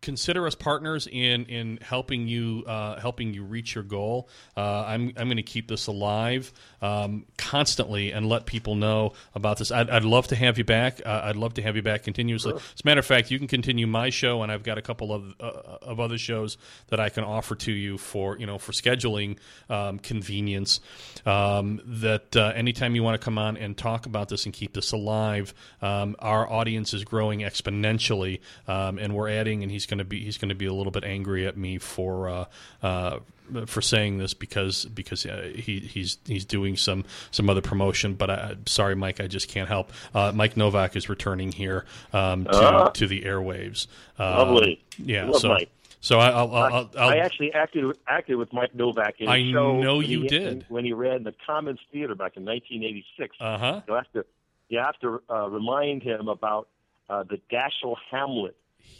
[0.00, 4.28] consider us partners in in helping you uh, helping you reach your goal.
[4.56, 9.58] Uh, I'm I'm going to keep this alive um, constantly and let people know about
[9.58, 9.70] this.
[9.70, 11.00] I'd, I'd love to have you back.
[11.04, 12.54] Uh, I'd love to have you back continuously.
[12.54, 15.12] As a matter of fact, you can continue my show, and I've got a couple
[15.12, 16.56] of uh, of other shows
[16.88, 19.38] that I can offer to you for you know for scheduling
[19.68, 20.80] um, convenience.
[21.26, 24.74] Um, that uh, anytime you want to come on and talk about this and keep
[24.74, 29.62] this alive, um, our audience is growing exponentially, um, and we're adding.
[29.62, 31.78] And he's going to be he's going to be a little bit angry at me
[31.78, 32.28] for.
[32.28, 32.44] Uh,
[32.82, 33.18] uh,
[33.64, 38.28] for saying this because because uh, he he's he's doing some some other promotion, but
[38.28, 39.90] I, sorry, Mike, I just can't help.
[40.14, 42.88] Uh, Mike Novak is returning here um, to Ah.
[42.90, 43.86] to the airwaves.
[44.18, 44.84] Um, Lovely.
[44.98, 45.32] yeah.
[45.32, 45.70] So Mike.
[46.02, 50.00] so I, I'll, I'll, I'll, I actually acted acted with Mike Novak in I know
[50.00, 50.66] you he, did.
[50.68, 53.34] when he ran the Commons Theater back in 1986.
[53.40, 53.80] uh huh.
[53.88, 54.26] You have to
[54.68, 56.68] you have to uh, remind him about
[57.08, 58.56] uh, the Dashiell Hamlet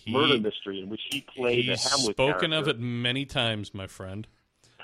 [0.07, 2.15] murder mystery in which he played He's the Hamlet.
[2.17, 4.27] spoken of it many times, my friend.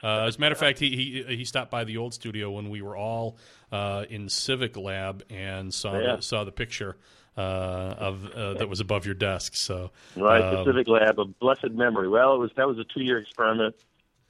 [0.03, 2.69] Uh, as a matter of fact, he, he he stopped by the old studio when
[2.69, 3.39] we were all
[3.73, 6.17] uh, in Civic Lab and saw Yeah.
[6.17, 6.97] the, saw the picture
[7.39, 9.55] uh, of uh, that was above your desk.
[9.55, 12.09] So Right, um, the Civic Lab, a blessed memory.
[12.09, 13.77] Well, it was that was a two-year experiment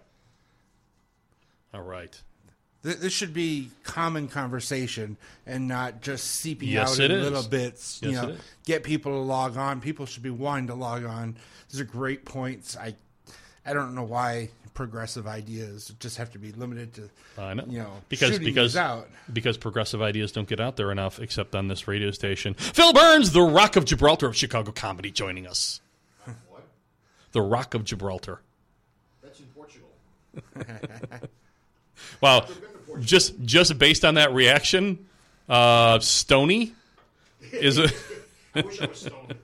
[1.72, 2.22] All right.
[2.82, 7.22] Th- This should be common conversation and not just seeping Yes, out in is.
[7.24, 8.00] little bits.
[8.02, 9.80] You know, get people to log on.
[9.80, 11.36] People should be wanting to log on.
[11.70, 12.76] These are great points.
[12.76, 12.94] I,
[13.66, 17.10] I don't know why progressive ideas just have to be limited to.
[17.36, 17.64] I know.
[17.68, 19.08] You know, because shooting because out.
[19.32, 22.54] because progressive ideas don't get out there enough, except on this radio station.
[22.54, 25.80] Phil Burns, the Rock of Gibraltar of Chicago comedy, joining us.
[27.32, 28.40] The Rock of Gibraltar.
[29.22, 29.88] That's in Portugal.
[32.20, 32.46] Wow,
[33.00, 35.06] just just based on that reaction,
[35.48, 36.72] uh, Stony
[37.52, 37.88] is a
[38.54, 39.34] I wish I was stoned.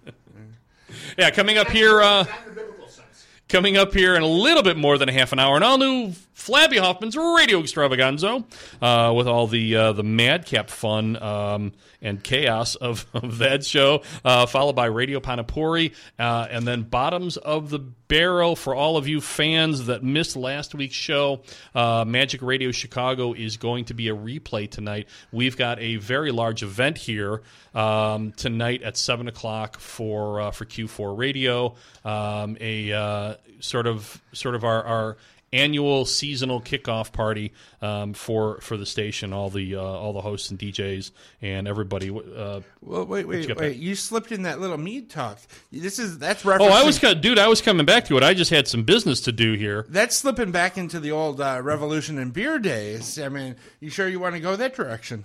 [1.19, 2.01] yeah coming up here.
[2.01, 3.27] Uh, in the biblical sense.
[3.49, 5.79] Coming up here in a little bit more than a half an hour, an all
[5.79, 8.45] new Flabby Hoffman's Radio Extravaganza
[8.83, 14.03] uh, with all the uh, the madcap fun um, and chaos of, of that show,
[14.25, 19.09] uh, followed by Radio Panapuri, uh, and then Bottoms of the Barrel for all of
[19.09, 21.43] you fans that missed last week's show.
[21.75, 25.09] Uh, Magic Radio Chicago is going to be a replay tonight.
[25.33, 27.43] We've got a very large event here
[27.75, 31.77] um, tonight at seven o'clock for uh, for Que4 Radio.
[32.05, 35.17] Um, a sort of sort of our, our
[35.55, 39.33] annual seasonal kickoff party um, for for the station.
[39.33, 42.11] All the uh, all the hosts and DJs and everybody.
[42.11, 43.77] Uh, Well, wait, you wait, got wait.
[43.77, 45.39] You slipped in that little mead talk.
[45.73, 46.51] This is that's oh.
[46.51, 47.39] I was dude.
[47.39, 48.23] I was coming back to it.
[48.23, 49.87] I just had some business to do here.
[49.89, 53.19] That's slipping back into the old uh, revolution and beer days.
[53.19, 55.25] I mean, you sure you want to go that direction?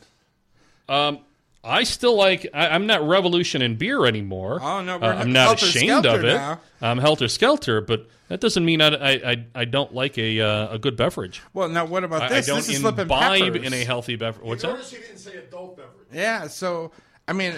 [0.88, 1.19] Um,
[1.64, 2.48] I still like.
[2.53, 4.60] I, I'm not revolution in beer anymore.
[4.61, 6.34] Oh, no, we're Uh, I'm not ashamed of it.
[6.36, 6.61] now.
[6.81, 10.76] I'm helter skelter, but that doesn't mean I I, I, I don't like a uh,
[10.76, 11.41] a good beverage.
[11.53, 12.48] Well, now what about I, I this?
[12.48, 13.07] don't this is imbibe
[13.53, 13.64] peppers.
[13.68, 14.45] in a healthy beverage.
[14.45, 14.69] What's that?
[14.69, 16.07] Notice he didn't say adult beverage.
[16.14, 16.91] Yeah, so
[17.27, 17.53] I mean,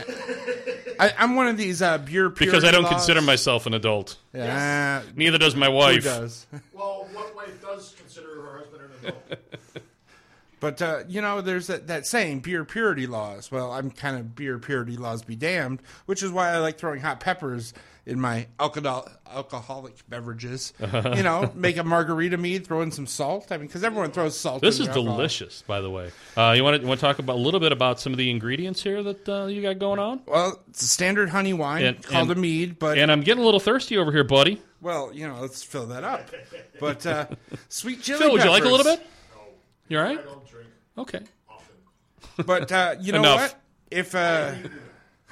[0.99, 4.17] I, I'm one of these uh, beer Because I don't purity consider myself an adult.
[4.33, 6.03] Yeah, Neither does my who wife.
[6.03, 6.45] does?
[6.73, 9.39] Well, one wife does consider her husband an adult.
[10.61, 13.51] But uh, you know, there's that, that saying, beer purity laws.
[13.51, 17.01] Well, I'm kind of beer purity laws be damned, which is why I like throwing
[17.01, 17.73] hot peppers
[18.05, 20.73] in my alcohol alcoholic beverages.
[21.15, 23.51] you know, make a margarita mead, throw in some salt.
[23.51, 24.61] I mean, because everyone throws salt.
[24.61, 25.15] This in is alcohol.
[25.17, 26.11] delicious, by the way.
[26.37, 28.29] Uh, you want to want to talk about a little bit about some of the
[28.29, 30.21] ingredients here that uh, you got going on?
[30.27, 33.41] Well, it's a standard honey wine And- called and- a mead, but And I'm getting
[33.41, 34.61] a little thirsty over here, buddy.
[34.79, 36.29] well, you know, let's fill that up.
[36.79, 37.25] But uh,
[37.69, 38.19] sweet chili.
[38.19, 39.03] Phil, would you like a little bit?
[39.91, 40.19] You all right?
[40.19, 41.19] I don't drink Okay.
[41.49, 41.75] often.
[42.45, 43.41] But uh, you know Enough.
[43.41, 43.55] what?
[43.91, 44.53] If uh,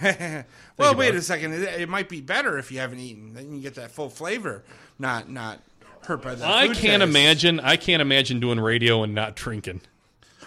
[0.77, 1.53] well, wait a second.
[1.53, 3.33] It, it might be better if you haven't eaten.
[3.33, 4.63] Then you get that full flavor,
[4.99, 5.61] not not
[6.01, 6.45] hurt by the.
[6.45, 7.09] I food can't taste.
[7.09, 7.59] imagine.
[7.61, 9.79] I can't imagine doing radio and not drinking.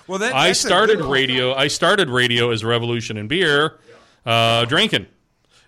[0.07, 1.55] Well, that, I started radio.
[1.55, 3.79] I started radio as Revolution in beer,
[4.27, 5.07] uh, drinking,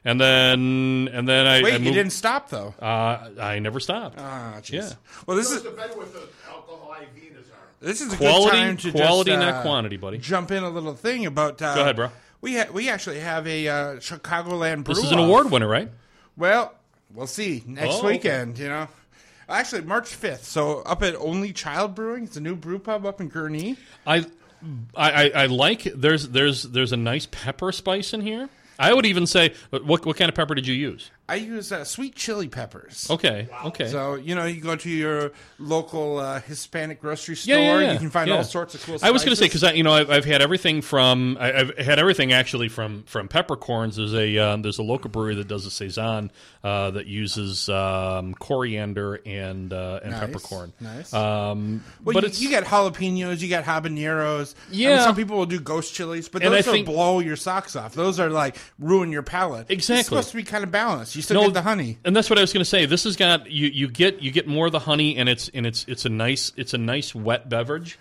[0.04, 2.74] and then and then I, Wait, I you didn't stop though.
[2.78, 4.18] Uh, I never stopped.
[4.18, 4.72] Ah, jeez.
[4.72, 4.92] Yeah.
[5.26, 7.43] Well, this Goes is to bed with the alcohol IV in his arm.
[7.84, 10.18] This is a Quality- good time to quality, just, uh, not quantity, buddy.
[10.18, 11.60] Jump in a little thing about.
[11.62, 12.10] Uh, Go ahead, bro.
[12.40, 14.84] We ha- we actually have a uh, Chicagoland.
[14.84, 15.90] Brew this is an award winner, right?
[16.36, 16.74] Well,
[17.14, 18.06] we'll see next Oh, okay.
[18.08, 18.58] weekend.
[18.58, 18.88] You know,
[19.48, 20.44] actually March fifth.
[20.44, 23.76] So up at Only Child Brewing, it's a new brew pub up in Gurnee.
[24.06, 24.26] I,
[24.96, 25.82] I, I, I like.
[25.84, 28.48] There's there's there's a nice pepper spice in here.
[28.78, 31.10] I would even say, what what kind of pepper did you use?
[31.26, 33.08] I use uh, sweet chili peppers.
[33.10, 33.88] Okay, okay.
[33.88, 37.56] So you know, you go to your local uh, Hispanic grocery store.
[37.56, 37.92] Yeah, yeah, yeah.
[37.94, 38.36] You can find Yeah.
[38.36, 38.98] all sorts of cool.
[38.98, 39.08] Stuff.
[39.08, 39.62] I was going to say spices.
[39.62, 43.28] because you know I've, I've had everything from I, I've had everything actually from from
[43.28, 43.96] peppercorns.
[43.96, 46.30] There's a um, there's a local brewery that does a saison
[46.62, 50.72] uh, that uses um, coriander and uh, and Nice, peppercorn.
[50.78, 51.14] nice.
[51.14, 54.54] Um, Well, but you, it's you got jalapenos, you got habaneros.
[54.68, 55.04] I mean, Yeah.
[55.04, 57.94] some people will do ghost chilies, but those I will think- blow your socks off.
[57.94, 59.70] Those are like ruin your palate.
[59.70, 60.00] Exactly.
[60.00, 61.13] It's supposed to be kind of balanced.
[61.16, 61.98] You still get the honey.
[62.04, 62.86] and that's what I was going to say.
[62.86, 65.66] This has got you you get you get more of the honey, and it's and
[65.66, 67.98] it's it's a nice it's a nice wet beverage.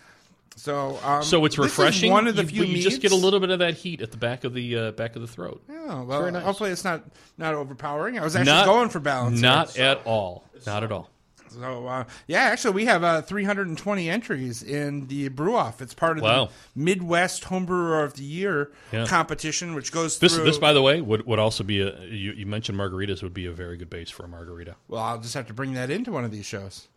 [0.56, 2.12] So, um, So it's refreshing.
[2.12, 4.02] one of the you, few but you just get a little bit of that heat
[4.02, 5.64] at the back of the uh, back of the throat.
[5.70, 6.44] Oh, well, nice.
[6.44, 7.04] hopefully it's not
[7.40, 8.20] not overpowering.
[8.20, 9.40] I was actually Not going for balance.
[9.40, 9.50] here.
[9.50, 10.44] Not at all.
[10.68, 11.10] Not at all.
[11.54, 15.82] So uh, yeah, actually, we have uh, 320 entries in the brew off.
[15.82, 16.46] It's part of Wow.
[16.46, 16.52] the
[16.82, 19.06] Midwest Homebrewer of the Year Yeah.
[19.06, 20.46] competition, which goes This, through.
[20.46, 22.00] this, by the way, would, would also be a.
[22.06, 24.76] You, you mentioned margaritas would be a very good base for a margarita.
[24.88, 26.88] well, I'll just have to bring that into one of these shows.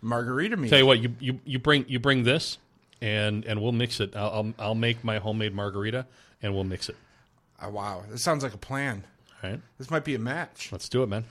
[0.00, 0.68] Margarita meat.
[0.68, 2.58] Tell you what, you, you, you bring you bring this,
[3.00, 4.14] and and we'll mix it.
[4.14, 6.06] I'll I'll, I'll make my homemade margarita,
[6.42, 6.96] and we'll mix it.
[7.62, 9.04] Oh, wow, this sounds like a plan.
[9.42, 10.70] All right, This might be a match.
[10.72, 11.24] let's do it, man.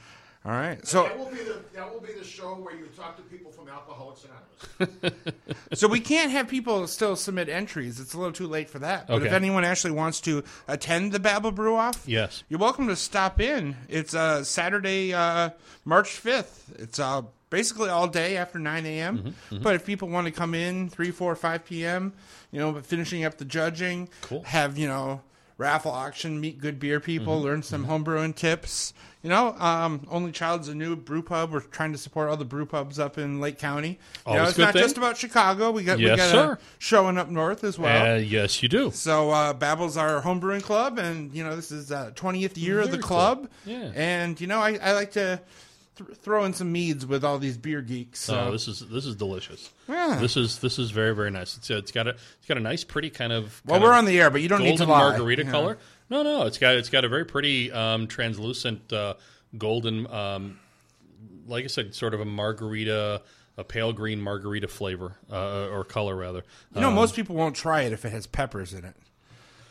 [0.45, 0.86] All right.
[0.86, 3.52] So That will be the that will be the show where you talk to people
[3.52, 5.14] from Alcoholics Anonymous.
[5.74, 7.99] so we can't have people still submit entries.
[7.99, 9.07] It's a little too late for that.
[9.07, 12.44] But if anyone actually wants to attend the Babel Brew Off, Yes.
[12.49, 13.76] you're welcome to stop in.
[13.88, 15.52] It's uh, Saturday, uh,
[15.86, 16.78] March 5th.
[16.78, 19.34] It's uh, basically all day after 9 a.m.
[19.49, 22.14] Mm-hmm, But if people want to come in 3, 4, 5 p.m.,
[22.52, 24.44] you know, finishing up the judging, Cool.
[24.44, 25.22] have, you know,
[25.57, 28.93] raffle auction, meet good beer people, Mm-hmm, learn some homebrewing tips.
[29.21, 31.51] You know, um, Only Child's a new brew pub.
[31.53, 33.97] We're trying to support all the brew pubs up in Lake County.
[34.27, 34.81] You know, it's not thing.
[34.81, 35.71] just about Chicago.
[35.71, 36.51] We got we got sir.
[36.53, 38.15] a showing up north as well.
[38.15, 38.91] Uh, yes, you do.
[38.91, 42.88] So uh, Babel's our homebrewing club, and you know this is uh, 20th year of
[42.88, 43.07] the Very cool.
[43.17, 43.49] club.
[43.65, 43.91] Yeah.
[43.95, 45.39] and you know I, I like to
[45.98, 48.20] th- throw in some meads with all these beer geeks.
[48.20, 48.40] So.
[48.48, 49.70] Oh, this is this is delicious.
[49.88, 50.18] Yeah.
[50.20, 51.57] This is this is very very nice.
[51.57, 53.61] It's, it's got a it's got a nice pretty kind of.
[53.65, 55.10] well, kind we're of on the air, but you don't need to lie.
[55.10, 55.52] margarita Yeah.
[55.52, 55.78] color.
[56.10, 59.15] No, no, it's got it's got a very pretty um, translucent uh,
[59.57, 60.60] golden, um,
[61.48, 63.22] like I said, sort of a margarita,
[63.57, 66.44] a pale green margarita flavor uh, or color rather.
[66.76, 68.95] You know, Um, most people won't try it if it has peppers in it.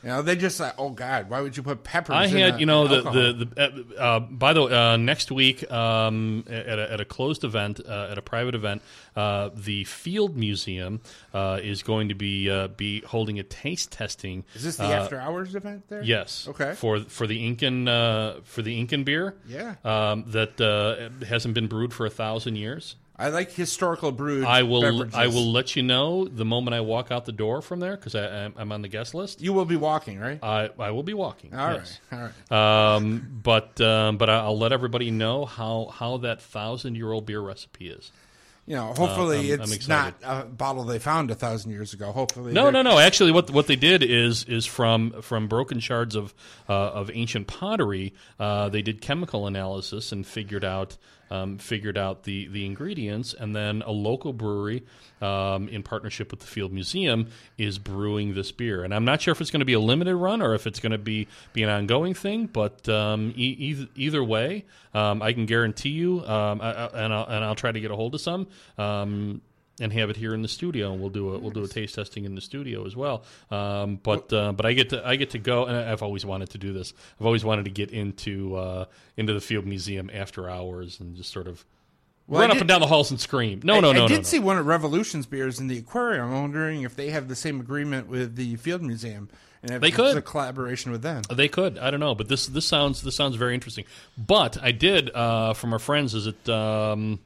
[0.03, 2.15] You know, they just like, oh God, why would you put peppers?
[2.17, 4.73] I in had, a- you know, the alcohol?" the, the uh, uh, by the way,
[4.73, 8.83] uh, next week um, at, a, at a closed event, uh, at a private event,
[9.15, 11.01] uh, the Field Museum
[11.33, 14.45] uh, is going to be uh, be holding a taste testing.
[14.55, 16.03] Is this the after hours event there?
[16.03, 16.49] Yes.
[16.49, 16.75] Okay.
[16.75, 19.37] For for the Incan uh, for the Incan beer.
[19.47, 19.75] Yeah.
[19.85, 22.97] Um, that uh, hasn't been brewed for a thousand years.
[23.23, 24.45] I like historical brewed.
[24.45, 24.83] I will.
[24.83, 25.15] Beverages.
[25.15, 28.15] I will let you know the moment I walk out the door from there because
[28.15, 29.41] I'm, I'm on the guest list.
[29.41, 30.39] You will be walking, right?
[30.43, 31.55] I I will be walking.
[31.55, 32.01] All right, yes.
[32.11, 32.19] all
[32.51, 32.97] right.
[32.97, 37.41] Um, but um, but I'll let everybody know how how that thousand year old beer
[37.41, 38.11] recipe is.
[38.65, 40.43] You know, hopefully I'm- I'm it's not excited.
[40.43, 42.13] a bottle they found a thousand years ago.
[42.13, 42.99] Hopefully, No, they're- no, no.
[43.01, 46.33] Actually, what what they did is is from from broken shards of
[46.69, 48.15] uh, of ancient pottery.
[48.39, 50.97] Uh, they did chemical analysis and figured out
[51.33, 54.85] um, figured out the the ingredients, and then a local brewery
[55.23, 58.85] um, in partnership with the Field Museum is brewing this beer.
[58.85, 60.81] And I'm not sure if it's going to be a limited run or if it's
[60.81, 62.47] going to be be an ongoing thing.
[62.47, 67.15] But um, e- either, either way, um, I can guarantee you, um, I, I, and
[67.15, 68.47] I'll, and I'll try to get a hold of some.
[69.83, 71.97] And have it here in the studio, and we'll do a we'll do a taste
[71.97, 73.25] testing in the studio as well.
[73.51, 76.51] Um, but uh, but I get to I get to go, and I've always wanted
[76.51, 76.95] to do this.
[77.19, 78.85] I've always wanted to get into uh,
[79.17, 81.65] into the Field Museum after hours and just sort of
[82.29, 83.61] Well, run up and down the halls and scream.
[83.65, 84.23] No, I, no, I did no, no.
[84.23, 86.27] see one of Revolution's beers in the aquarium.
[86.27, 89.29] I'm wondering if they have the same agreement with the Field Museum,
[89.65, 90.17] and if They could.
[90.17, 91.23] a collaboration with them.
[91.29, 91.77] They could.
[91.77, 93.85] I don't know, but this this sounds this sounds very interesting.
[94.17, 96.15] But I did uh, from our friends.
[96.15, 97.19] Is it um,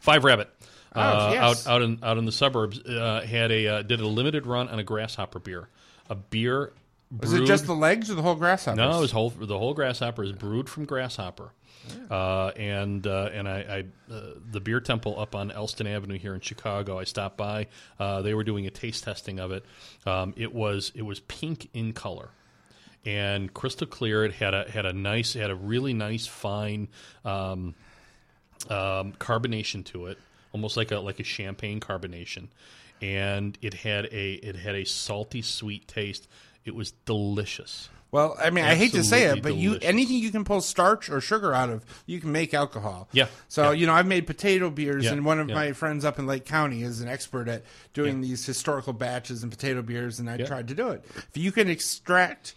[0.00, 0.48] Five Rabbit?
[0.96, 1.66] Oh, uh, yes.
[1.66, 4.68] Out out in out in the suburbs, uh, had a uh, did a limited run
[4.68, 5.68] on a grasshopper beer,
[6.08, 6.72] a beer.
[7.20, 8.76] Was it just the legs or the whole grasshopper?
[8.76, 11.52] No, it was whole, the whole grasshopper is brewed from grasshopper.
[12.10, 14.20] Uh, and uh, and I, I uh,
[14.50, 16.98] the beer temple up on Elston Avenue here in Chicago.
[16.98, 17.68] I stopped by.
[17.98, 19.64] Uh, they were doing a taste testing of it.
[20.04, 22.30] Um, it was it was pink in color
[23.04, 24.24] and crystal clear.
[24.24, 26.88] It had a had a nice had a really nice fine
[27.24, 27.74] um,
[28.68, 30.18] um, carbonation to it,
[30.56, 32.48] almost like a like a champagne carbonation,
[33.02, 36.26] and it had a it had a salty sweet taste.
[36.64, 37.90] It was delicious.
[38.10, 40.62] Well, I mean, I hate to say it, Absolutely but you anything you can pull
[40.62, 43.08] starch or sugar out of, you can make alcohol.
[43.12, 43.72] Yeah, So yeah.
[43.72, 45.54] you know, I've made potato beers, Yeah, and one of yeah.
[45.56, 49.52] my friends up in Lake County is an expert at doing these historical batches and
[49.52, 51.04] potato beers, and I tried to do it.
[51.14, 52.54] If you can extract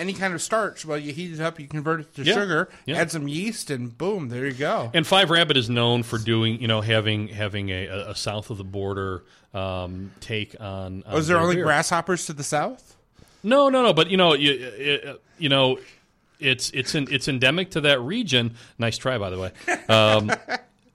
[0.00, 2.68] any kind of starch, well, you heat it up, you convert it to Yeah, sugar,
[2.86, 2.96] yeah.
[2.96, 4.90] add some yeast, and boom, there you go.
[4.94, 8.58] And Five Rabbit is known for doing, you know, having having a, a south of
[8.58, 9.22] the border
[9.54, 11.02] um, take on.
[11.06, 11.64] on Was there only beer.
[11.64, 12.96] grasshoppers to the south?
[13.42, 13.92] No, no, no.
[13.92, 15.78] But you know, you it, you know,
[16.38, 18.54] it's it's in, it's endemic to that region.
[18.78, 19.52] Nice try, by the way.
[19.88, 20.32] Um,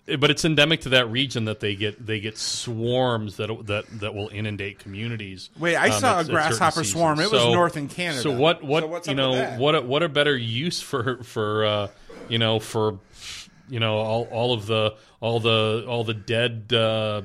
[0.06, 4.14] but it's endemic to that region that they get they get swarms that that that
[4.14, 5.50] will inundate communities.
[5.58, 7.20] Wait, I um, saw at- a grasshopper swarm.
[7.20, 8.22] It was north in Canada.
[8.22, 11.66] So what what So what's you know what a, what a better use for for
[11.66, 11.88] uh,
[12.30, 13.00] you know for
[13.70, 16.72] you know all all of the all the all the dead.
[16.72, 17.22] Uh,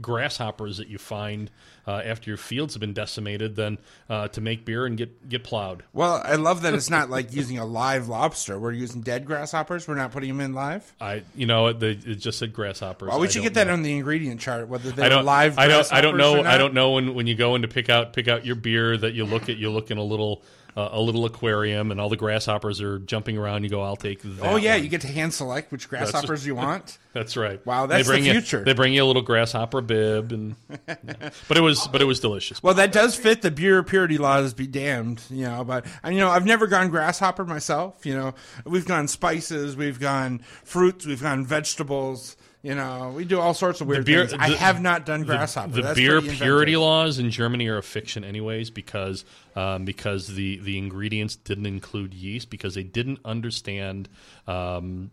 [0.00, 1.50] grasshoppers that you find
[1.90, 5.42] uh, after your fields have been decimated than uh, to make beer and get get
[5.42, 5.82] plowed.
[5.92, 8.58] Well, I love that it's not like using a live lobster.
[8.58, 9.88] We're using dead grasshoppers.
[9.88, 10.94] We're not putting them in live.
[11.00, 13.08] I you know it, they, it just said grasshoppers.
[13.08, 13.72] Well, we should get that know.
[13.72, 14.68] on the ingredient chart.
[14.68, 15.58] Whether they're I don't live.
[15.58, 17.88] I don't I don't know I don't know when, when you go in to pick
[17.88, 20.42] out pick out your beer that you look at you look in a little
[20.76, 23.64] uh, a little aquarium and all the grasshoppers are jumping around.
[23.64, 24.20] You go, I'll take.
[24.42, 26.98] Oh yeah, one." you get to hand select which grasshoppers you want.
[27.12, 27.64] That's right.
[27.66, 28.62] Wow, that's the bring you- future.
[28.62, 30.54] they bring you a little grasshopper bib, and
[30.86, 30.94] yeah.
[31.48, 32.62] but it was but it was delicious.
[32.62, 34.54] Well, that does fit the beer purity laws.
[34.54, 35.64] Be damned, you know.
[35.64, 38.06] But and, you know, I've never gone grasshopper myself.
[38.06, 38.34] You know,
[38.64, 42.36] we've gone spices, we've gone fruits, we've gone vegetables.
[42.62, 44.38] You know, we do all sorts of weird beer- things.
[44.38, 45.72] I have not done the- grasshopper.
[45.72, 49.24] The, That's beer purity laws in Germany are a fiction, anyways, because
[49.56, 54.10] um, because the the ingredients didn't include yeast because they didn't understand
[54.46, 55.10] um,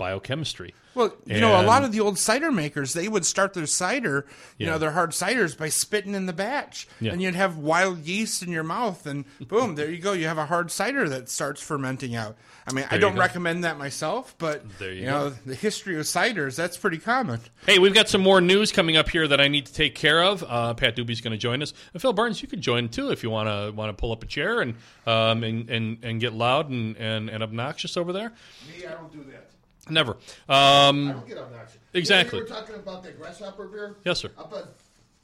[0.00, 0.74] biochemistry.
[0.92, 4.26] Well, you know, a lot of the old cider makers, they would start their cider,
[4.58, 4.72] you Yeah.
[4.72, 6.88] know, their hard ciders by spitting in the batch.
[7.00, 7.12] Yeah.
[7.12, 10.12] And you'd have wild yeast in your mouth, and boom, there you go.
[10.14, 12.36] You have a hard cider that starts fermenting out.
[12.66, 13.20] I mean, I There you don't go.
[13.20, 15.36] recommend that myself, but, There you you, know, go.
[15.46, 17.40] the history of ciders, that's pretty common.
[17.66, 20.24] Hey, we've got some more news coming up here that I need to take care
[20.24, 20.42] of.
[20.42, 23.22] Uh, Pat Doobie's going to join us, and Phil Burns, you could join too if
[23.22, 24.74] you want to want to pull up a chair and
[25.06, 28.32] um, and, and and get loud and, and, and obnoxious over there.
[28.76, 29.49] Me, I don't do that.
[29.90, 30.16] Never.
[30.48, 31.78] Um, don't get obnoxious.
[31.92, 32.38] Exactly.
[32.38, 33.96] You, know, you were talking about that grasshopper beer.
[34.04, 34.30] Yes, sir.
[34.38, 34.64] I bet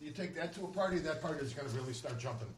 [0.01, 2.49] you take that to a party, that party is going to really start jumping.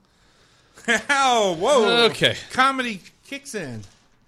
[1.10, 2.06] oh, whoa.
[2.06, 2.36] Okay.
[2.50, 3.82] Comedy kicks in.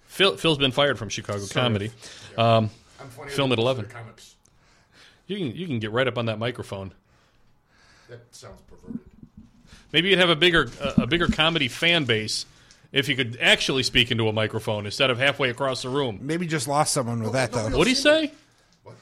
[0.05, 1.91] Phil, Phil's been fired from Chicago Comedy.
[2.37, 3.31] Um, I'm funny.
[3.31, 3.85] film at eleven.
[3.85, 4.35] Comics.
[5.27, 6.93] You can you can get right up on that microphone.
[8.09, 8.99] That sounds perverted.
[9.93, 12.45] Maybe you'd have a bigger a, a bigger comedy fan base
[12.91, 16.19] if you could actually speak into a microphone instead of halfway across the room.
[16.21, 17.69] Maybe just lost someone with that, though.
[17.69, 18.31] What'd he say?
[18.83, 18.95] What?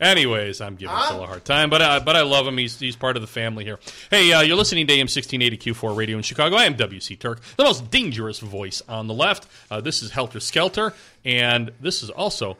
[0.00, 0.96] Anyways, I'm giving?
[1.08, 2.58] Phil a hard time, but I, but I love him.
[2.58, 3.78] He's he's part of the family here.
[4.10, 6.56] Hey, uh, you're listening to AM 1680 Que4 Radio in Chicago.
[6.56, 9.46] I am WC Turck, the most dangerous voice on the left.
[9.70, 10.92] Uh, this is Helter Skelter,
[11.24, 12.56] and this is also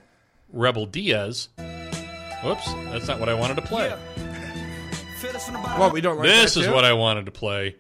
[0.53, 1.49] Rebel Diaz.
[2.45, 3.93] Whoops, that's not what I wanted to play.
[5.77, 6.73] What, we don't like This is too?
[6.73, 7.77] what I wanted to play.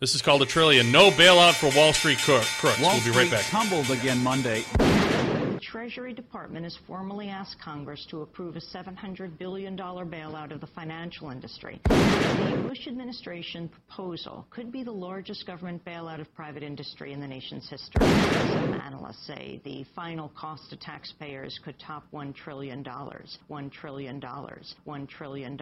[0.00, 0.90] This is called a trillion.
[0.90, 2.80] No bailout for Wall Street crook- crooks.
[2.80, 3.44] Wall we'll be right Street back.
[3.50, 4.64] tumbled again Monday.
[4.78, 10.66] The Treasury Department has formally asked Congress to approve a $700 billion bailout of the
[10.68, 11.80] financial industry.
[11.84, 17.28] The Bush administration proposal could be the largest government bailout of private industry in the
[17.28, 18.00] nation's history.
[18.06, 22.82] Some analysts say the final cost to taxpayers could top $1 trillion.
[22.82, 24.18] $1 trillion.
[24.18, 25.60] $1 trillion.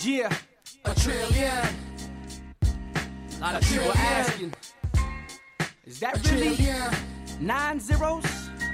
[0.00, 0.36] Yeah,
[0.84, 1.66] a trillion.
[3.40, 4.52] Lot of people asking,
[5.86, 6.56] is that really
[7.40, 8.24] nine zeros?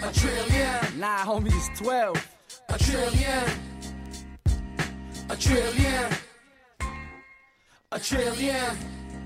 [0.03, 0.99] A trillion.
[0.99, 2.17] Nah, homie, it's twelve.
[2.69, 3.45] A trillion.
[5.29, 6.13] A trillion.
[7.93, 8.77] A trillion.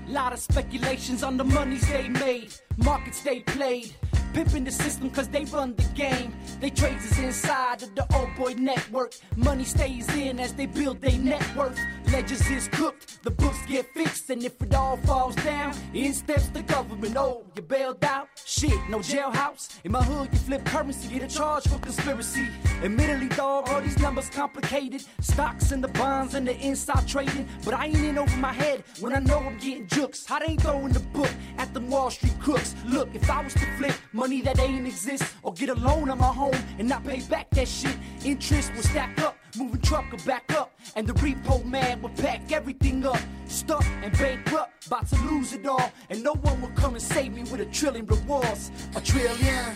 [0.07, 3.95] Lot of speculations on the monies they made, markets they played.
[4.33, 6.35] Pimping the system cause they run the game.
[6.59, 9.13] They trades us inside of the old boy network.
[9.37, 11.79] Money stays in as they build their net worth.
[12.15, 16.47] Ledgers is cooked, the books get fixed, and if it all falls down, in steps
[16.47, 17.17] the government.
[17.17, 18.29] Oh, you bailed out?
[18.45, 19.79] Shit, no jailhouse.
[19.83, 22.47] In my hood, you flip currency, get a charge for conspiracy.
[22.81, 25.03] Admittedly, dog, all these numbers complicated.
[25.19, 27.49] Stocks and the bonds and the inside trading.
[27.65, 30.23] But I ain't in over my head when I know I'm getting jukes.
[30.23, 32.75] They ain't throwing the book at the Wall Street crooks.
[32.85, 36.19] Look, if I was to flip money that ain't exist, or get a loan on
[36.19, 39.35] my home and not pay back that shit, interest will stack up.
[39.57, 43.19] Moving truck will back up, and the repo man will pack everything up.
[43.47, 47.33] Stuck and bankrupt, about to lose it all, and no one will come and save
[47.33, 48.71] me with a trillion rewards.
[48.95, 49.73] A trillion.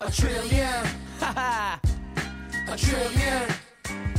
[0.00, 0.86] A trillion.
[1.20, 1.80] Ha ha.
[2.68, 3.42] A trillion.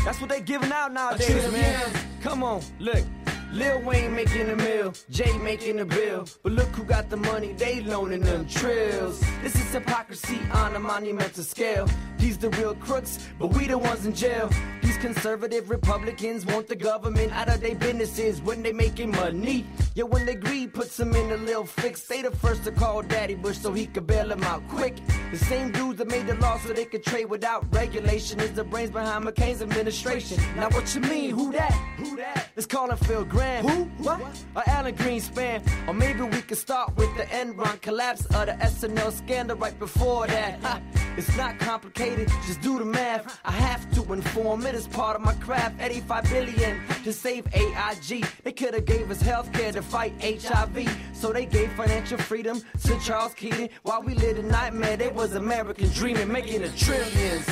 [0.06, 1.92] That's what they giving out nowadays, man.
[2.22, 3.04] Come on, look.
[3.54, 6.26] Lil Wayne making a mill, Jay making a bill.
[6.42, 9.20] But look who got the money, they loaning them trills.
[9.44, 11.88] This is hypocrisy on a monumental scale.
[12.18, 14.50] These the real crooks, but we the ones in jail.
[14.82, 19.66] These conservative Republicans want the government out of their businesses when they making money.
[19.96, 22.04] Yeah, when they greed puts them in a little fix.
[22.08, 24.96] They the first to call Daddy Bush so he could bail them out quick.
[25.32, 28.64] The same dudes that made the law so they could trade without regulation is the
[28.64, 30.38] brains behind McCain's administration.
[30.56, 31.32] Now what you mean?
[31.32, 31.74] Who that?
[31.98, 32.50] Who that?
[32.56, 33.68] Let's call him Phil Graham.
[33.68, 34.04] Who?
[34.04, 34.22] What?
[34.56, 35.60] Or Alan Greenspan.
[35.88, 40.28] Or maybe we could start with the Enron collapse of the S&L scandal right before
[40.28, 40.60] that.
[40.62, 40.80] Ha.
[41.18, 43.40] It's not complicated, just do the math.
[43.44, 45.82] I have to inform it as part of my craft.
[45.82, 48.26] 85 billion to save AIG.
[48.44, 50.88] They could have gave us health care to fight HIV.
[51.14, 53.70] So they gave financial freedom to Charles Keating.
[53.82, 57.48] While we lived a nightmare, they was American dreaming, making a trillions.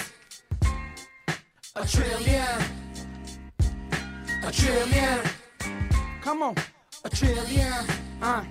[1.76, 2.64] A trillion.
[4.44, 5.39] A trillion.
[6.30, 6.56] Come on.
[7.06, 7.74] A trillion.
[8.22, 8.44] Uh.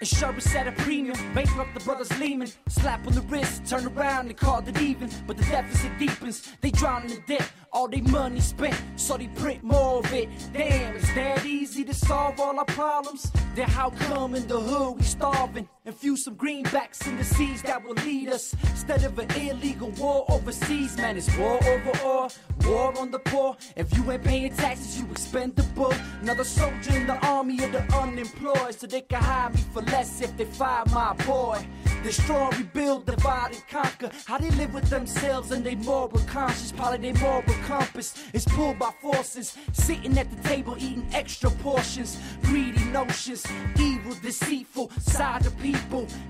[0.00, 2.48] Insurance at a premium, bankrupt the brothers Lehman.
[2.68, 5.10] Slap on the wrist, turn around and call it even.
[5.26, 7.50] But the deficit deepens, they drown in the debt.
[7.72, 10.28] All they money spent, so they print more of it.
[10.52, 13.32] Damn, it's that easy to solve all our problems?
[13.56, 15.68] Then how come in the hood we starving?
[15.86, 18.54] Infuse some greenbacks in the seeds that will lead us.
[18.70, 22.32] Instead of an illegal war overseas, man, it's war over all.
[22.64, 23.54] War on the poor.
[23.76, 25.92] If you ain't paying taxes, you expendable.
[26.22, 30.22] Another soldier in the army of the unemployed, so they can hire me for less
[30.22, 31.62] if they fire my boy.
[32.02, 34.10] Destroy, rebuild, divide, and conquer.
[34.26, 36.72] How they live with themselves and they moral conscience.
[36.72, 39.56] Probably their moral compass is pulled by forces.
[39.72, 42.18] Sitting at the table eating extra portions.
[42.42, 43.46] Greedy notions,
[43.78, 45.73] evil, deceitful side of people.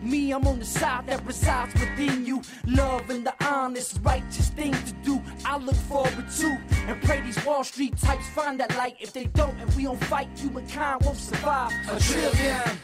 [0.02, 2.42] Me, I'm on the side that resides within you.
[2.66, 5.22] Love and the honest, righteous thing to do.
[5.44, 8.96] I look forward to and pray these Wall Street types find that light.
[9.00, 11.72] If they don't and we don't fight, humankind won't survive.
[11.90, 12.78] A trillion.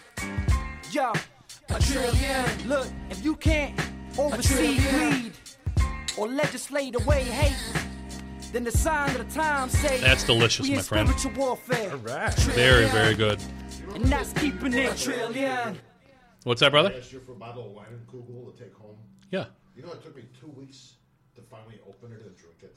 [0.90, 1.12] Yo,
[1.68, 2.68] a trillion.
[2.68, 3.78] Look, if you can't
[4.18, 5.32] oversee greed
[6.16, 7.82] or legislate away hate,
[8.52, 11.08] then the sign of the times say That's delicious, in my friend.
[11.08, 11.96] spiritual warfare.
[11.96, 13.38] Very, very good.
[13.94, 15.78] And that's keeping it trillion.
[16.44, 16.92] What's that, brother?
[16.94, 18.96] I asked you for a bottle of wine and Kugel to take home.
[19.30, 19.46] Yeah.
[19.76, 20.94] You know, it took me two weeks
[21.36, 22.74] to finally open it and drink it.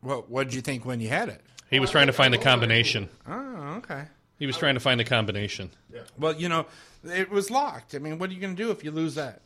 [0.00, 1.40] What What did you think when you had it?
[1.70, 3.08] He was trying to find the combination.
[3.26, 4.04] Oh, okay.
[4.38, 5.70] He was trying to find the combination.
[5.92, 6.00] Yeah.
[6.18, 6.66] Well, you know,
[7.04, 7.94] it was locked.
[7.94, 9.40] I mean, what are you going to do if you lose that?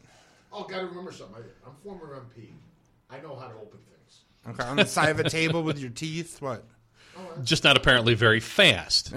[0.52, 1.36] Oh, got to remember something.
[1.36, 2.48] I, I'm former MP.
[3.10, 4.20] I know how to open things.
[4.48, 6.40] Okay, on the side of a table with your teeth.
[6.40, 6.64] What?
[7.44, 9.12] Just not apparently very fast.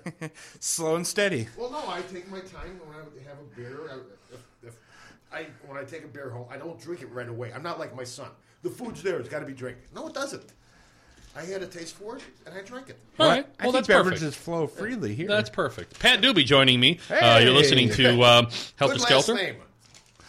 [0.60, 1.48] Slow and steady.
[1.56, 3.80] Well, no, I take my time when I have a beer.
[3.90, 3.94] I,
[4.34, 4.78] if, if
[5.32, 7.52] I when I take a beer home, I don't drink it right away.
[7.52, 8.28] I'm not like my son.
[8.62, 9.78] The food's there; it's got to be drank.
[9.94, 10.52] No, it doesn't.
[11.36, 12.98] I had a taste for it, and I drank it.
[13.20, 13.44] All right.
[13.60, 14.36] I Well, think that's beverages perfect.
[14.42, 15.28] flow freely here.
[15.28, 15.98] That's perfect.
[15.98, 16.98] Pat Doobie joining me.
[17.10, 18.46] Uh, you're listening to um,
[18.76, 19.34] Helter Good Skelter.
[19.34, 19.56] name.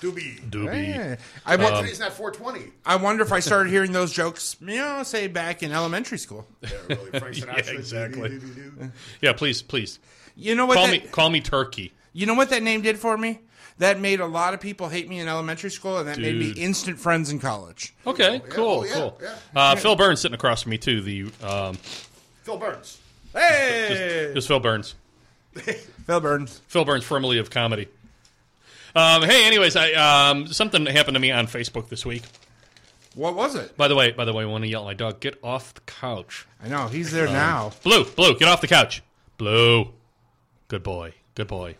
[0.02, 0.40] Doobie.
[0.50, 0.88] Doobie.
[0.90, 1.16] Yeah.
[1.46, 2.72] I Well, wa- today's not 420.
[2.86, 6.48] I wonder if I started hearing those jokes, you know, say back in elementary school.
[6.62, 7.20] Yeah, really.
[7.20, 7.38] Frank
[7.68, 8.40] Yeah, exactly.
[9.22, 10.00] Yeah, please, please.
[10.36, 10.76] You know what?
[10.76, 11.94] Call that, me, call me Turkey.
[12.14, 13.40] You know what that name did for me?
[13.80, 16.50] That made a lot of people hate me in elementary school, and that made me
[16.52, 17.94] instant friends in college.
[18.08, 19.20] Okay, cool, oh, yeah, cool.
[19.22, 19.36] yeah.
[19.56, 21.02] Uh, Phil Burns sitting across from me too.
[21.02, 21.76] The um,
[22.44, 23.00] Phil Burns.
[23.34, 23.88] Hey,
[24.24, 24.96] just, just Phil Burns.
[25.54, 26.62] Phil Burns.
[26.68, 27.88] Phil Burns, formerly of comedy.
[28.98, 32.24] Um, hey, anyways, I um, something happened to me on Facebook this week.
[33.14, 33.76] What was it?
[33.78, 35.20] By the way, by the way, I want to yell at my dog.
[35.20, 36.46] Get off the couch.
[36.64, 37.72] I know he's there Um, now.
[37.84, 39.02] Blue, Blue, get off the couch.
[39.38, 39.90] Blue,
[40.68, 41.76] good boy, good boy.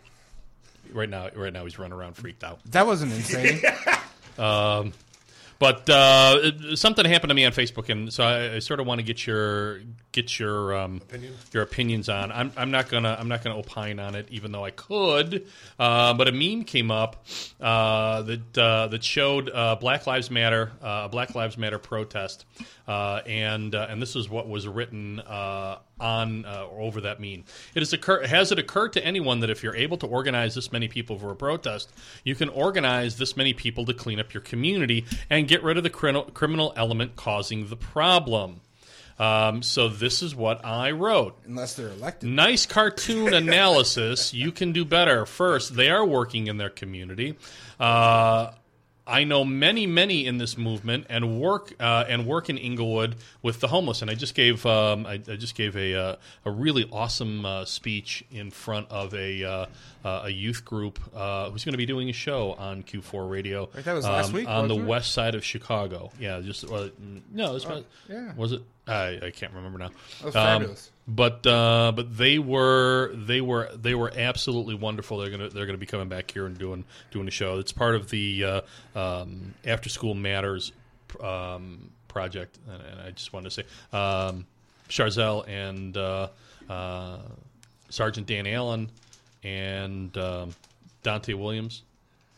[0.92, 2.60] Right now, right now he's running around freaked out.
[2.70, 3.60] That wasn't insane.
[4.38, 4.92] Um,
[5.58, 9.00] but uh, something happened to me on Facebook, and so I, I sort of want
[9.00, 9.80] to get your
[10.18, 11.00] get your um,
[11.52, 12.32] your opinions on.
[12.32, 15.46] I'm, I'm not gonna I'm not gonna opine on it, even though I could.
[15.78, 17.24] Uh, but a meme came up
[17.60, 22.46] uh, that uh, that showed uh, Black Lives Matter uh, a Black Lives Matter protest,
[22.88, 27.20] uh, and uh, and this is what was written uh, on uh, or over that
[27.20, 27.44] meme.
[27.74, 30.72] It has occur has it occurred to anyone that if you're able to organize this
[30.72, 31.92] many people for a protest,
[32.24, 35.84] you can organize this many people to clean up your community and get rid of
[35.84, 38.60] the criminal criminal element causing the problem.
[39.18, 41.36] Um, so this is what I wrote.
[41.44, 42.30] Unless they're elected.
[42.30, 44.32] Nice cartoon analysis.
[44.32, 45.26] You can do better.
[45.26, 47.36] First, they are working in their community.
[47.80, 48.52] Uh,
[49.08, 53.60] I know many, many in this movement and work uh, and work in Inglewood with
[53.60, 54.02] the homeless.
[54.02, 57.64] And I just gave um, I, I just gave a uh, a really awesome uh,
[57.64, 59.66] speech in front of a uh,
[60.04, 63.68] uh, a youth group uh, who's going to be doing a show on Que4 Radio.
[63.74, 64.84] Right, that was last um, week, on the it?
[64.84, 66.10] west side of Chicago.
[66.20, 66.88] Yeah, just uh,
[67.32, 68.32] no, it was, Oh, yeah.
[68.36, 68.62] was it?
[68.86, 69.90] I, I can't remember now.
[70.20, 70.90] That was Um, fabulous.
[71.08, 75.18] But uh, but they were they were they were absolutely wonderful.
[75.18, 77.58] They're gonna they're gonna be coming back here and doing doing a show.
[77.58, 78.60] It's part of the uh,
[78.94, 80.72] um, After School Matters
[81.20, 84.46] um, project, and, and I just wanted to say um,
[85.48, 86.28] and uh,
[86.68, 87.18] uh,
[87.88, 88.90] Sergeant Dan Allen
[89.42, 90.54] and um,
[91.02, 91.84] Dante Williams.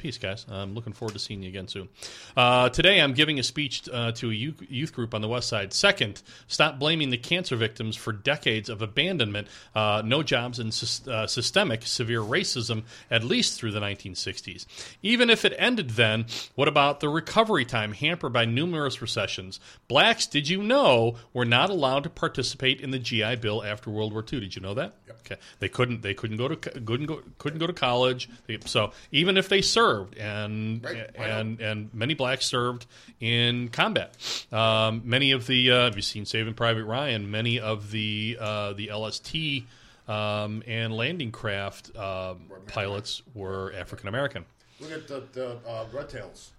[0.00, 0.46] Peace, guys.
[0.50, 1.90] I'm looking forward to seeing you again soon.
[2.34, 5.74] Uh, today, I'm giving a speech uh, to a youth, group on the West Side.
[5.74, 10.68] Second, stop blaming the cancer victims for decades of abandonment, uh, no jobs, and
[11.06, 14.64] uh, systemic severe racism, at least through the 1960s.
[15.02, 16.24] Even if it ended then,
[16.54, 19.60] what about the recovery time hampered by numerous recessions?
[19.86, 24.14] Blacks, did you know, were not allowed to participate in the GI Bill after World
[24.14, 24.40] War II?
[24.40, 24.94] Did you know that?
[25.26, 26.00] Okay, they couldn't.
[26.00, 28.30] They couldn't go to couldn't go couldn't go to college.
[28.46, 32.86] They- So even if they served, and Right, and and many blacks served
[33.20, 34.14] in combat.
[34.52, 37.30] Um, many of the uh, have you seen Saving Private Ryan?
[37.30, 39.64] Many of the uh, the LST
[40.08, 42.34] um, and landing craft uh,
[42.66, 44.44] pilots were African American.
[44.80, 46.50] Look at the, the uh, Red Tails,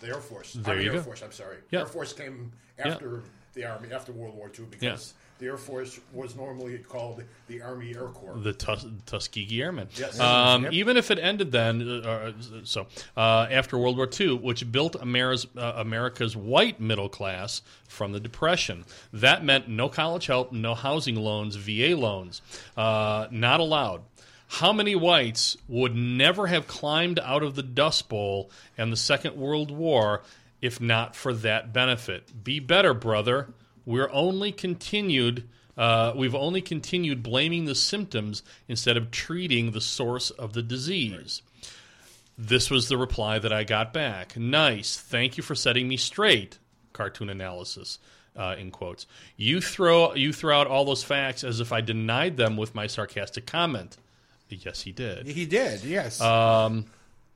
[0.00, 0.52] the Air Force.
[0.54, 1.02] There Army you Air go.
[1.02, 1.22] Force.
[1.22, 1.56] I'm sorry.
[1.70, 1.80] Yeah.
[1.80, 2.88] Air Force came Yeah.
[2.92, 3.22] after
[3.54, 4.82] the Army after World War II because
[5.14, 5.24] Yeah.
[5.38, 8.36] The Air Force was normally called the Army Air Corps.
[8.38, 9.88] the Tus- Tuskegee Airmen.
[9.96, 10.18] Yes.
[10.18, 10.72] Um, Yep.
[10.72, 12.32] Even if it ended then, uh, uh,
[12.64, 12.86] so
[13.16, 18.20] uh, after World War II, which built America's, uh, America's white middle class from the
[18.20, 22.42] Depression, that meant no college help, no housing loans, VA loans,
[22.76, 24.02] uh, not allowed.
[24.50, 29.36] How many whites would never have climbed out of the Dust Bowl and the Second
[29.36, 30.22] World War
[30.62, 32.42] if not for that benefit?
[32.42, 33.48] Be better, brother.
[33.88, 35.48] We're only continued.
[35.74, 41.40] Uh, we've only continued blaming the symptoms instead of treating the source of the disease.
[42.36, 44.36] This was the reply that I got back.
[44.36, 44.98] Nice.
[44.98, 46.58] Thank you for setting me straight.
[46.92, 47.98] Cartoon analysis.
[48.36, 49.06] Uh, in quotes.
[49.38, 52.86] You throw you throw out all those facts as if I denied them with my
[52.86, 53.96] sarcastic comment.
[54.50, 55.26] Yes, he did.
[55.26, 56.20] He did, yes.
[56.20, 56.84] Um,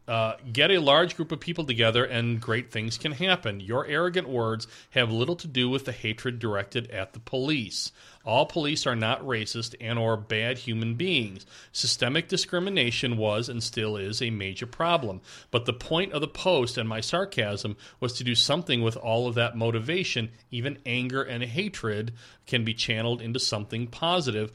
[0.09, 3.61] uh, get a large group of people together and great things can happen.
[3.61, 7.93] Your arrogant words have little to do with the hatred directed at the police.
[8.25, 11.47] All police are not racist and or bad human beings.
[11.73, 15.21] Systemic discrimination was and still is a major problem.
[15.51, 19.29] But the point of the post and my sarcasm was to do something with all
[19.29, 20.31] of that motivation.
[20.51, 22.13] Even anger and hatred
[22.47, 24.53] can be channeled into something positive,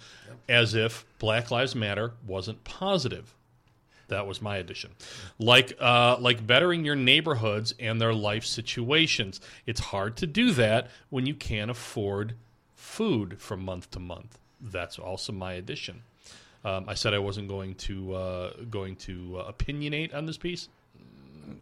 [0.48, 3.34] as if Black Lives Matter wasn't positive.
[4.08, 4.92] That was my addition.
[5.38, 9.42] Like uh, like bettering your neighborhoods and their life situations.
[9.66, 12.36] It's hard to do that when you can't afford
[12.76, 14.40] food from month to month.
[14.62, 16.04] That's also my addition.
[16.64, 20.70] Um, I said I wasn't going to uh, going to uh, opinionate on this piece.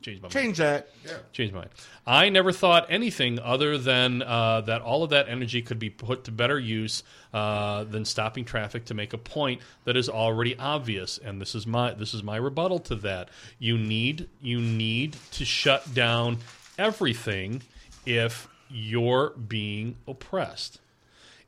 [0.02, 0.34] Changed my mind.
[0.34, 0.88] Change that.
[1.34, 1.72] Changed my mind.
[2.06, 6.24] I never thought anything other than uh, that all of that energy could be put
[6.26, 7.04] to better use
[7.34, 11.18] uh, than stopping traffic to make a point that is already obvious.
[11.18, 13.30] And this is my this is my rebuttal to that.
[13.60, 16.40] You need you need to shut down
[16.78, 17.62] everything
[18.06, 20.80] if you're being oppressed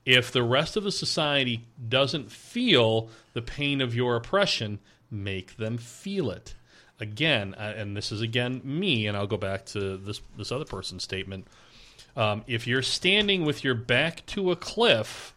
[0.07, 4.79] if the rest of the society doesn't feel the pain of your oppression,
[5.11, 6.55] make them feel it.
[6.99, 10.65] Again, uh, and this is again me, and I'll go back to this this other
[10.65, 11.47] person's statement.
[12.15, 15.35] Um, if you're standing with your back to a cliff,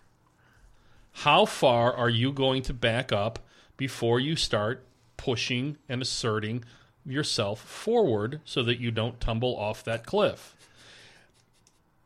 [1.12, 3.38] how far are you going to back up
[3.76, 4.86] before you start
[5.18, 6.64] pushing and asserting
[7.04, 10.56] yourself forward so that you don't tumble off that cliff?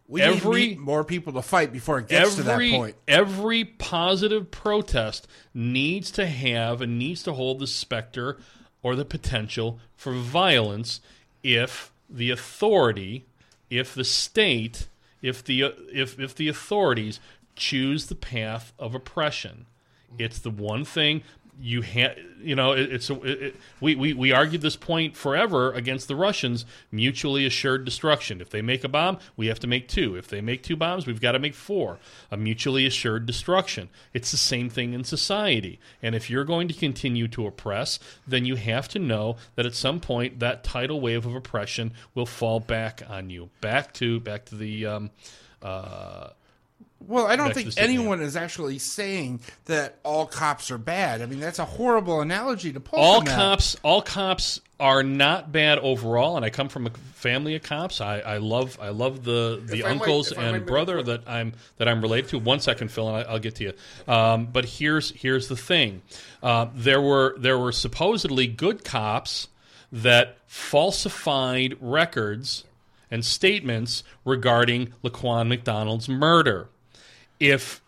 [0.08, 2.96] We Every- need more people to fight before it gets to that point.
[3.08, 8.38] Every positive protest needs to have and needs to hold the specter
[8.84, 11.00] or the potential for violence
[11.42, 13.24] if the authority,
[13.70, 14.86] if the state,
[15.20, 15.62] if the
[15.92, 17.18] if if the authorities
[17.56, 19.66] choose the path of oppression.
[20.16, 21.22] It's the one thing
[21.60, 22.16] you have.
[22.42, 26.16] You know, it, it's a, it- we, we we argued this point forever against the
[26.16, 26.66] Russians.
[26.92, 28.40] Mutually assured destruction.
[28.40, 30.16] If they make a bomb, we have to make two.
[30.16, 31.98] If they make two bombs, we've got to make four.
[32.30, 33.88] A mutually assured destruction.
[34.12, 35.80] It's the same thing in society.
[36.02, 39.74] And if you're going to continue to oppress, then you have to know that at
[39.74, 43.50] some point that tidal wave of oppression will fall back on you.
[43.60, 44.86] Back to back to the.
[44.86, 45.10] Um,
[45.62, 46.28] uh,
[47.06, 51.22] Well, I don't back think anyone is actually saying that all cops are bad.
[51.22, 52.98] I mean, that's a horrible analogy to pull.
[52.98, 57.62] all cops all cops are not bad overall and i come from a family of
[57.62, 58.00] cops.
[58.00, 61.52] I, I love i love the the If I might- uncles and brother that i'm
[61.78, 62.38] that i'm related to.
[62.40, 63.72] One second phil and I, i'll get to you.
[64.12, 66.02] Um, but here's here's the thing.
[66.42, 69.46] Uh, there were there were supposedly good cops
[69.92, 72.64] that falsified records
[73.10, 76.68] and statements regarding laquan mcdonald's murder
[77.50, 77.82] if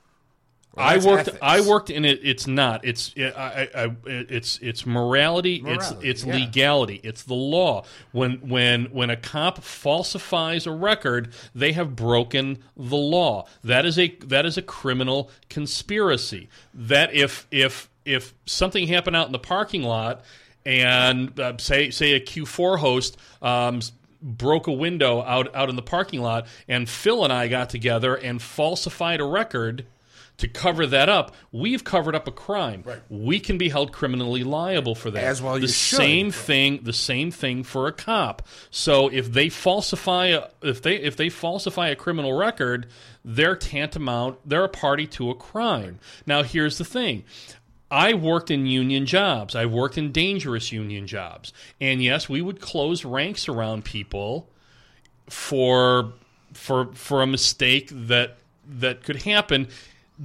[0.75, 1.29] Well, I worked.
[1.29, 1.39] ethics.
[1.43, 2.21] I worked in it.
[2.23, 2.85] It's not.
[2.85, 3.15] It's.
[3.19, 4.59] I, I, I, it's.
[4.61, 5.63] It's morality.
[5.63, 6.05] Morality, it's.
[6.05, 6.35] It's yeah.
[6.35, 7.01] legality.
[7.03, 7.85] It's the law.
[8.13, 13.47] When when when a cop falsifies a record, they have broken the law.
[13.65, 16.49] That is a that is a criminal conspiracy.
[16.75, 20.23] That if if if something happened out in the parking lot,
[20.67, 23.17] and uh, say say a Que4 host.
[23.41, 23.81] Um,
[24.27, 28.15] broke a window out out in the parking lot and Phil and I got together
[28.15, 29.87] and falsified a record
[30.39, 31.35] to cover that up.
[31.51, 32.85] We've covered up a crime.
[33.09, 35.25] We can be held criminally liable for that.
[35.25, 35.97] As well the you should.
[35.97, 38.47] same thing the same thing for a cop.
[38.71, 42.89] So if they falsify a, if they if they falsify a criminal record
[43.25, 45.99] they're tantamount they're a party to a crime.
[46.27, 47.25] Now here's the thing
[47.91, 49.55] I worked in union jobs.
[49.55, 51.53] I worked in dangerous union jobs.
[51.81, 54.49] And yes, we would close ranks around people
[55.29, 56.13] for
[56.53, 59.69] for for a mistake that that could happen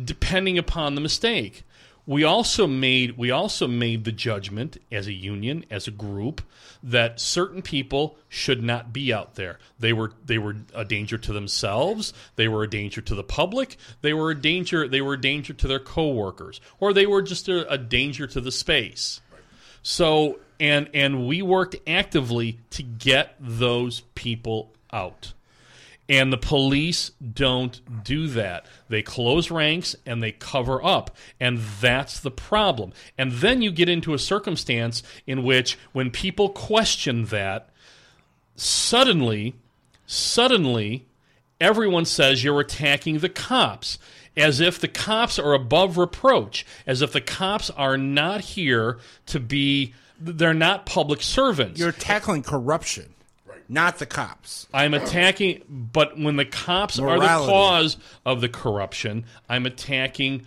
[0.03, 1.63] depending upon the mistake.
[2.05, 6.41] We also made we also made the judgment as a union, as a group,
[6.81, 9.59] that certain people should not be out there.
[9.79, 13.77] They were they were a danger to themselves, they were a danger to the public,
[14.01, 17.47] they were a danger they were a danger to their coworkers, or they were just
[17.47, 19.21] a, a danger to the space.
[19.83, 25.33] So and and we worked actively to get those people out.
[26.11, 28.65] And the police don't do that.
[28.89, 31.15] They close ranks and they cover up.
[31.39, 32.91] And that's the problem.
[33.17, 37.69] And then you get into a circumstance in which, when people question that,
[38.57, 39.55] suddenly,
[40.05, 41.05] suddenly,
[41.61, 43.97] everyone says you're attacking the cops.
[44.35, 49.39] As if the cops are above reproach, as if the cops are not here to
[49.39, 51.79] be, they're not public servants.
[51.79, 53.13] You're tackling corruption,
[53.71, 54.67] not the cops.
[54.73, 57.95] I'm attacking, but when the cops are the cause
[58.25, 60.45] of the corruption, I'm attacking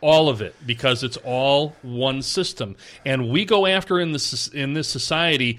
[0.00, 4.74] all of it because it's all one system, and we go after in this in
[4.74, 5.58] this society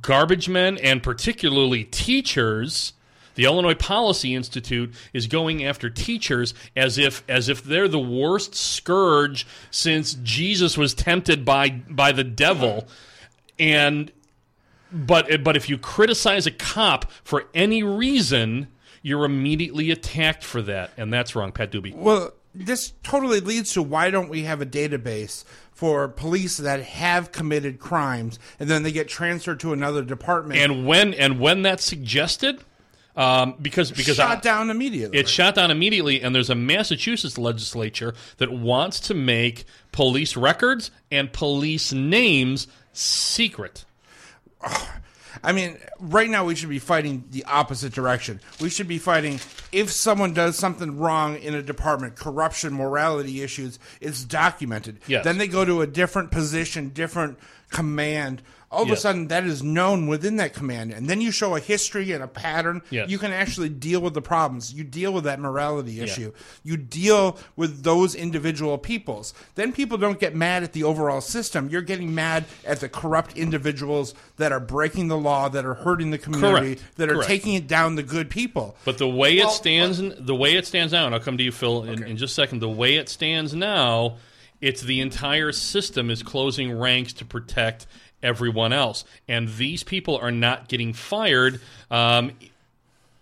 [0.00, 2.92] garbage men and particularly teachers.
[3.34, 8.54] The Illinois Policy Institute is going after teachers as if as if they're the worst
[8.54, 12.88] scourge since Jesus was tempted by by the devil,
[13.58, 14.10] and
[14.92, 18.68] but but if you criticize a cop for any reason,
[19.02, 21.94] you're immediately attacked for that, and that's wrong, Pat Doobie.
[21.94, 27.30] Well, this totally leads to why don't we have a database for police that have
[27.30, 31.84] committed crimes and then they get transferred to another department And when and when that's
[31.84, 32.58] suggested,
[33.14, 35.18] um, because because shot I- down immediately.
[35.18, 40.90] It's shot down immediately, and there's a Massachusetts legislature that wants to make police records
[41.12, 43.84] and police names secret.
[45.44, 48.40] I mean, right now we should be fighting the opposite direction.
[48.60, 49.40] We should be fighting
[49.70, 54.98] if someone does something wrong in a department, corruption, morality issues, it's documented.
[55.06, 55.24] Yes.
[55.24, 57.38] Then they go to a different position, different
[57.70, 58.42] command.
[58.70, 61.58] All of a sudden, that is known within that command, and then you show a
[61.60, 62.82] history and a pattern.
[62.90, 64.74] You can actually deal with the problems.
[64.74, 66.32] You deal with that morality issue.
[66.62, 69.32] You deal with those individual peoples.
[69.54, 71.70] Then people don't get mad at the overall system.
[71.70, 76.10] You're getting mad at the corrupt individuals that are breaking the law, that are hurting
[76.10, 76.96] the community, Correct.
[76.96, 77.26] that are Correct.
[77.28, 78.76] taking it down the good people.
[78.84, 81.42] But the way Well, it stands, the way it stands now, and I'll come to
[81.44, 82.58] you, Phil, in, in just a second.
[82.60, 84.16] The way it stands now,
[84.60, 87.86] it's the entire system is closing ranks to protect
[88.22, 91.60] everyone else, and these people are not getting fired.
[91.90, 92.32] Um,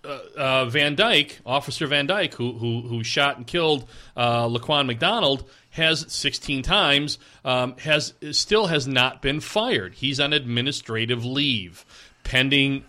[0.04, 4.86] uh, uh, Van Dyke, Officer Van Dyke, who who, who shot and killed uh, Laquan
[4.86, 9.94] McDonald, has 16 times um, has still has not been fired.
[9.94, 11.84] He's on administrative leave,
[12.22, 12.84] pending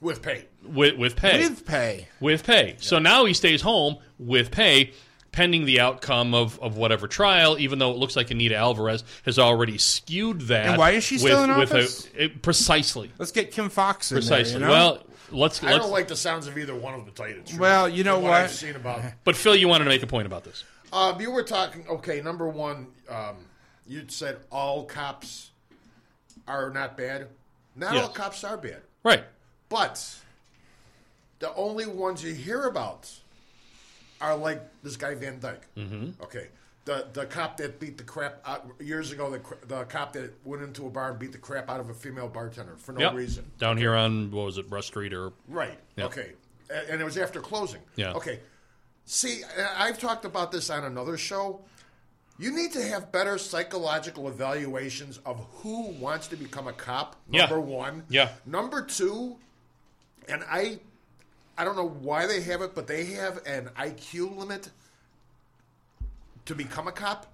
[0.00, 0.44] with pay.
[0.64, 2.08] with with pay With pay.
[2.20, 2.76] with pay.
[2.78, 4.92] So now he stays home with pay.
[5.32, 9.38] Pending the outcome of, of whatever trial, even though it looks like Anita Alvarez has
[9.38, 10.66] already skewed that.
[10.66, 12.08] And why is she with, still in with office?
[12.16, 13.12] A, it- precisely.
[13.16, 14.58] Let's get Kim Foxx in Precisely.
[14.58, 14.60] there.
[14.62, 14.72] you know?
[14.72, 15.62] Well, let's.
[15.62, 17.42] I let's don't like the sounds of either one of them, to tell you the
[17.48, 17.60] truth.
[17.60, 18.32] Well, you know From what?
[18.32, 19.02] I've seen about.
[19.24, 20.64] but Phil, you wanted to make a point about this.
[20.92, 21.84] Um, you were talking.
[21.88, 23.36] Okay, number one, um,
[23.86, 25.50] you said all cops
[26.48, 27.28] are not bad.
[27.76, 28.02] Not Yes.
[28.02, 29.22] all cops are bad, Right.
[29.68, 30.04] but
[31.38, 33.08] the only ones you hear about
[34.20, 35.66] are like this guy Van Dyke.
[35.76, 36.22] Mm-hmm.
[36.22, 36.48] Okay,
[36.84, 39.30] the the cop that beat the crap out years ago.
[39.30, 41.94] The the cop that went into a bar and beat the crap out of a
[41.94, 43.14] female bartender for no Yep.
[43.14, 43.50] reason.
[43.58, 45.78] Down here on what was it, Rush Street or Right.
[45.96, 46.06] Yeah.
[46.06, 46.32] Okay.
[46.90, 47.80] And it was after closing.
[47.96, 48.12] Yeah.
[48.12, 48.40] Okay.
[49.04, 49.42] See,
[49.76, 51.62] I've talked about this on another show.
[52.38, 57.16] You need to have better psychological evaluations of who wants to become a cop.
[57.28, 57.40] Yeah.
[57.42, 58.04] Number one.
[58.08, 58.30] Yeah.
[58.46, 59.36] Number two,
[60.28, 60.78] and I,
[61.58, 64.70] I don't know why they have it, but they have an IQ limit
[66.46, 67.26] to become a cop.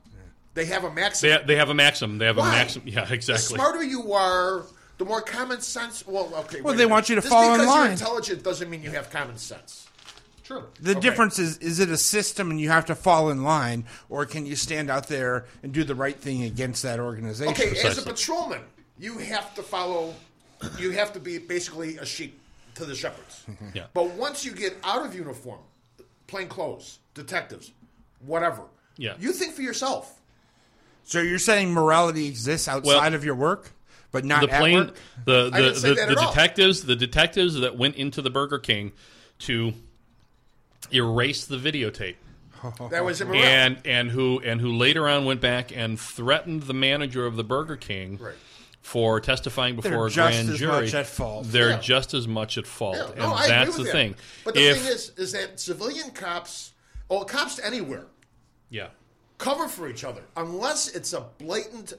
[0.55, 1.39] They have a maximum.
[1.41, 2.19] they they have a maximum.
[2.19, 2.49] They have Why?
[2.49, 2.89] a maximum.
[2.89, 3.57] Yeah, The exactly.
[3.57, 4.65] smarter you are,
[4.99, 6.07] the more common sense.
[6.07, 6.63] Well, okay.
[6.63, 7.67] Well, wait they want you to Just fall in line.
[7.67, 7.75] because.
[7.77, 9.87] You're intelligent doesn't mean you have common sense.
[10.45, 10.65] True.
[10.81, 11.01] The Okay.
[11.01, 14.47] difference is is it a system and you have to fall in line, or can
[14.47, 17.53] you stand out there and do the right thing against that organization?
[17.53, 18.63] Okay, as a patrolman,
[18.99, 20.15] you have to follow.
[20.79, 22.41] You have to be basically a sheep
[22.77, 23.45] to the shepherds.
[23.75, 23.87] Yeah.
[23.95, 25.61] But once you get out of uniform,
[26.27, 27.73] plain clothes, detectives,
[28.21, 28.63] whatever.
[28.97, 29.15] Yeah.
[29.19, 30.21] You think for yourself.
[31.05, 33.71] So you're saying morality exists outside of your work,
[34.11, 34.97] but not the at plane, work?
[35.25, 36.31] the I the, didn't say the, that the at all.
[36.33, 38.93] detectives, the detectives that went into the Burger King
[39.41, 39.73] to
[40.93, 42.17] erase the videotape.
[42.91, 43.43] That was immoral.
[43.43, 47.45] and and who and who later on went back and threatened the manager of the
[47.45, 48.35] Burger King Right.
[48.87, 50.83] For testifying before They're a just grand as jury.
[50.85, 51.47] much at fault.
[51.49, 51.81] They're Yeah.
[51.81, 54.13] just as much at fault, Yeah, and no, I that's agree the with thing.
[54.13, 54.19] that.
[54.45, 56.71] But the if thing is, is that civilian cops,
[57.09, 58.07] or cops anywhere,
[58.71, 58.91] yeah,
[59.39, 61.95] cover for each other unless it's a blatant,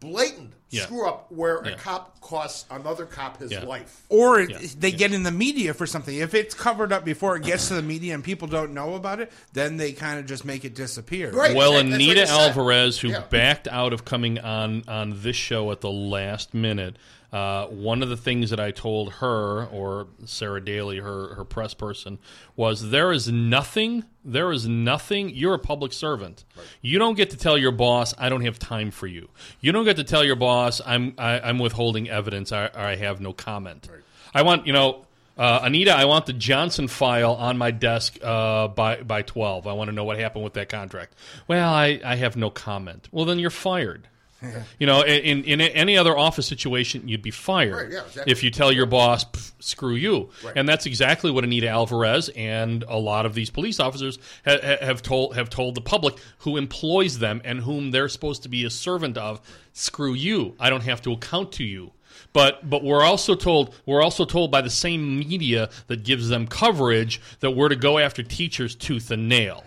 [0.00, 0.82] blatant Yeah.
[0.84, 1.72] screw up where Yeah.
[1.72, 3.62] a cop costs another cop his Yeah.
[3.64, 4.02] life.
[4.08, 4.58] Or it- Yeah.
[4.78, 6.14] they get in the media for something.
[6.14, 9.20] If it's covered up before it gets to the media and people don't know about
[9.20, 11.30] it, then they kind of just make it disappear.
[11.30, 11.54] Right.
[11.54, 12.48] Well, that- Anita like I said.
[12.48, 13.20] Alvarez, who Yeah.
[13.30, 16.96] backed out of coming on on this show at the last minute,
[17.32, 21.74] uh, one of the things that I told her or Sarah Daly, her her press
[21.74, 22.18] person,
[22.54, 25.30] was there is nothing, there is nothing.
[25.30, 26.44] You're a public servant.
[26.80, 29.28] You don't get to tell your boss, "I don't have time for you."
[29.60, 32.52] You don't get to tell your boss, "I'm I, I'm withholding evidence.
[32.52, 33.88] I, I have no comment."
[34.34, 35.02] I want you know.
[35.38, 39.66] Uh, Anita, I want the Johnson file on my desk uh, by by twelve.
[39.66, 41.14] I want to know what happened with that contract.
[41.46, 43.08] Well, I, I have no comment.
[43.12, 44.08] Well, then you're fired.
[44.78, 48.30] You know, in, in any other office situation, you'd be fired Right, yeah, exactly.
[48.32, 49.24] if you tell your boss,
[49.60, 50.52] "Screw you," Right.
[50.56, 54.76] and that's exactly what Anita Alvarez and a lot of these police officers ha- ha-
[54.84, 58.64] have told have told the public who employs them and whom they're supposed to be
[58.64, 59.40] a servant of.
[59.72, 60.54] Screw you!
[60.60, 61.92] I don't have to account to you.
[62.32, 66.46] But but we're also told we're also told by the same media that gives them
[66.46, 69.64] coverage that we're to go after teachers tooth and nail.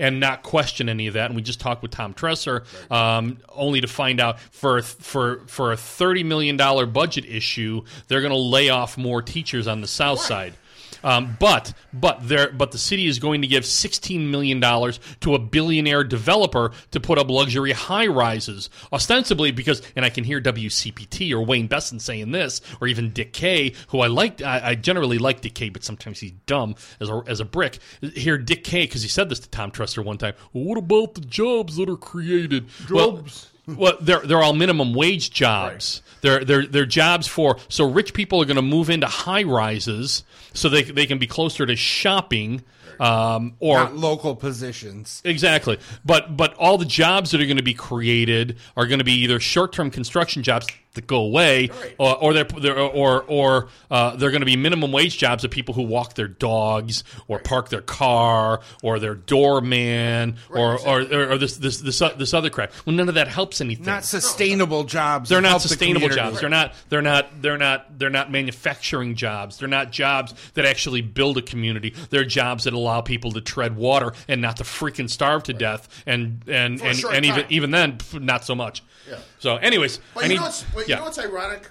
[0.00, 1.26] And not question any of that.
[1.26, 5.72] And we just talked with Tom Tresser, um, only to find out for for for
[5.72, 9.86] a thirty million dollar budget issue, they're going to lay off more teachers on the
[9.86, 10.54] South Side.
[11.02, 15.34] Um, but but there but the city is going to give sixteen million dollars to
[15.34, 20.40] a billionaire developer to put up luxury high rises, ostensibly because and I can hear
[20.40, 24.42] WCPT or Wayne Besen saying this, or even Dick Kay, who I like.
[24.42, 27.78] I, I generally like Dick Kay, but sometimes he's dumb as a as a brick.
[28.00, 30.34] Hear Dick Kay because he said this to Tom Tresser one time.
[30.52, 32.68] Well, what about the jobs that are created?
[32.86, 33.50] Jobs.
[33.66, 36.02] well, they're they're all minimum wage jobs.
[36.20, 40.24] They're they're they're jobs for so rich people are going to move into high rises
[40.52, 42.62] so they they can be closer to shopping.
[43.00, 45.22] Um, or Not local positions.
[45.24, 49.04] Exactly, but but all the jobs that are going to be created are going to
[49.04, 50.66] be either short-term construction jobs
[50.98, 54.92] that go away, or or they're, they're or or uh, they're going to be minimum
[54.92, 60.36] wage jobs of people who walk their dogs or park their car or their doorman
[60.50, 62.72] or, or or or this this this this other crap.
[62.84, 63.86] Well, none of that helps anything.
[63.86, 65.28] Not sustainable jobs.
[65.28, 66.30] They're not help the sustainable community.
[66.30, 66.40] jobs.
[66.40, 66.74] They're not.
[66.88, 67.42] They're not.
[67.42, 67.98] They're not.
[67.98, 69.58] They're not manufacturing jobs.
[69.58, 71.94] They're not jobs that actually build a community.
[72.10, 75.88] They're jobs that allow people to tread water and not to freaking starve to death.
[76.06, 77.46] And and For a and, short and even time.
[77.50, 78.82] even then, not so much.
[79.08, 79.16] Yeah.
[79.38, 80.34] So, anyways, But I you need.
[80.36, 80.96] know what's but yeah.
[80.96, 81.68] you know what's ironic?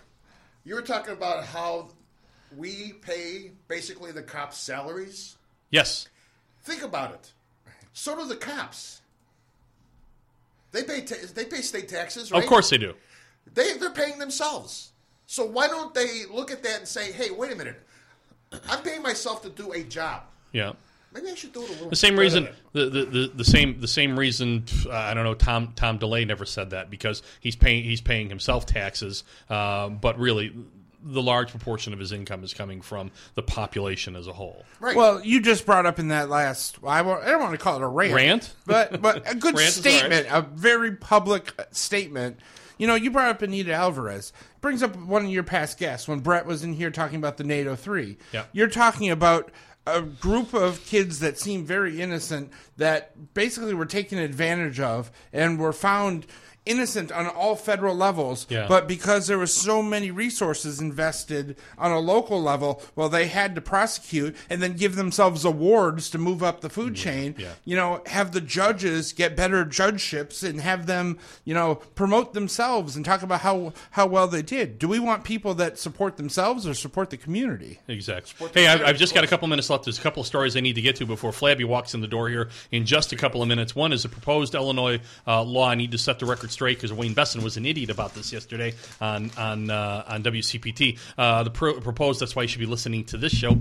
[0.63, 1.89] You were talking about how
[2.55, 5.35] we pay basically the cops' salaries.
[5.69, 6.07] yes.
[6.63, 7.31] Think about it.
[7.93, 9.01] So do the cops.
[10.73, 12.43] They pay ta- they pay state taxes, right?
[12.43, 12.93] Of course they do.
[13.53, 14.91] They they're paying themselves.
[15.27, 17.81] So why don't they look at that and say, "Hey, wait a minute.
[18.69, 20.23] I'm paying myself to do a job.
[20.51, 20.73] Yeah.
[21.17, 23.79] Maybe I should do it a little." The same reason, the, the, the, the same
[23.81, 24.63] the same reason.
[24.85, 25.33] Uh, I don't know.
[25.33, 30.17] Tom Tom DeLay never said that because he's paying he's paying himself taxes, uh, but
[30.19, 30.53] really,
[31.03, 34.65] the large proportion of his income is coming from the population as a whole.
[34.79, 34.95] Right.
[34.95, 36.77] Well, you just brought up in that last.
[36.85, 38.55] I wa- I don't want to call it a rant, Rant?
[38.65, 39.99] but but a good Rant is all right.
[39.99, 42.39] statement, a very public uh, statement.
[42.77, 44.31] You know, you brought up Anita Alvarez.
[44.61, 47.43] Brings up one of your past guests when Brett was in here talking about the
[47.43, 48.17] NATO three.
[48.31, 48.45] Yeah.
[48.51, 49.51] You're talking about
[49.87, 55.57] a group of kids that seem very innocent that basically were taken advantage of and
[55.57, 56.25] were found
[56.67, 58.67] innocent on all federal levels Yeah.
[58.67, 63.55] but because there was so many resources invested on a local level well they had
[63.55, 67.53] to prosecute and then give themselves awards to move up the food chain Yeah.
[67.65, 72.95] you know have the judges get better judgeships and have them you know promote themselves
[72.95, 76.67] and talk about how how well they did do we want people that support themselves
[76.67, 78.49] or support the community Exactly.
[78.53, 79.85] Hey, I've, I've just got a couple minutes left.
[79.85, 82.07] There's a couple of stories I need to get to before Flabby walks in the
[82.07, 83.75] door here in just a couple of minutes.
[83.75, 85.69] One is a proposed Illinois uh, law.
[85.69, 88.33] I need to set the record straight because Wayne Besen was an idiot about this
[88.33, 90.97] yesterday on on uh, on WCPT.
[91.15, 92.19] Uh, the pro- proposed.
[92.19, 93.53] That's why you should be listening to this show.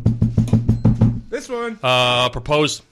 [1.28, 2.82] this one Uh, proposed.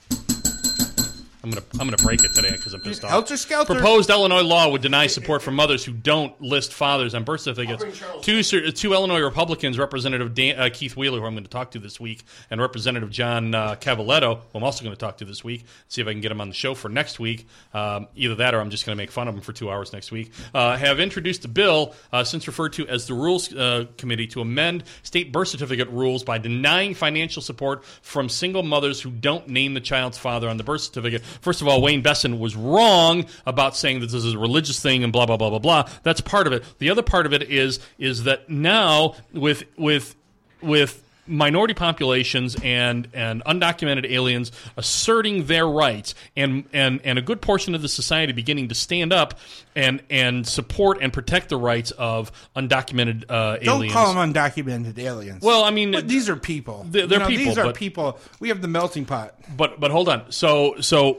[1.45, 3.11] I'm gonna I'm gonna break it today because I'm pissed off.
[3.11, 3.75] Helter Skelter.
[3.75, 8.01] Proposed Illinois law would deny support for mothers who don't list fathers on birth certificates.
[8.23, 11.79] Two two Illinois Republicans, Representative Dan, uh, Keith Wheeler, who I'm going to talk to
[11.79, 15.43] this week, and Representative John uh, Cavaletto, who I'm also going to talk to this
[15.43, 15.65] week.
[15.87, 17.47] See if I can get him on the show for next week.
[17.75, 19.93] Um, either that, or I'm just going to make fun of him for two hours
[19.93, 20.31] next week.
[20.51, 24.41] Uh, have introduced a bill, uh, since referred to as the Rules uh, Committee, to
[24.41, 29.75] amend state birth certificate rules by denying financial support from single mothers who don't name
[29.75, 31.21] the child's father on the birth certificate.
[31.41, 35.03] First of all, Wayne Besen was wrong about saying that this is a religious thing
[35.03, 35.89] and blah blah blah blah blah.
[36.03, 36.63] That's part of it.
[36.79, 40.15] The other part of it is is that now with with
[40.61, 47.41] with minority populations and and undocumented aliens asserting their rights and and and a good
[47.41, 49.33] portion of the society beginning to stand up
[49.75, 55.41] and and support and protect the rights of undocumented uh, don't call them undocumented aliens.
[55.41, 56.85] Well, I mean, But these are people.
[56.89, 58.19] They're- they're You know, people, these are but- people.
[58.39, 59.35] We have the melting pot.
[59.57, 60.31] But but hold on.
[60.31, 61.17] So so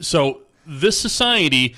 [0.00, 1.76] so this society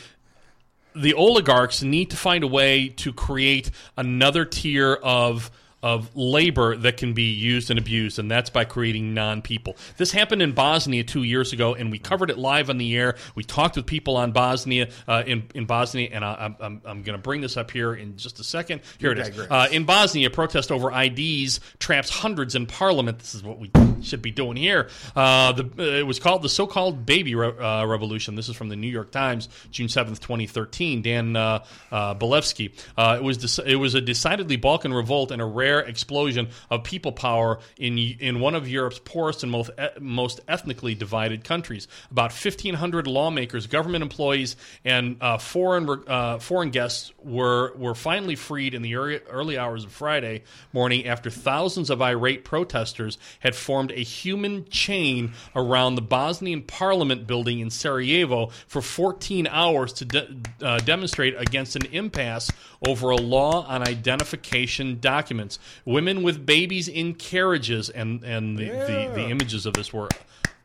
[0.95, 5.51] the oligarchs need to find a way to create another tier of
[5.83, 9.77] of labor that can be used and abused, and that's by creating non-people.
[9.97, 13.17] This happened in Bosnia two years ago, and we covered it live on the air.
[13.35, 17.03] We talked with people on Bosnia uh, in in Bosnia, and I, I'm I'm, I'm
[17.03, 18.83] going to bring this up here in just a second.
[18.99, 19.39] Here it is.
[19.39, 23.19] Uh, in Bosnia, protest over IDs traps hundreds in parliament.
[23.19, 23.71] This is what we
[24.03, 24.89] should be doing here.
[25.17, 28.35] Uh, the, uh, it was called the so-called baby re- uh, revolution.
[28.35, 31.01] This is from the New York Times, June seventh, twenty thirteen.
[31.01, 32.73] Dan uh, Bilefsky.
[32.99, 36.83] Uh, it was dec- it was a decidedly Balkan revolt and a rare explosion of
[36.83, 39.71] people power in in one of Europe's poorest and most
[40.01, 41.87] most ethnically divided countries.
[42.11, 48.37] About fifteen hundred lawmakers, government employees, and uh, foreign uh, foreign guests were were finally
[48.37, 50.43] freed in the early, early hours of Friday
[50.73, 57.27] morning after thousands of irate protesters had formed a human chain around the Bosnian Parliament
[57.27, 62.51] building in Sarajevo for 14 hours to de- uh, demonstrate against an impasse
[62.87, 65.59] over a law on identification documents.
[65.85, 70.09] Women with babies in carriages, and and the, the, the images of this were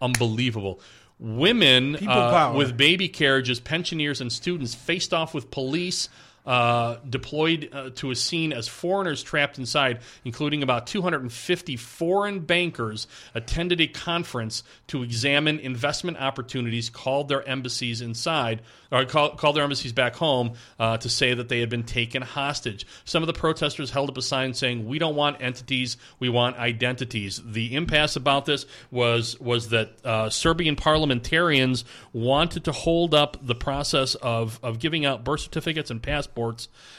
[0.02, 0.80] unbelievable.
[1.18, 6.10] Women uh, with baby carriages, pensioners, and students faced off with police
[6.46, 13.08] uh, deployed uh, to a scene as foreigners trapped inside, including about 250 foreign bankers,
[13.34, 18.62] attended a conference to examine investment opportunities, called their embassies inside,
[18.92, 22.22] or call, called their embassies back home uh, to say that they had been taken
[22.22, 22.86] hostage.
[23.06, 26.58] Some of the protesters held up a sign saying, "We don't want entities, we want
[26.58, 33.38] identities." The impasse about this was was that uh, Serbian parliamentarians wanted to hold up
[33.42, 36.35] the process of of giving out birth certificates and passports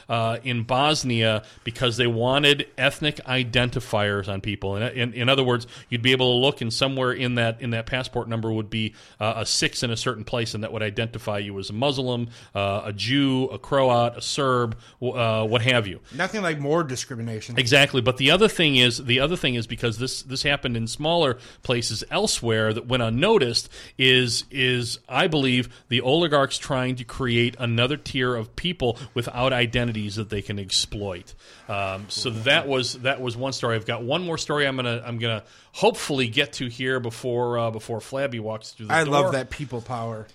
[0.08, 4.76] uh, in Bosnia because they wanted ethnic identifiers on people.
[4.76, 7.70] In, in, in other words, you'd be able to look and somewhere in that in
[7.70, 10.82] that passport number would be uh, a six in a certain place, and that would
[10.82, 15.86] identify you as a Muslim, uh, a Jew, a Croat, a Serb, uh, what have
[15.86, 16.00] you.
[16.14, 17.58] Nothing like more discrimination.
[17.58, 20.86] Exactly, but the other thing is the other thing is because this this happened in
[20.86, 23.68] smaller places elsewhere that went unnoticed
[23.98, 30.16] is is I believe the oligarchs trying to create another tier of people without identities
[30.16, 31.34] that they can exploit.
[31.68, 33.76] Um, so that was that was one story.
[33.76, 34.66] I've got one more story.
[34.66, 38.94] I'm gonna I'm gonna hopefully get to here before uh, before Flabby walks through the
[38.94, 39.12] I door.
[39.12, 40.26] love that people power.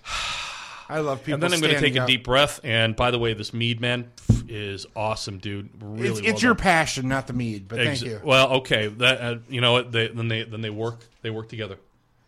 [0.88, 1.34] I love people.
[1.34, 2.06] And then I'm going to take a up.
[2.06, 2.60] deep breath.
[2.64, 4.10] And by the way, this mead man
[4.46, 5.70] is awesome, dude.
[5.80, 7.66] Really, It's, well it's your passion, not the mead.
[7.66, 8.20] But thank you.
[8.22, 8.88] Well, okay.
[8.88, 9.90] That uh, you know what?
[9.90, 11.78] They, then they then they work they work together.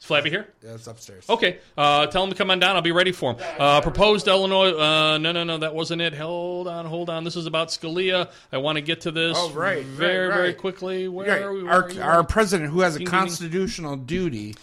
[0.04, 0.46] Is Flabby here?
[0.62, 1.24] Yeah, it's upstairs.
[1.30, 1.56] Okay.
[1.78, 2.76] Uh, tell him to come on down.
[2.76, 3.38] I'll be ready for him.
[3.58, 4.78] Uh, proposed Illinois.
[4.78, 5.56] Uh, no, no, no.
[5.56, 6.12] That wasn't it.
[6.12, 7.24] Hold on, hold on.
[7.24, 8.30] This is about Scalia.
[8.52, 9.34] I want to get to this.
[9.40, 11.08] Oh, right, Very, right, very quickly.
[11.08, 11.40] Where Right.
[11.42, 11.62] are we?
[11.62, 14.56] Where Our, are our president, who has a constitutional duty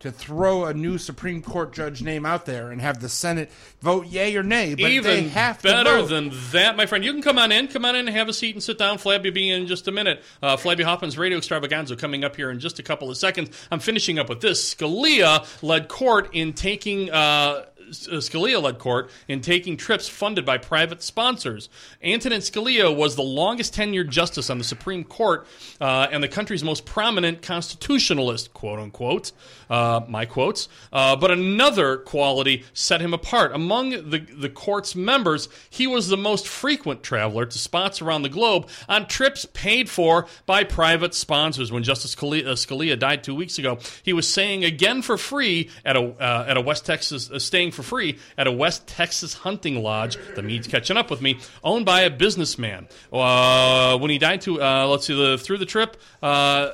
[0.00, 3.50] to throw a new Supreme Court judge name out there and have the Senate
[3.80, 7.04] vote yay or nay, but Even they have to better than that, my friend.
[7.04, 8.98] You can come on in, come on in, and have a seat and sit down.
[8.98, 10.22] Flabby will be in just a minute.
[10.42, 13.50] Uh, Flabby Hoffman's Radio Extravaganza coming up here in just a couple of seconds.
[13.70, 14.74] I'm finishing up with this.
[14.74, 17.10] Scalia led court in taking.
[17.10, 21.68] Uh, Scalia led court in taking trips funded by private sponsors.
[22.02, 25.46] Antonin Scalia was the longest tenured justice on the Supreme Court
[25.80, 29.32] uh, and the country's most prominent constitutionalist, quote unquote,
[29.70, 30.68] uh, my quotes.
[30.92, 33.52] Uh, but another quality set him apart.
[33.52, 38.28] Among the, the court's members, he was the most frequent traveler to spots around the
[38.28, 41.72] globe on trips paid for by private sponsors.
[41.72, 45.70] When Justice Scalia, uh, Scalia died two weeks ago, he was saying again for free
[45.84, 49.34] at a, uh, at a West Texas, uh, staying for free at a West Texas
[49.34, 50.18] hunting lodge.
[50.34, 52.88] The mead's catching up with me, owned by a businessman.
[53.12, 55.96] Uh, when he died, to uh, let's see, the, through the trip.
[56.22, 56.70] Uh,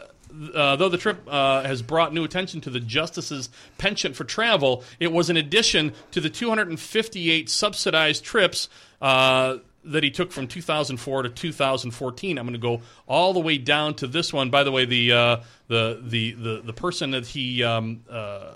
[0.55, 4.83] uh, though the trip uh, has brought new attention to the justice's penchant for travel,
[4.99, 8.69] it was in addition to the 258 subsidized trips
[9.01, 12.39] uh, that he took from 2004 to 2014.
[12.39, 14.51] I'm going to go all the way down to this one.
[14.51, 15.37] By the way, the uh,
[15.69, 18.55] the the the the person that he um, uh,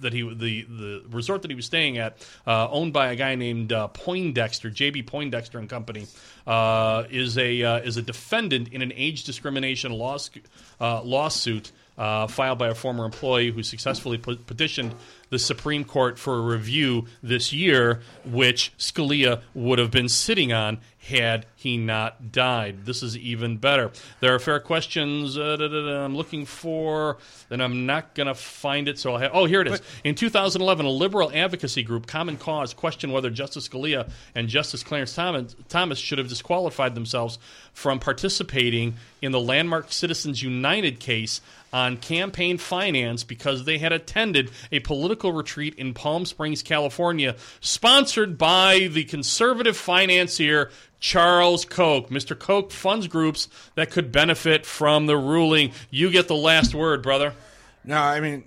[0.00, 2.16] that he the the resort that he was staying at,
[2.46, 6.06] uh, owned by a guy named uh, Poindexter, JB Poindexter and Company,
[6.46, 10.30] uh, is a uh, is a defendant in an age discrimination laws,
[10.80, 14.94] uh, lawsuit uh, filed by a former employee who successfully pe- petitioned
[15.30, 20.78] the Supreme Court for a review this year, which Scalia would have been sitting on
[21.08, 22.84] had he not died.
[22.84, 23.90] This is even better.
[24.20, 27.18] There are fair questions uh, da, da, da, I'm looking for,
[27.50, 28.98] and I'm not going to find it.
[28.98, 29.82] So I'll have, oh, here it is.
[30.02, 35.14] In 2011, a liberal advocacy group, Common Cause, questioned whether Justice Scalia and Justice Clarence
[35.14, 37.38] Thomas, Thomas should have disqualified themselves
[37.72, 41.40] from participating in the landmark Citizens United case
[41.72, 48.38] on campaign finance because they had attended a political retreat in Palm Springs, California, sponsored
[48.38, 50.70] by the conservative financier
[51.06, 52.08] Charles Koch.
[52.08, 52.36] Mr.
[52.36, 55.70] Koch funds groups that could benefit from the ruling.
[55.88, 57.32] You get the last word, brother.
[57.84, 58.42] No, I mean,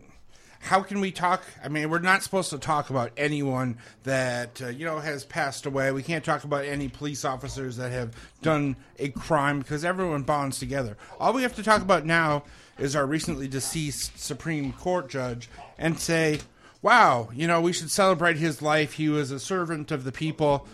[0.60, 1.42] how can we talk?
[1.64, 5.68] I mean, we're not supposed to talk about anyone that uh, you know has passed
[5.68, 5.94] away.
[5.94, 10.60] We can't talk about any police officers that have done a crime because everyone bonds
[10.60, 10.98] together.
[11.18, 12.44] All we have to talk about now
[12.78, 16.42] is our recently deceased Supreme Court judge and say,
[16.82, 18.96] "Wow, you know, we should celebrate his life.
[18.96, 20.68] He was a servant of the people."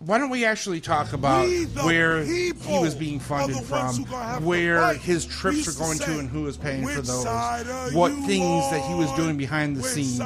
[0.00, 1.48] Why don't we actually talk about
[1.82, 5.26] where he was being funded are the ones from, who gonna have to where his
[5.26, 7.24] trips used were going to, and who was paying for those?
[7.94, 10.20] What you things that he was doing behind the scenes?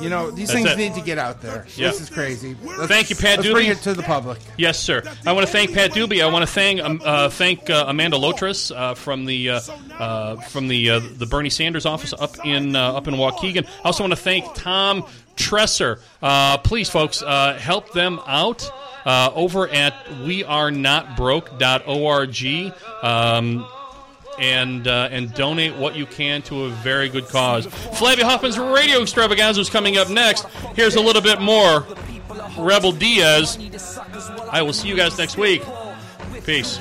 [0.00, 0.78] You know, these That's things it.
[0.78, 1.66] need to get out there.
[1.74, 1.88] Yeah.
[1.88, 2.56] This is crazy.
[2.62, 4.38] Let's- Thank you, Pat Let's bring it to the public.
[4.58, 5.02] Yes, sir.
[5.26, 6.22] I want to thank Pat Doobie.
[6.22, 9.60] I want to thank um, uh, thank uh, Amanda Lotris uh, from the uh,
[9.98, 13.66] uh, from the uh, the Bernie Sanders office up in uh, up in Waukegan.
[13.66, 15.02] I also want to thank Tom
[15.36, 15.98] Tresser.
[16.22, 18.70] Uh, please, folks, uh, help them out.
[19.06, 22.74] Uh, over at wearenotbroke.org
[23.04, 23.64] um,
[24.38, 27.66] and uh, and donate what you can to a very good cause.
[27.66, 30.44] Flabby Hoffman's Radio Extravaganza is coming up next.
[30.74, 31.86] Here's a little bit more
[32.58, 33.58] Rebel Diaz
[34.50, 35.62] I will see you guys next week.
[36.44, 36.78] Peace.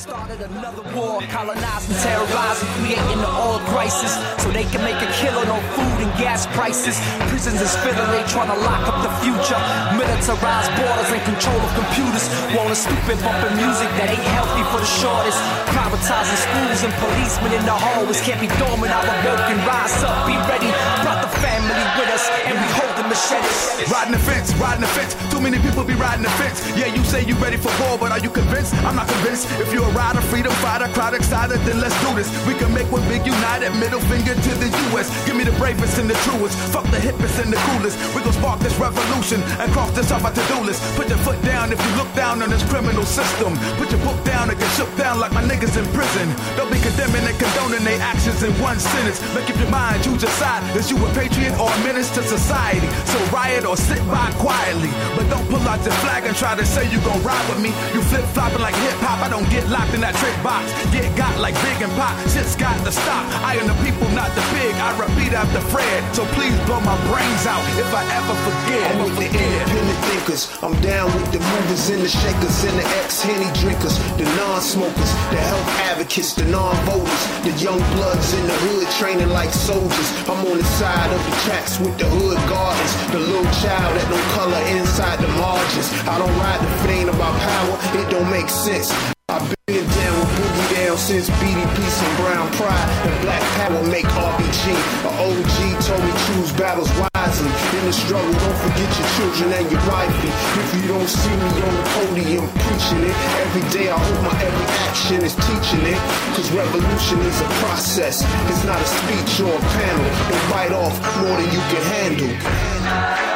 [0.00, 5.44] Started another war, colonizing, terrorizing, creating the oil crisis, so they can make a killing
[5.52, 6.96] on food and gas prices.
[7.28, 9.60] Prisons is filling, they trying to lock up the future.
[10.00, 12.32] Militarized borders and control of computers.
[12.56, 15.36] Want a stupid bumping music that ain't healthy for the shortest.
[15.68, 18.88] Privatizing schools and policemen in the hallways can't be dormant.
[18.88, 20.72] Our work and rise up, be ready.
[23.28, 23.90] The.
[23.92, 25.12] Riding the fence, riding the fence.
[25.30, 26.60] Too many people be riding the fence.
[26.76, 28.74] Yeah, you say you ready for war, but are you convinced?
[28.86, 29.50] I'm not convinced.
[29.60, 32.28] If you're a rider, freedom fighter, crowd excited, then let's do this.
[32.46, 35.08] We can make one big united, middle finger to the U.S.
[35.26, 36.56] Give me the bravest and the truest.
[36.72, 37.98] Fuck the hippest and the coolest.
[38.14, 40.80] We gon' spark this revolution and cross this off our to-do list.
[40.96, 43.56] Put your foot down if you look down on this criminal system.
[43.76, 46.28] Put your book down and get shook down like my niggas in prison.
[46.56, 49.20] Don't be condemning and condoning their actions in one sentence.
[49.34, 50.62] Make up your mind, choose your side.
[50.76, 52.86] Is you a patriot or a menace to society?
[53.10, 54.90] So riot or sit by quietly.
[55.16, 57.74] But don't pull out your flag and try to say you gon' ride with me.
[57.90, 59.18] You flip flopping like hip hop.
[59.18, 60.70] I don't get locked in that trick box.
[60.94, 62.14] Get got like big and pop.
[62.30, 63.26] Shit's got to stop.
[63.42, 64.74] I am the people, not the pig.
[64.78, 66.06] I repeat after Fred.
[66.14, 68.94] So please blow my brains out if I ever forget.
[68.94, 70.46] I'm with the independent thinkers.
[70.62, 75.40] I'm down with the movers and the shakers and the ex-henny drinkers, the non-smokers, the
[75.50, 80.08] health advocates, the non-voters, the young bloods in the hood training like soldiers.
[80.30, 82.38] I'm on the side of the tracks with the hood
[83.12, 85.88] the little child that don't color inside the margins.
[86.06, 88.92] I don't ride the flame about power, it don't make sense.
[89.30, 94.10] I've been down with Boogie Down since BDP and Brown Pride and Black Power make
[94.10, 94.74] RBG.
[95.06, 95.56] A OG
[95.86, 97.52] told me choose battles wisely.
[97.78, 100.34] In the struggle, don't forget your children and your wifey.
[100.58, 104.34] If you don't see me on the podium preaching it, every day I hope my
[104.42, 106.00] every action is teaching it.
[106.34, 110.10] Cause revolution is a process, it's not a speech or a panel.
[110.26, 112.79] Don't bite off more than you can handle.
[112.90, 113.29] Shot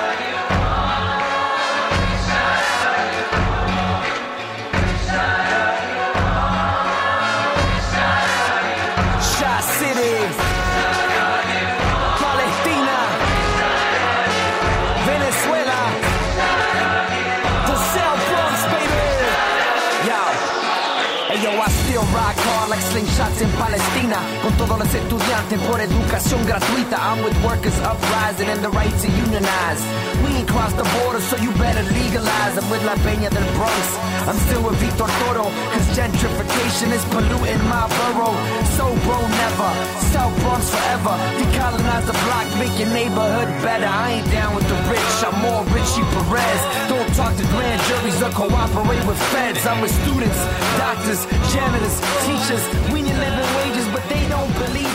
[24.66, 26.96] Todos los estudiantes por educación gratuita.
[26.96, 29.82] I'm with workers uprising and the right to unionize.
[30.24, 32.56] We ain't crossed the border, so you better legalize.
[32.56, 33.84] I'm with La Peña del Bronx.
[34.24, 38.32] I'm still with Victor Toro, cause gentrification is polluting my borough.
[38.80, 39.70] So bro, never.
[40.16, 41.12] South Bronx forever.
[41.36, 43.84] Decolonize the block, make your neighborhood better.
[43.84, 46.60] I ain't down with the rich, I'm more Richie Perez.
[46.88, 49.60] Don't talk to grand juries or cooperate with feds.
[49.66, 50.40] I'm with students,
[50.80, 52.64] doctors, janitors, teachers.
[52.88, 54.53] We need living wages, but they don't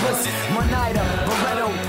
[0.09, 0.31] pussy.
[0.55, 1.88] One